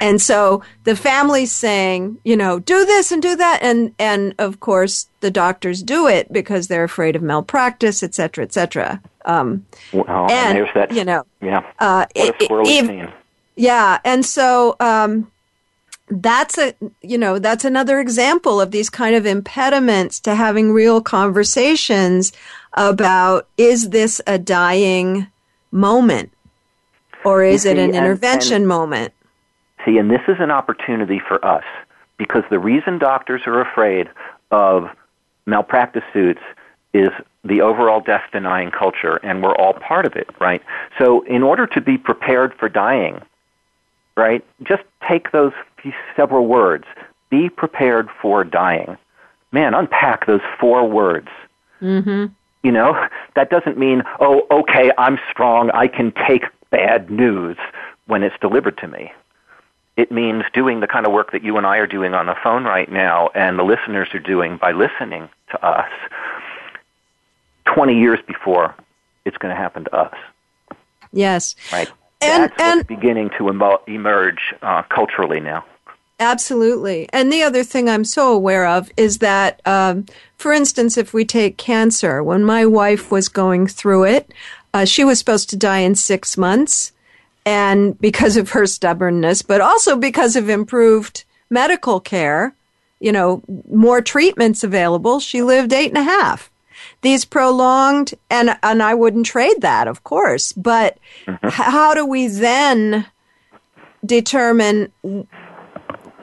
And 0.00 0.20
so 0.20 0.62
the 0.84 0.96
family's 0.96 1.52
saying, 1.52 2.18
you 2.24 2.36
know, 2.36 2.58
do 2.58 2.84
this 2.84 3.12
and 3.12 3.22
do 3.22 3.36
that. 3.36 3.60
And, 3.62 3.94
and 3.98 4.34
of 4.38 4.58
course, 4.58 5.08
the 5.20 5.30
doctors 5.30 5.82
do 5.82 6.08
it 6.08 6.32
because 6.32 6.66
they're 6.66 6.84
afraid 6.84 7.14
of 7.14 7.22
malpractice, 7.22 8.02
et 8.02 8.14
cetera, 8.14 8.42
et 8.42 8.52
cetera. 8.52 9.00
Um, 9.24 9.66
well, 9.92 10.30
and, 10.30 10.58
and 10.58 10.68
that, 10.74 10.92
you 10.92 11.04
know, 11.04 11.24
yeah, 11.42 11.70
uh, 11.78 12.06
what 12.16 12.62
a 12.62 12.64
scene. 12.64 13.12
Yeah. 13.56 14.00
And 14.04 14.24
so, 14.24 14.74
um, 14.80 15.30
that's 16.10 16.58
a, 16.58 16.74
you 17.02 17.16
know, 17.16 17.38
that's 17.38 17.64
another 17.64 18.00
example 18.00 18.60
of 18.60 18.70
these 18.70 18.90
kind 18.90 19.14
of 19.14 19.26
impediments 19.26 20.20
to 20.20 20.34
having 20.34 20.72
real 20.72 21.00
conversations 21.00 22.32
about 22.74 23.48
is 23.56 23.90
this 23.90 24.20
a 24.26 24.38
dying 24.38 25.26
moment 25.70 26.32
or 27.24 27.44
is 27.44 27.62
see, 27.62 27.70
it 27.70 27.78
an 27.78 27.94
intervention 27.94 28.54
and, 28.54 28.62
and, 28.62 28.68
moment? 28.68 29.12
See, 29.84 29.98
and 29.98 30.10
this 30.10 30.22
is 30.28 30.36
an 30.40 30.50
opportunity 30.50 31.20
for 31.26 31.44
us 31.44 31.64
because 32.18 32.42
the 32.50 32.58
reason 32.58 32.98
doctors 32.98 33.42
are 33.46 33.60
afraid 33.60 34.08
of 34.50 34.84
malpractice 35.46 36.04
suits 36.12 36.42
is 36.92 37.10
the 37.44 37.60
overall 37.60 38.00
death 38.00 38.24
denying 38.32 38.70
culture, 38.70 39.16
and 39.22 39.42
we're 39.42 39.54
all 39.54 39.74
part 39.74 40.04
of 40.04 40.14
it, 40.16 40.28
right? 40.40 40.60
So, 40.98 41.22
in 41.22 41.42
order 41.42 41.66
to 41.68 41.80
be 41.80 41.96
prepared 41.96 42.52
for 42.58 42.68
dying, 42.68 43.22
right, 44.16 44.44
just 44.62 44.82
take 45.08 45.32
those 45.32 45.52
few, 45.80 45.92
several 46.16 46.46
words 46.46 46.84
be 47.30 47.48
prepared 47.48 48.08
for 48.20 48.44
dying. 48.44 48.98
Man, 49.52 49.72
unpack 49.72 50.26
those 50.26 50.40
four 50.58 50.86
words. 50.88 51.28
Mm-hmm. 51.80 52.26
You 52.62 52.72
know, 52.72 53.06
that 53.36 53.48
doesn't 53.48 53.78
mean, 53.78 54.02
oh, 54.18 54.46
okay, 54.50 54.92
I'm 54.98 55.18
strong, 55.30 55.70
I 55.70 55.86
can 55.88 56.12
take 56.26 56.44
bad 56.68 57.10
news 57.10 57.56
when 58.06 58.22
it's 58.22 58.36
delivered 58.40 58.76
to 58.78 58.88
me. 58.88 59.12
It 59.96 60.12
means 60.12 60.44
doing 60.52 60.80
the 60.80 60.86
kind 60.86 61.06
of 61.06 61.12
work 61.12 61.32
that 61.32 61.42
you 61.42 61.56
and 61.56 61.66
I 61.66 61.78
are 61.78 61.86
doing 61.86 62.14
on 62.14 62.26
the 62.26 62.36
phone 62.42 62.64
right 62.64 62.90
now 62.90 63.28
and 63.34 63.58
the 63.58 63.62
listeners 63.62 64.08
are 64.12 64.20
doing 64.20 64.56
by 64.56 64.72
listening 64.72 65.28
to 65.50 65.66
us 65.66 65.90
20 67.66 67.98
years 67.98 68.18
before 68.26 68.74
it's 69.24 69.36
going 69.36 69.54
to 69.54 69.60
happen 69.60 69.84
to 69.84 69.94
us. 69.94 70.14
Yes. 71.12 71.54
Right. 71.72 71.90
And, 72.20 72.52
That's 72.56 72.62
and, 72.62 72.86
beginning 72.86 73.30
to 73.38 73.48
emerge 73.48 74.54
uh, 74.62 74.82
culturally 74.82 75.40
now. 75.40 75.64
Absolutely. 76.18 77.08
And 77.14 77.32
the 77.32 77.42
other 77.42 77.64
thing 77.64 77.88
I'm 77.88 78.04
so 78.04 78.34
aware 78.34 78.66
of 78.66 78.90
is 78.98 79.18
that, 79.18 79.62
um, 79.66 80.04
for 80.36 80.52
instance, 80.52 80.98
if 80.98 81.14
we 81.14 81.24
take 81.24 81.56
cancer, 81.56 82.22
when 82.22 82.44
my 82.44 82.66
wife 82.66 83.10
was 83.10 83.30
going 83.30 83.66
through 83.66 84.04
it, 84.04 84.34
uh, 84.74 84.84
she 84.84 85.02
was 85.02 85.18
supposed 85.18 85.48
to 85.50 85.56
die 85.56 85.78
in 85.78 85.94
six 85.94 86.36
months 86.36 86.92
and 87.46 87.98
because 88.00 88.36
of 88.36 88.50
her 88.50 88.66
stubbornness, 88.66 89.40
but 89.40 89.62
also 89.62 89.96
because 89.96 90.36
of 90.36 90.50
improved 90.50 91.24
medical 91.48 92.00
care, 92.00 92.54
you 93.00 93.12
know, 93.12 93.42
more 93.70 94.02
treatments 94.02 94.62
available, 94.62 95.20
she 95.20 95.42
lived 95.42 95.72
eight 95.72 95.88
and 95.88 95.98
a 95.98 96.02
half. 96.02 96.49
These 97.02 97.24
prolonged, 97.24 98.14
and, 98.28 98.56
and 98.62 98.82
I 98.82 98.94
wouldn't 98.94 99.26
trade 99.26 99.60
that, 99.60 99.88
of 99.88 100.04
course, 100.04 100.52
but 100.52 100.98
mm-hmm. 101.26 101.48
how 101.48 101.94
do 101.94 102.04
we 102.04 102.26
then 102.26 103.06
determine 104.04 104.92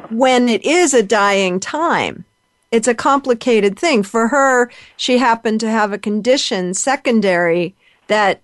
when 0.10 0.50
it 0.50 0.64
is 0.66 0.94
a 0.94 1.04
dying 1.04 1.60
time? 1.60 2.26
It's 2.72 2.88
a 2.88 2.96
complicated 2.96 3.80
thing. 3.80 4.04
For 4.04 4.28
her, 4.28 4.70
she 4.98 5.18
happened 5.18 5.60
to 5.62 5.70
have 5.70 5.94
a 5.94 5.98
condition 5.98 6.74
secondary 6.74 7.76
that 8.08 8.42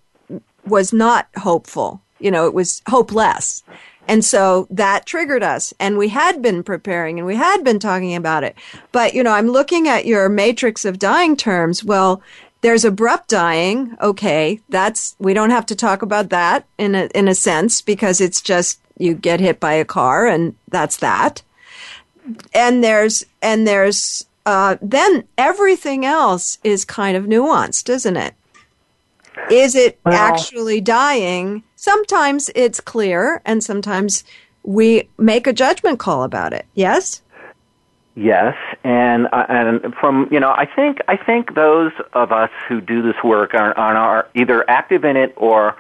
was 0.65 0.93
not 0.93 1.27
hopeful 1.37 2.01
you 2.23 2.31
know, 2.31 2.47
it 2.47 2.53
was 2.53 2.81
hopeless. 2.87 3.63
And 4.07 4.23
so 4.23 4.67
that 4.69 5.05
triggered 5.05 5.43
us 5.43 5.73
and 5.79 5.97
we 5.97 6.09
had 6.09 6.41
been 6.41 6.63
preparing 6.63 7.19
and 7.19 7.25
we 7.25 7.35
had 7.35 7.63
been 7.63 7.79
talking 7.79 8.15
about 8.15 8.43
it. 8.43 8.55
But, 8.91 9.13
you 9.13 9.23
know, 9.23 9.31
I'm 9.31 9.47
looking 9.47 9.87
at 9.87 10.05
your 10.05 10.27
matrix 10.29 10.83
of 10.85 10.99
dying 10.99 11.37
terms. 11.37 11.83
Well, 11.83 12.21
there's 12.61 12.85
abrupt 12.85 13.29
dying. 13.29 13.95
Okay. 14.01 14.59
That's, 14.69 15.15
we 15.19 15.33
don't 15.33 15.51
have 15.51 15.65
to 15.67 15.75
talk 15.75 16.01
about 16.01 16.29
that 16.29 16.65
in 16.77 16.95
a, 16.95 17.09
in 17.15 17.27
a 17.27 17.35
sense 17.35 17.81
because 17.81 18.19
it's 18.19 18.41
just 18.41 18.79
you 18.97 19.13
get 19.13 19.39
hit 19.39 19.59
by 19.59 19.73
a 19.73 19.85
car 19.85 20.27
and 20.27 20.55
that's 20.69 20.97
that. 20.97 21.41
And 22.53 22.83
there's, 22.83 23.25
and 23.41 23.67
there's, 23.67 24.25
uh, 24.45 24.77
then 24.81 25.23
everything 25.37 26.05
else 26.05 26.57
is 26.63 26.85
kind 26.85 27.15
of 27.15 27.25
nuanced, 27.25 27.89
isn't 27.89 28.17
it? 28.17 28.33
Is 29.51 29.75
it 29.75 29.99
well, 30.05 30.13
actually 30.13 30.81
dying? 30.81 31.63
Sometimes 31.75 32.49
it's 32.55 32.79
clear, 32.79 33.41
and 33.45 33.63
sometimes 33.63 34.23
we 34.63 35.09
make 35.17 35.47
a 35.47 35.53
judgment 35.53 35.99
call 35.99 36.23
about 36.23 36.53
it. 36.53 36.65
Yes. 36.73 37.21
Yes, 38.15 38.55
and 38.83 39.27
uh, 39.31 39.45
and 39.49 39.93
from 39.95 40.27
you 40.31 40.39
know, 40.39 40.51
I 40.51 40.67
think 40.67 40.99
I 41.07 41.17
think 41.17 41.55
those 41.55 41.91
of 42.13 42.31
us 42.31 42.51
who 42.67 42.79
do 42.79 43.01
this 43.01 43.15
work 43.23 43.55
are, 43.55 43.75
are 43.75 44.27
either 44.35 44.69
active 44.69 45.03
in 45.03 45.17
it 45.17 45.33
or 45.35 45.75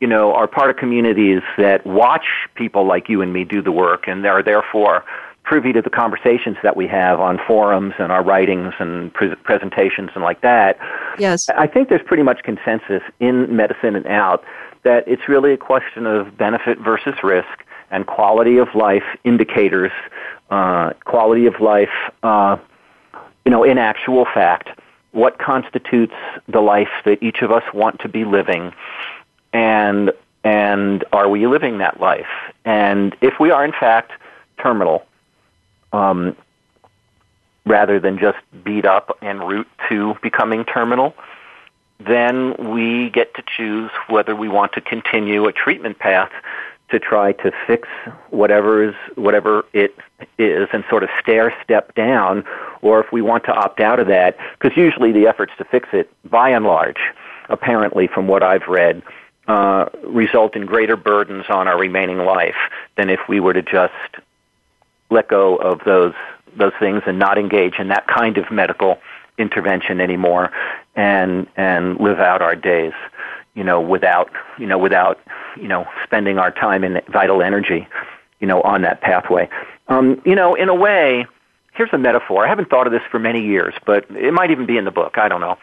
you 0.00 0.08
know 0.08 0.34
are 0.34 0.48
part 0.48 0.70
of 0.70 0.76
communities 0.76 1.40
that 1.56 1.86
watch 1.86 2.26
people 2.56 2.84
like 2.84 3.08
you 3.08 3.22
and 3.22 3.32
me 3.32 3.44
do 3.44 3.62
the 3.62 3.70
work, 3.70 4.08
and 4.08 4.26
are 4.26 4.42
therefore 4.42 5.04
privy 5.48 5.72
to 5.72 5.80
the 5.80 5.88
conversations 5.88 6.58
that 6.62 6.76
we 6.76 6.86
have 6.86 7.20
on 7.20 7.40
forums 7.46 7.94
and 7.98 8.12
our 8.12 8.22
writings 8.22 8.74
and 8.78 9.12
pre- 9.14 9.34
presentations 9.36 10.10
and 10.14 10.22
like 10.22 10.42
that. 10.42 10.78
Yes. 11.18 11.48
I 11.48 11.66
think 11.66 11.88
there's 11.88 12.06
pretty 12.06 12.22
much 12.22 12.42
consensus 12.42 13.02
in 13.18 13.56
medicine 13.56 13.96
and 13.96 14.06
out 14.06 14.44
that 14.82 15.08
it's 15.08 15.26
really 15.26 15.54
a 15.54 15.56
question 15.56 16.04
of 16.04 16.36
benefit 16.36 16.78
versus 16.78 17.14
risk 17.22 17.64
and 17.90 18.06
quality 18.06 18.58
of 18.58 18.74
life 18.74 19.04
indicators, 19.24 19.90
uh, 20.50 20.92
quality 21.06 21.46
of 21.46 21.58
life, 21.60 21.96
uh, 22.22 22.58
you 23.46 23.50
know, 23.50 23.64
in 23.64 23.78
actual 23.78 24.26
fact, 24.26 24.68
what 25.12 25.38
constitutes 25.38 26.12
the 26.46 26.60
life 26.60 26.90
that 27.06 27.22
each 27.22 27.40
of 27.40 27.50
us 27.50 27.62
want 27.72 28.00
to 28.00 28.08
be 28.08 28.26
living, 28.26 28.74
and 29.54 30.12
and 30.44 31.06
are 31.14 31.30
we 31.30 31.46
living 31.46 31.78
that 31.78 31.98
life? 31.98 32.28
And 32.66 33.16
if 33.22 33.40
we 33.40 33.50
are 33.50 33.64
in 33.64 33.72
fact 33.72 34.12
terminal, 34.58 35.06
um, 35.92 36.36
rather 37.66 38.00
than 38.00 38.18
just 38.18 38.38
beat 38.64 38.84
up 38.84 39.16
en 39.22 39.40
route 39.40 39.68
to 39.88 40.14
becoming 40.22 40.64
terminal, 40.64 41.14
then 42.00 42.54
we 42.72 43.10
get 43.10 43.34
to 43.34 43.42
choose 43.56 43.90
whether 44.08 44.34
we 44.34 44.48
want 44.48 44.72
to 44.72 44.80
continue 44.80 45.46
a 45.46 45.52
treatment 45.52 45.98
path 45.98 46.30
to 46.90 46.98
try 46.98 47.32
to 47.32 47.52
fix 47.66 47.86
whatever 48.30 48.82
is 48.82 48.94
whatever 49.16 49.64
it 49.72 49.94
is 50.38 50.68
and 50.72 50.84
sort 50.88 51.02
of 51.02 51.10
stair 51.20 51.54
step 51.62 51.94
down 51.94 52.44
or 52.80 53.00
if 53.00 53.12
we 53.12 53.20
want 53.20 53.44
to 53.44 53.52
opt 53.52 53.80
out 53.80 54.00
of 54.00 54.06
that 54.06 54.38
because 54.58 54.76
usually 54.76 55.12
the 55.12 55.26
efforts 55.26 55.52
to 55.58 55.64
fix 55.64 55.88
it 55.92 56.10
by 56.30 56.48
and 56.48 56.64
large 56.64 57.00
apparently 57.50 58.06
from 58.06 58.26
what 58.26 58.42
I've 58.42 58.66
read 58.68 59.02
uh, 59.48 59.86
result 60.04 60.56
in 60.56 60.66
greater 60.66 60.96
burdens 60.96 61.46
on 61.48 61.68
our 61.68 61.78
remaining 61.78 62.18
life 62.18 62.56
than 62.96 63.10
if 63.10 63.20
we 63.28 63.40
were 63.40 63.54
to 63.54 63.62
just 63.62 63.92
let 65.10 65.28
go 65.28 65.56
of 65.56 65.80
those 65.84 66.14
those 66.56 66.72
things 66.78 67.02
and 67.06 67.18
not 67.18 67.38
engage 67.38 67.78
in 67.78 67.88
that 67.88 68.06
kind 68.06 68.38
of 68.38 68.50
medical 68.50 68.98
intervention 69.38 70.00
anymore 70.00 70.50
and 70.96 71.46
and 71.56 71.98
live 72.00 72.18
out 72.18 72.42
our 72.42 72.56
days 72.56 72.92
you 73.54 73.62
know 73.62 73.80
without 73.80 74.30
you 74.58 74.66
know 74.66 74.78
without 74.78 75.20
you 75.56 75.68
know 75.68 75.86
spending 76.04 76.38
our 76.38 76.50
time 76.50 76.84
and 76.84 77.00
vital 77.06 77.42
energy 77.42 77.86
you 78.40 78.46
know 78.46 78.60
on 78.62 78.82
that 78.82 79.00
pathway. 79.00 79.48
Um 79.88 80.20
you 80.24 80.34
know 80.34 80.54
in 80.54 80.68
a 80.68 80.74
way 80.74 81.26
here's 81.74 81.92
a 81.92 81.98
metaphor. 81.98 82.44
I 82.44 82.48
haven't 82.48 82.70
thought 82.70 82.86
of 82.86 82.92
this 82.92 83.02
for 83.10 83.18
many 83.18 83.44
years 83.44 83.74
but 83.86 84.10
it 84.10 84.32
might 84.32 84.50
even 84.50 84.66
be 84.66 84.76
in 84.76 84.84
the 84.84 84.90
book. 84.90 85.18
I 85.18 85.28
don't 85.28 85.40
know. 85.40 85.56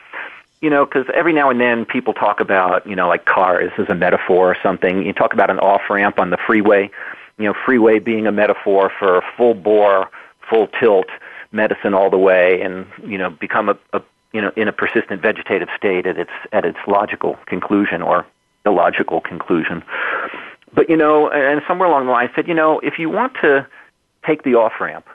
You 0.62 0.70
know 0.70 0.86
because 0.86 1.06
every 1.14 1.34
now 1.34 1.50
and 1.50 1.60
then 1.60 1.86
people 1.86 2.14
talk 2.14 2.40
about 2.40 2.88
you 2.88 2.96
know 2.96 3.10
like 3.10 3.26
cars 3.26 3.72
as 3.78 3.90
a 3.90 3.96
metaphor 3.96 4.52
or 4.52 4.58
something. 4.64 5.06
You 5.06 5.12
talk 5.14 5.34
about 5.34 5.50
an 5.50 5.60
off 5.60 5.82
ramp 5.90 6.18
on 6.18 6.30
the 6.30 6.38
freeway 6.38 6.90
you 7.38 7.46
know 7.46 7.54
freeway 7.66 8.00
being 8.00 8.28
a 8.28 8.32
metaphor 8.32 8.92
for 8.98 9.22
full 9.38 9.54
bore 9.54 10.10
full 10.50 10.68
tilt 10.80 11.08
medicine 11.52 11.94
all 11.94 12.10
the 12.10 12.18
way 12.18 12.62
and 12.62 12.86
you 13.04 13.18
know 13.18 13.30
become 13.30 13.70
a, 13.70 13.78
a 13.94 14.02
you 14.34 14.42
know 14.42 14.52
in 14.56 14.68
a 14.68 14.74
persistent 14.74 15.22
vegetative 15.22 15.70
state 15.78 16.06
at 16.06 16.18
its 16.18 16.32
at 16.52 16.66
its 16.66 16.78
logical 16.88 17.38
conclusion 17.46 18.02
or 18.02 18.26
illogical 18.66 19.22
conclusion. 19.22 19.84
But 20.74 20.90
you 20.90 20.98
know, 20.98 21.30
and 21.30 21.62
somewhere 21.68 21.88
along 21.88 22.06
the 22.06 22.12
line 22.12 22.30
I 22.30 22.36
said, 22.36 22.48
you 22.48 22.54
know, 22.54 22.80
if 22.80 23.00
you 23.00 23.10
want 23.10 23.34
to 23.42 23.66
take 24.26 24.44
the 24.44 24.56
off 24.56 24.74
ramp 24.80 25.08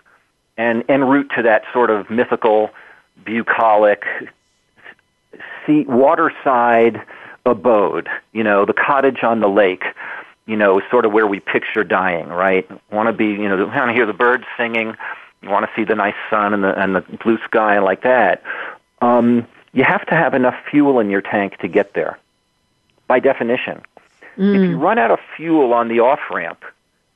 and 0.56 0.84
en 0.88 1.04
route 1.04 1.30
to 1.36 1.42
that 1.42 1.64
sort 1.72 1.90
of 1.90 2.08
mythical, 2.10 2.70
bucolic, 3.24 4.04
sea, 5.66 5.84
waterside 5.86 7.02
abode, 7.44 8.08
you 8.32 8.42
know, 8.42 8.64
the 8.64 8.72
cottage 8.72 9.22
on 9.22 9.40
the 9.40 9.48
lake, 9.48 9.84
you 10.50 10.56
know, 10.56 10.82
sort 10.90 11.04
of 11.04 11.12
where 11.12 11.28
we 11.28 11.38
picture 11.38 11.84
dying, 11.84 12.28
right? 12.28 12.68
Want 12.90 13.06
to 13.06 13.12
be, 13.12 13.26
you 13.26 13.48
know, 13.48 13.66
want 13.66 13.88
to 13.88 13.92
hear 13.92 14.04
the 14.04 14.12
birds 14.12 14.44
singing, 14.56 14.96
you 15.42 15.48
want 15.48 15.64
to 15.64 15.70
see 15.76 15.84
the 15.84 15.94
nice 15.94 16.16
sun 16.28 16.52
and 16.52 16.64
the 16.64 16.78
and 16.78 16.96
the 16.96 17.00
blue 17.22 17.38
sky 17.44 17.78
like 17.78 18.02
that. 18.02 18.42
Um, 19.00 19.46
you 19.72 19.84
have 19.84 20.04
to 20.06 20.14
have 20.16 20.34
enough 20.34 20.56
fuel 20.68 20.98
in 20.98 21.08
your 21.08 21.22
tank 21.22 21.58
to 21.58 21.68
get 21.68 21.94
there. 21.94 22.18
By 23.06 23.20
definition, 23.20 23.80
mm. 24.36 24.54
if 24.56 24.70
you 24.70 24.76
run 24.76 24.98
out 24.98 25.12
of 25.12 25.20
fuel 25.36 25.72
on 25.72 25.86
the 25.86 26.00
off 26.00 26.20
ramp, 26.30 26.64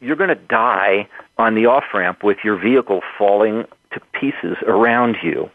you're 0.00 0.16
going 0.16 0.28
to 0.28 0.36
die 0.36 1.08
on 1.36 1.56
the 1.56 1.66
off 1.66 1.92
ramp 1.92 2.22
with 2.22 2.38
your 2.44 2.56
vehicle 2.56 3.02
falling 3.18 3.66
to 3.92 4.00
pieces 4.12 4.56
around 4.64 5.16
you. 5.24 5.50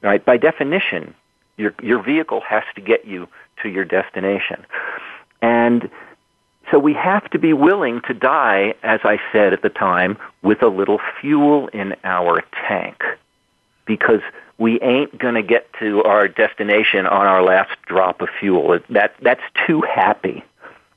Right? 0.00 0.24
By 0.24 0.38
definition, 0.38 1.14
your 1.58 1.74
your 1.82 2.02
vehicle 2.02 2.40
has 2.40 2.64
to 2.74 2.80
get 2.80 3.04
you 3.04 3.28
to 3.62 3.68
your 3.68 3.84
destination. 3.84 4.64
And 5.42 5.90
so 6.70 6.78
we 6.78 6.94
have 6.94 7.28
to 7.30 7.38
be 7.38 7.52
willing 7.52 8.00
to 8.02 8.14
die, 8.14 8.74
as 8.82 9.00
I 9.04 9.18
said 9.32 9.52
at 9.52 9.62
the 9.62 9.68
time, 9.68 10.18
with 10.42 10.62
a 10.62 10.68
little 10.68 11.00
fuel 11.20 11.68
in 11.68 11.94
our 12.04 12.42
tank. 12.66 13.02
Because 13.86 14.20
we 14.58 14.80
ain't 14.80 15.16
going 15.18 15.34
to 15.34 15.42
get 15.42 15.72
to 15.78 16.02
our 16.02 16.28
destination 16.28 17.06
on 17.06 17.26
our 17.26 17.42
last 17.42 17.70
drop 17.86 18.20
of 18.20 18.28
fuel. 18.40 18.78
That, 18.90 19.14
that's 19.22 19.42
too 19.66 19.82
happy, 19.82 20.42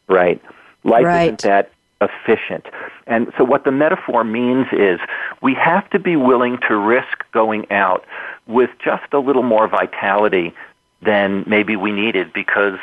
right? 0.08 0.42
Life 0.84 1.06
right. 1.06 1.24
isn't 1.24 1.42
that 1.42 1.72
efficient. 2.02 2.66
And 3.06 3.32
so 3.38 3.44
what 3.44 3.66
the 3.66 3.72
metaphor 3.72 4.24
means 4.24 4.68
is 4.72 5.00
we 5.42 5.54
have 5.56 5.90
to 5.90 6.00
be 6.00 6.16
willing 6.16 6.58
to 6.68 6.76
risk 6.76 7.26
going 7.32 7.70
out 7.72 8.06
with 8.48 8.70
just 8.84 9.14
a 9.14 9.20
little 9.20 9.44
more 9.44 9.68
vitality 9.68 10.54
than 11.02 11.44
maybe 11.48 11.76
we 11.76 11.92
needed 11.92 12.32
because 12.34 12.80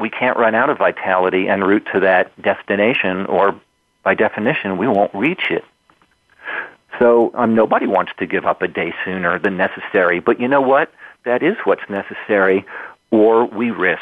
we 0.00 0.10
can't 0.10 0.36
run 0.36 0.54
out 0.54 0.70
of 0.70 0.78
vitality 0.78 1.48
en 1.48 1.62
route 1.62 1.86
to 1.92 2.00
that 2.00 2.40
destination, 2.42 3.26
or 3.26 3.60
by 4.02 4.14
definition, 4.14 4.78
we 4.78 4.88
won't 4.88 5.14
reach 5.14 5.50
it. 5.50 5.64
So 6.98 7.30
um, 7.34 7.54
nobody 7.54 7.86
wants 7.86 8.12
to 8.18 8.26
give 8.26 8.44
up 8.44 8.62
a 8.62 8.68
day 8.68 8.92
sooner 9.04 9.38
than 9.38 9.56
necessary. 9.56 10.20
But 10.20 10.40
you 10.40 10.48
know 10.48 10.60
what? 10.60 10.92
That 11.24 11.42
is 11.42 11.56
what's 11.64 11.88
necessary, 11.88 12.64
or 13.10 13.46
we 13.46 13.70
risk 13.70 14.00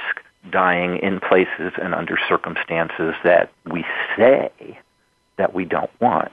dying 0.50 0.98
in 0.98 1.20
places 1.20 1.72
and 1.80 1.94
under 1.94 2.18
circumstances 2.28 3.14
that 3.24 3.50
we 3.66 3.84
say 4.16 4.78
that 5.36 5.52
we 5.54 5.64
don't 5.64 5.90
want. 6.00 6.32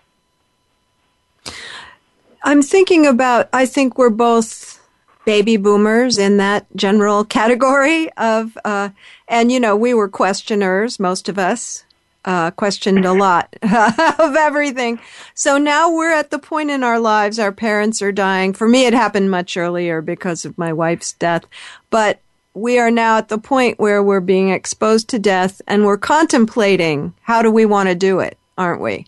I'm 2.44 2.62
thinking 2.62 3.06
about, 3.06 3.50
I 3.52 3.66
think 3.66 3.98
we're 3.98 4.10
both 4.10 4.80
baby 5.26 5.58
boomers 5.58 6.18
in 6.18 6.38
that 6.38 6.66
general 6.76 7.26
category 7.26 8.12
of, 8.14 8.58
uh, 8.64 8.90
and 9.28 9.52
you 9.52 9.60
know, 9.60 9.76
we 9.76 9.94
were 9.94 10.08
questioners, 10.08 11.00
most 11.00 11.30
of 11.30 11.38
us. 11.38 11.84
Uh, 12.24 12.50
questioned 12.50 13.06
a 13.06 13.14
lot 13.14 13.56
of 13.62 14.36
everything. 14.36 15.00
So 15.36 15.60
now 15.60 15.94
we're 15.94 16.12
at 16.12 16.32
the 16.32 16.40
point 16.40 16.72
in 16.72 16.84
our 16.84 17.00
lives, 17.00 17.38
our 17.38 17.52
parents 17.52 18.02
are 18.02 18.12
dying. 18.12 18.54
For 18.54 18.68
me, 18.68 18.88
it 18.88 18.96
happened 18.96 19.30
much 19.30 19.56
earlier 19.56 20.02
because 20.02 20.44
of 20.44 20.58
my 20.58 20.74
wife's 20.74 21.14
death. 21.14 21.46
But 21.92 22.20
we 22.56 22.80
are 22.80 22.90
now 22.90 23.20
at 23.20 23.28
the 23.28 23.38
point 23.38 23.80
where 23.80 24.02
we're 24.02 24.22
being 24.22 24.50
exposed 24.50 25.08
to 25.10 25.20
death 25.20 25.62
and 25.68 25.86
we're 25.86 25.98
contemplating 25.98 27.14
how 27.22 27.44
do 27.44 27.52
we 27.52 27.66
want 27.66 27.90
to 27.90 27.96
do 27.96 28.22
it, 28.22 28.40
aren't 28.58 28.82
we? 28.82 29.06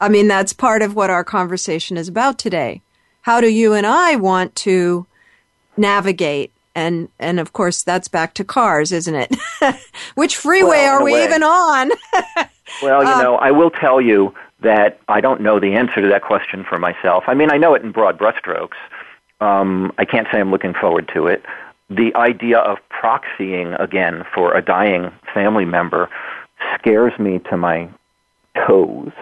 I 0.00 0.08
mean, 0.08 0.26
that's 0.26 0.52
part 0.52 0.82
of 0.82 0.96
what 0.96 1.10
our 1.10 1.22
conversation 1.22 1.96
is 1.96 2.08
about 2.08 2.40
today. 2.40 2.82
How 3.20 3.40
do 3.40 3.48
you 3.48 3.72
and 3.74 3.86
I 3.86 4.16
want 4.16 4.56
to 4.56 5.06
navigate. 5.76 6.52
And 6.74 7.08
and 7.18 7.38
of 7.38 7.52
course 7.52 7.82
that's 7.82 8.08
back 8.08 8.32
to 8.34 8.44
cars 8.44 8.92
isn't 8.92 9.14
it? 9.14 9.36
Which 10.14 10.36
freeway 10.36 10.70
well, 10.70 11.00
are 11.00 11.04
we 11.04 11.12
way. 11.12 11.24
even 11.24 11.42
on? 11.42 11.90
Well 12.82 13.04
you 13.04 13.10
um, 13.10 13.22
know 13.22 13.36
i 13.36 13.50
will 13.50 13.70
tell 13.70 14.00
you 14.00 14.34
that 14.60 14.98
i 15.06 15.20
don't 15.20 15.42
know 15.42 15.60
the 15.60 15.74
answer 15.74 16.00
to 16.00 16.08
that 16.08 16.22
question 16.22 16.64
for 16.66 16.78
myself. 16.78 17.24
I 17.26 17.34
mean 17.34 17.50
i 17.52 17.58
know 17.58 17.74
it 17.74 17.82
in 17.82 17.92
broad 17.92 18.18
brushstrokes. 18.18 18.78
Um, 19.42 19.92
i 19.98 20.06
can't 20.06 20.26
say 20.32 20.40
i'm 20.40 20.50
looking 20.50 20.72
forward 20.72 21.10
to 21.12 21.26
it. 21.26 21.44
The 21.90 22.14
idea 22.14 22.60
of 22.60 22.78
proxying 22.88 23.78
again 23.78 24.24
for 24.34 24.56
a 24.56 24.62
dying 24.62 25.10
family 25.34 25.66
member 25.66 26.08
scares 26.78 27.18
me 27.18 27.40
to 27.50 27.58
my 27.58 27.90
toes. 28.66 29.12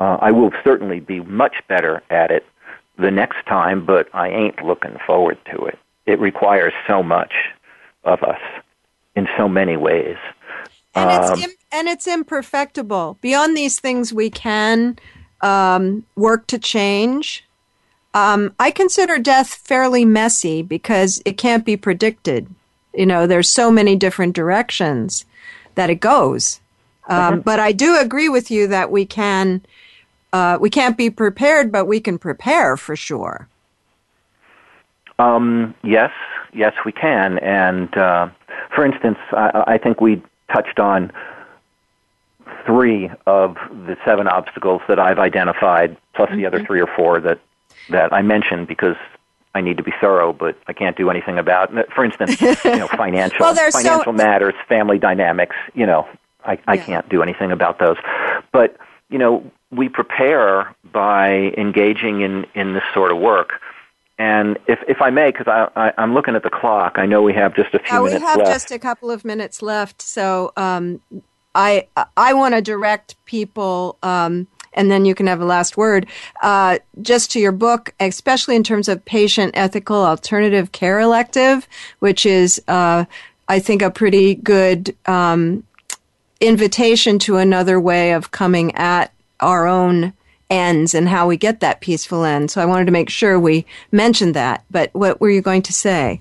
Uh, 0.00 0.18
i 0.20 0.32
will 0.32 0.50
certainly 0.64 0.98
be 0.98 1.20
much 1.20 1.62
better 1.68 2.02
at 2.10 2.32
it 2.32 2.44
the 2.98 3.10
next 3.10 3.44
time, 3.46 3.84
but 3.84 4.08
I 4.14 4.28
ain't 4.28 4.64
looking 4.64 4.96
forward 5.06 5.38
to 5.52 5.64
it. 5.66 5.78
It 6.06 6.20
requires 6.20 6.72
so 6.86 7.02
much 7.02 7.32
of 8.04 8.22
us 8.22 8.40
in 9.16 9.26
so 9.36 9.48
many 9.48 9.76
ways. 9.76 10.16
And, 10.94 11.10
um, 11.10 11.32
it's, 11.32 11.42
Im- 11.42 11.56
and 11.72 11.88
it's 11.88 12.06
imperfectible. 12.06 13.18
Beyond 13.20 13.56
these 13.56 13.80
things, 13.80 14.12
we 14.12 14.30
can 14.30 14.98
um, 15.40 16.04
work 16.14 16.46
to 16.48 16.58
change. 16.58 17.44
Um, 18.12 18.54
I 18.60 18.70
consider 18.70 19.18
death 19.18 19.54
fairly 19.54 20.04
messy 20.04 20.62
because 20.62 21.20
it 21.24 21.36
can't 21.36 21.64
be 21.64 21.76
predicted. 21.76 22.48
You 22.94 23.06
know, 23.06 23.26
there's 23.26 23.48
so 23.48 23.72
many 23.72 23.96
different 23.96 24.34
directions 24.34 25.24
that 25.74 25.90
it 25.90 25.96
goes. 25.96 26.60
Um, 27.08 27.34
mm-hmm. 27.34 27.40
But 27.40 27.58
I 27.58 27.72
do 27.72 27.98
agree 27.98 28.28
with 28.28 28.50
you 28.50 28.68
that 28.68 28.90
we 28.90 29.04
can 29.04 29.64
uh, 30.34 30.58
we 30.60 30.68
can't 30.68 30.96
be 30.96 31.10
prepared, 31.10 31.70
but 31.70 31.86
we 31.86 32.00
can 32.00 32.18
prepare 32.18 32.76
for 32.76 32.96
sure. 32.96 33.48
Um, 35.20 35.76
yes, 35.84 36.10
yes, 36.52 36.72
we 36.84 36.90
can. 36.90 37.38
And 37.38 37.96
uh, 37.96 38.30
for 38.74 38.84
instance, 38.84 39.18
I, 39.30 39.62
I 39.68 39.78
think 39.78 40.00
we 40.00 40.20
touched 40.52 40.80
on 40.80 41.12
three 42.66 43.10
of 43.26 43.54
the 43.70 43.96
seven 44.04 44.26
obstacles 44.26 44.82
that 44.88 44.98
I've 44.98 45.20
identified, 45.20 45.96
plus 46.16 46.28
mm-hmm. 46.28 46.38
the 46.38 46.46
other 46.46 46.58
mm-hmm. 46.58 46.66
three 46.66 46.80
or 46.80 46.88
four 46.96 47.20
that 47.20 47.38
that 47.90 48.12
I 48.12 48.22
mentioned 48.22 48.66
because 48.66 48.96
I 49.54 49.60
need 49.60 49.76
to 49.76 49.84
be 49.84 49.92
thorough, 50.00 50.32
but 50.32 50.58
I 50.66 50.72
can't 50.72 50.96
do 50.96 51.10
anything 51.10 51.38
about. 51.38 51.70
For 51.94 52.04
instance, 52.04 52.40
you 52.64 52.76
know, 52.76 52.88
financial 52.88 53.38
well, 53.38 53.54
financial 53.54 54.04
so... 54.04 54.12
matters, 54.12 54.54
family 54.68 54.98
dynamics. 54.98 55.54
You 55.74 55.86
know, 55.86 56.08
I, 56.44 56.58
I 56.66 56.76
can't 56.76 57.08
do 57.08 57.22
anything 57.22 57.52
about 57.52 57.78
those. 57.78 57.98
But 58.50 58.76
you 59.10 59.18
know, 59.18 59.48
we 59.74 59.88
prepare 59.88 60.74
by 60.92 61.52
engaging 61.56 62.20
in, 62.20 62.46
in 62.54 62.74
this 62.74 62.82
sort 62.92 63.10
of 63.10 63.18
work. 63.18 63.60
And 64.18 64.58
if, 64.68 64.78
if 64.86 65.02
I 65.02 65.10
may, 65.10 65.32
because 65.32 65.48
I, 65.48 65.68
I, 65.74 66.02
am 66.02 66.14
looking 66.14 66.36
at 66.36 66.44
the 66.44 66.50
clock, 66.50 66.94
I 66.96 67.06
know 67.06 67.22
we 67.22 67.34
have 67.34 67.54
just 67.56 67.74
a 67.74 67.80
few 67.80 67.88
yeah, 67.88 67.98
minutes 67.98 68.24
left. 68.24 68.36
we 68.36 68.44
have 68.44 68.52
just 68.52 68.70
a 68.70 68.78
couple 68.78 69.10
of 69.10 69.24
minutes 69.24 69.60
left. 69.60 70.00
So 70.00 70.52
um, 70.56 71.00
I, 71.54 71.88
I 72.16 72.32
want 72.32 72.54
to 72.54 72.62
direct 72.62 73.16
people, 73.24 73.98
um, 74.04 74.46
and 74.72 74.90
then 74.90 75.04
you 75.04 75.16
can 75.16 75.26
have 75.26 75.40
a 75.40 75.44
last 75.44 75.76
word, 75.76 76.06
uh, 76.42 76.78
just 77.02 77.32
to 77.32 77.40
your 77.40 77.52
book, 77.52 77.92
especially 77.98 78.54
in 78.54 78.62
terms 78.62 78.88
of 78.88 79.04
patient 79.04 79.52
ethical 79.54 80.04
alternative 80.04 80.70
care 80.70 81.00
elective, 81.00 81.66
which 81.98 82.24
is, 82.24 82.62
uh, 82.68 83.04
I 83.48 83.58
think, 83.58 83.82
a 83.82 83.90
pretty 83.90 84.36
good 84.36 84.96
um, 85.06 85.64
invitation 86.40 87.18
to 87.20 87.36
another 87.36 87.80
way 87.80 88.12
of 88.12 88.30
coming 88.30 88.74
at 88.76 89.13
our 89.44 89.66
own 89.66 90.12
ends 90.50 90.94
and 90.94 91.08
how 91.08 91.26
we 91.26 91.36
get 91.36 91.60
that 91.60 91.80
peaceful 91.80 92.24
end. 92.24 92.50
So 92.50 92.60
I 92.60 92.66
wanted 92.66 92.86
to 92.86 92.92
make 92.92 93.10
sure 93.10 93.38
we 93.38 93.64
mentioned 93.92 94.34
that. 94.34 94.64
But 94.70 94.94
what 94.94 95.20
were 95.20 95.30
you 95.30 95.42
going 95.42 95.62
to 95.62 95.72
say? 95.72 96.20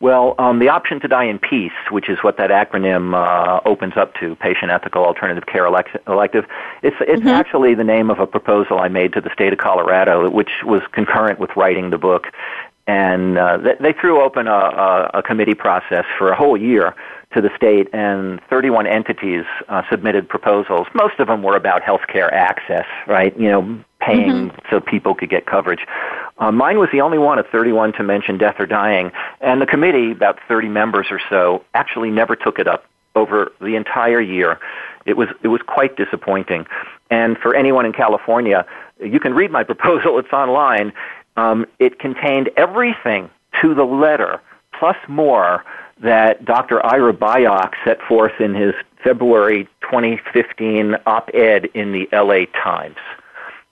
Well, 0.00 0.34
um, 0.38 0.58
the 0.58 0.68
option 0.68 1.00
to 1.00 1.08
die 1.08 1.24
in 1.24 1.38
peace, 1.38 1.72
which 1.90 2.10
is 2.10 2.18
what 2.22 2.36
that 2.36 2.50
acronym 2.50 3.14
uh, 3.14 3.60
opens 3.64 3.96
up 3.96 4.14
to, 4.16 4.34
Patient 4.36 4.70
Ethical 4.70 5.04
Alternative 5.04 5.46
Care 5.46 5.64
Elect- 5.64 5.96
Elective, 6.06 6.44
it's, 6.82 6.96
it's 7.00 7.20
mm-hmm. 7.20 7.28
actually 7.28 7.74
the 7.74 7.84
name 7.84 8.10
of 8.10 8.18
a 8.18 8.26
proposal 8.26 8.80
I 8.80 8.88
made 8.88 9.14
to 9.14 9.22
the 9.22 9.32
state 9.32 9.52
of 9.54 9.58
Colorado, 9.58 10.28
which 10.28 10.50
was 10.62 10.82
concurrent 10.92 11.38
with 11.38 11.56
writing 11.56 11.88
the 11.88 11.96
book. 11.96 12.26
And 12.86 13.38
uh, 13.38 13.56
they, 13.56 13.76
they 13.80 13.92
threw 13.94 14.20
open 14.20 14.46
a, 14.46 14.52
a, 14.52 15.10
a 15.14 15.22
committee 15.22 15.54
process 15.54 16.04
for 16.18 16.28
a 16.28 16.36
whole 16.36 16.56
year 16.56 16.94
to 17.34 17.40
the 17.40 17.50
state, 17.56 17.88
and 17.92 18.40
31 18.48 18.86
entities 18.86 19.44
uh, 19.68 19.82
submitted 19.90 20.28
proposals. 20.28 20.86
Most 20.94 21.18
of 21.18 21.26
them 21.26 21.42
were 21.42 21.56
about 21.56 21.82
healthcare 21.82 22.32
access, 22.32 22.86
right? 23.06 23.38
You 23.38 23.50
know, 23.50 23.84
paying 24.00 24.50
mm-hmm. 24.50 24.58
so 24.70 24.80
people 24.80 25.14
could 25.14 25.30
get 25.30 25.46
coverage. 25.46 25.86
Uh, 26.38 26.52
mine 26.52 26.78
was 26.78 26.88
the 26.92 27.00
only 27.00 27.18
one 27.18 27.38
of 27.38 27.46
31 27.48 27.92
to 27.94 28.02
mention 28.02 28.38
death 28.38 28.56
or 28.58 28.66
dying, 28.66 29.10
and 29.40 29.60
the 29.60 29.66
committee, 29.66 30.12
about 30.12 30.38
30 30.48 30.68
members 30.68 31.06
or 31.10 31.20
so, 31.28 31.64
actually 31.74 32.10
never 32.10 32.36
took 32.36 32.58
it 32.58 32.66
up 32.66 32.84
over 33.14 33.52
the 33.60 33.76
entire 33.76 34.20
year. 34.20 34.58
It 35.06 35.16
was 35.16 35.28
it 35.42 35.48
was 35.48 35.60
quite 35.62 35.96
disappointing. 35.96 36.66
And 37.10 37.36
for 37.38 37.54
anyone 37.54 37.86
in 37.86 37.92
California, 37.92 38.66
you 39.00 39.20
can 39.20 39.34
read 39.34 39.50
my 39.50 39.64
proposal. 39.72 40.18
It's 40.18 40.32
online. 40.32 40.92
Um, 41.36 41.66
it 41.78 41.98
contained 41.98 42.50
everything 42.56 43.28
to 43.60 43.74
the 43.74 43.84
letter, 43.84 44.40
plus 44.78 44.96
more 45.08 45.64
that 46.00 46.44
Dr. 46.44 46.84
Ira 46.84 47.12
Byock 47.12 47.74
set 47.84 48.00
forth 48.02 48.40
in 48.40 48.54
his 48.54 48.74
February 49.02 49.68
2015 49.82 50.96
op-ed 51.06 51.66
in 51.74 51.92
the 51.92 52.08
LA 52.12 52.46
Times. 52.62 52.96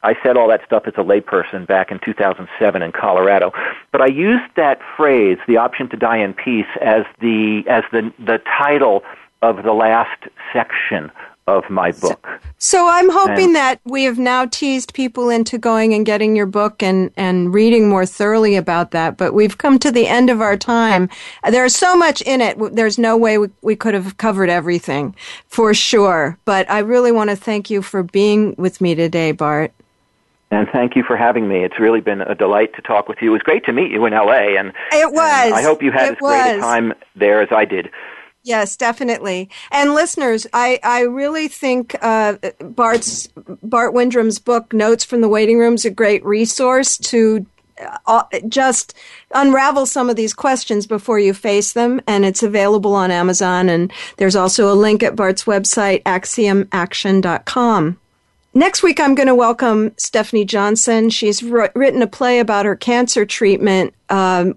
I 0.05 0.17
said 0.23 0.37
all 0.37 0.49
that 0.49 0.65
stuff 0.65 0.83
as 0.87 0.95
a 0.97 1.05
layperson 1.05 1.67
back 1.67 1.93
in 1.93 2.01
2007 2.01 2.83
in 2.83 2.93
Colorado, 2.93 3.53
but 3.93 4.01
I 4.01 4.07
used 4.07 4.55
that 4.57 4.81
phrase, 4.97 5.39
"the 5.47 5.59
option 5.59 5.89
to 5.91 5.97
die 5.97 6.17
in 6.17 6.35
peace," 6.35 6.67
as 6.81 7.05
the 7.21 7.65
as 7.69 7.85
the 7.93 8.13
the 8.19 8.39
title 8.59 9.05
of 9.43 9.63
the 9.63 9.73
last 9.73 10.29
section 10.53 11.11
of 11.47 11.69
my 11.69 11.91
book. 11.93 12.25
So, 12.59 12.79
so 12.79 12.89
I'm 12.89 13.11
hoping 13.11 13.47
and, 13.47 13.57
that 13.57 13.81
we 13.85 14.05
have 14.05 14.19
now 14.19 14.47
teased 14.47 14.95
people 14.95 15.29
into 15.29 15.59
going 15.59 15.93
and 15.93 16.07
getting 16.07 16.37
your 16.37 16.47
book 16.47 16.83
and, 16.83 17.11
and 17.17 17.53
reading 17.53 17.89
more 17.89 18.07
thoroughly 18.07 18.57
about 18.57 18.93
that. 18.93 19.17
But 19.17 19.35
we've 19.35 19.59
come 19.59 19.79
to 19.81 19.91
the 19.91 20.07
end 20.07 20.31
of 20.31 20.41
our 20.41 20.57
time. 20.57 21.09
There's 21.49 21.75
so 21.75 21.97
much 21.97 22.23
in 22.23 22.41
it. 22.41 22.57
There's 22.75 22.99
no 22.99 23.17
way 23.17 23.39
we, 23.39 23.49
we 23.63 23.77
could 23.77 23.95
have 23.95 24.17
covered 24.19 24.51
everything 24.51 25.15
for 25.49 25.75
sure. 25.75 26.39
But 26.45 26.71
I 26.71 26.79
really 26.81 27.13
want 27.13 27.31
to 27.31 27.37
thank 27.37 27.71
you 27.71 27.83
for 27.83 28.03
being 28.03 28.55
with 28.57 28.81
me 28.81 28.95
today, 28.95 29.33
Bart. 29.33 29.73
And 30.53 30.69
thank 30.69 30.97
you 30.97 31.03
for 31.03 31.17
having 31.17 31.49
me. 31.49 31.65
It's 31.65 31.81
really 31.81 32.03
been 32.03 32.21
a 32.21 32.35
delight 32.35 32.75
to 32.75 32.83
talk 32.83 33.09
with 33.09 33.23
you. 33.23 33.31
It 33.31 33.33
was 33.33 33.43
great 33.43 33.65
to 33.65 33.73
meet 33.73 33.91
you 33.91 34.05
in 34.05 34.13
LA, 34.13 34.59
and 34.59 34.75
it 34.93 35.11
was. 35.11 35.47
And 35.47 35.55
I 35.55 35.63
hope 35.63 35.83
you 35.83 35.91
had 35.91 36.09
it 36.09 36.13
as 36.13 36.19
great 36.19 36.57
a 36.59 36.61
time 36.61 36.93
there 37.17 37.41
as 37.41 37.49
I 37.51 37.65
did. 37.65 37.91
Yes, 38.45 38.77
definitely. 38.77 39.49
And 39.71 39.95
listeners, 39.95 40.49
I, 40.53 40.81
I 40.83 41.03
really 41.03 41.47
think 41.47 41.97
uh, 42.03 42.37
Bart's 42.61 43.29
Bart 43.63 43.95
Windrum's 43.95 44.41
book, 44.41 44.73
Notes 44.73 45.05
from 45.05 45.21
the 45.21 45.29
Waiting 45.29 45.59
Room, 45.59 45.75
is 45.75 45.85
a 45.85 45.91
great 45.91 46.25
resource 46.25 46.99
to 46.99 47.47
uh, 48.07 48.25
just 48.49 48.95
unravel 49.35 49.87
some 49.87 50.11
of 50.11 50.17
these 50.17 50.35
questions 50.35 50.87
before 50.89 51.21
you 51.21 51.33
face 51.35 51.73
them. 51.73 52.01
And 52.09 52.25
it's 52.25 52.43
available 52.43 52.95
on 52.95 53.13
Amazon. 53.13 53.69
And 53.69 53.93
there's 54.17 54.37
also 54.37 54.73
a 54.73 54.75
link 54.75 55.05
at 55.05 55.15
Bart's 55.15 55.45
website, 55.45 56.03
axiomaction.com. 56.03 57.99
Next 58.55 58.83
week, 58.83 59.01
I'm 59.01 59.15
going 59.15 59.29
to 59.29 59.35
welcome 59.35 59.93
Stephanie 59.97 60.45
Johnson. 60.45 61.09
She's 61.09 61.43
written 61.43 62.03
a 62.03 62.07
play 62.07 62.39
about 62.39 62.67
her 62.67 62.77
cancer 62.77 63.25
treatment, 63.25 63.95
um, 64.11 64.55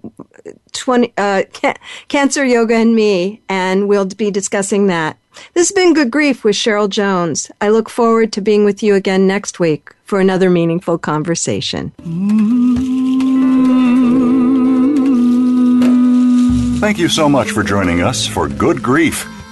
20, 0.72 1.14
uh, 1.16 1.44
ca- 1.54 1.76
Cancer 2.08 2.44
Yoga 2.44 2.74
and 2.74 2.94
Me, 2.94 3.40
and 3.48 3.88
we'll 3.88 4.04
be 4.04 4.30
discussing 4.30 4.88
that. 4.88 5.16
This 5.54 5.68
has 5.68 5.72
been 5.74 5.94
Good 5.94 6.10
Grief 6.10 6.44
with 6.44 6.56
Cheryl 6.56 6.90
Jones. 6.90 7.50
I 7.62 7.70
look 7.70 7.88
forward 7.88 8.32
to 8.34 8.42
being 8.42 8.66
with 8.66 8.82
you 8.82 8.94
again 8.94 9.26
next 9.26 9.58
week 9.58 9.90
for 10.04 10.20
another 10.20 10.50
meaningful 10.50 10.98
conversation. 10.98 11.92
Thank 16.80 16.98
you 16.98 17.08
so 17.08 17.28
much 17.30 17.50
for 17.50 17.62
joining 17.62 18.02
us 18.02 18.26
for 18.26 18.46
Good 18.48 18.82
Grief. 18.82 19.26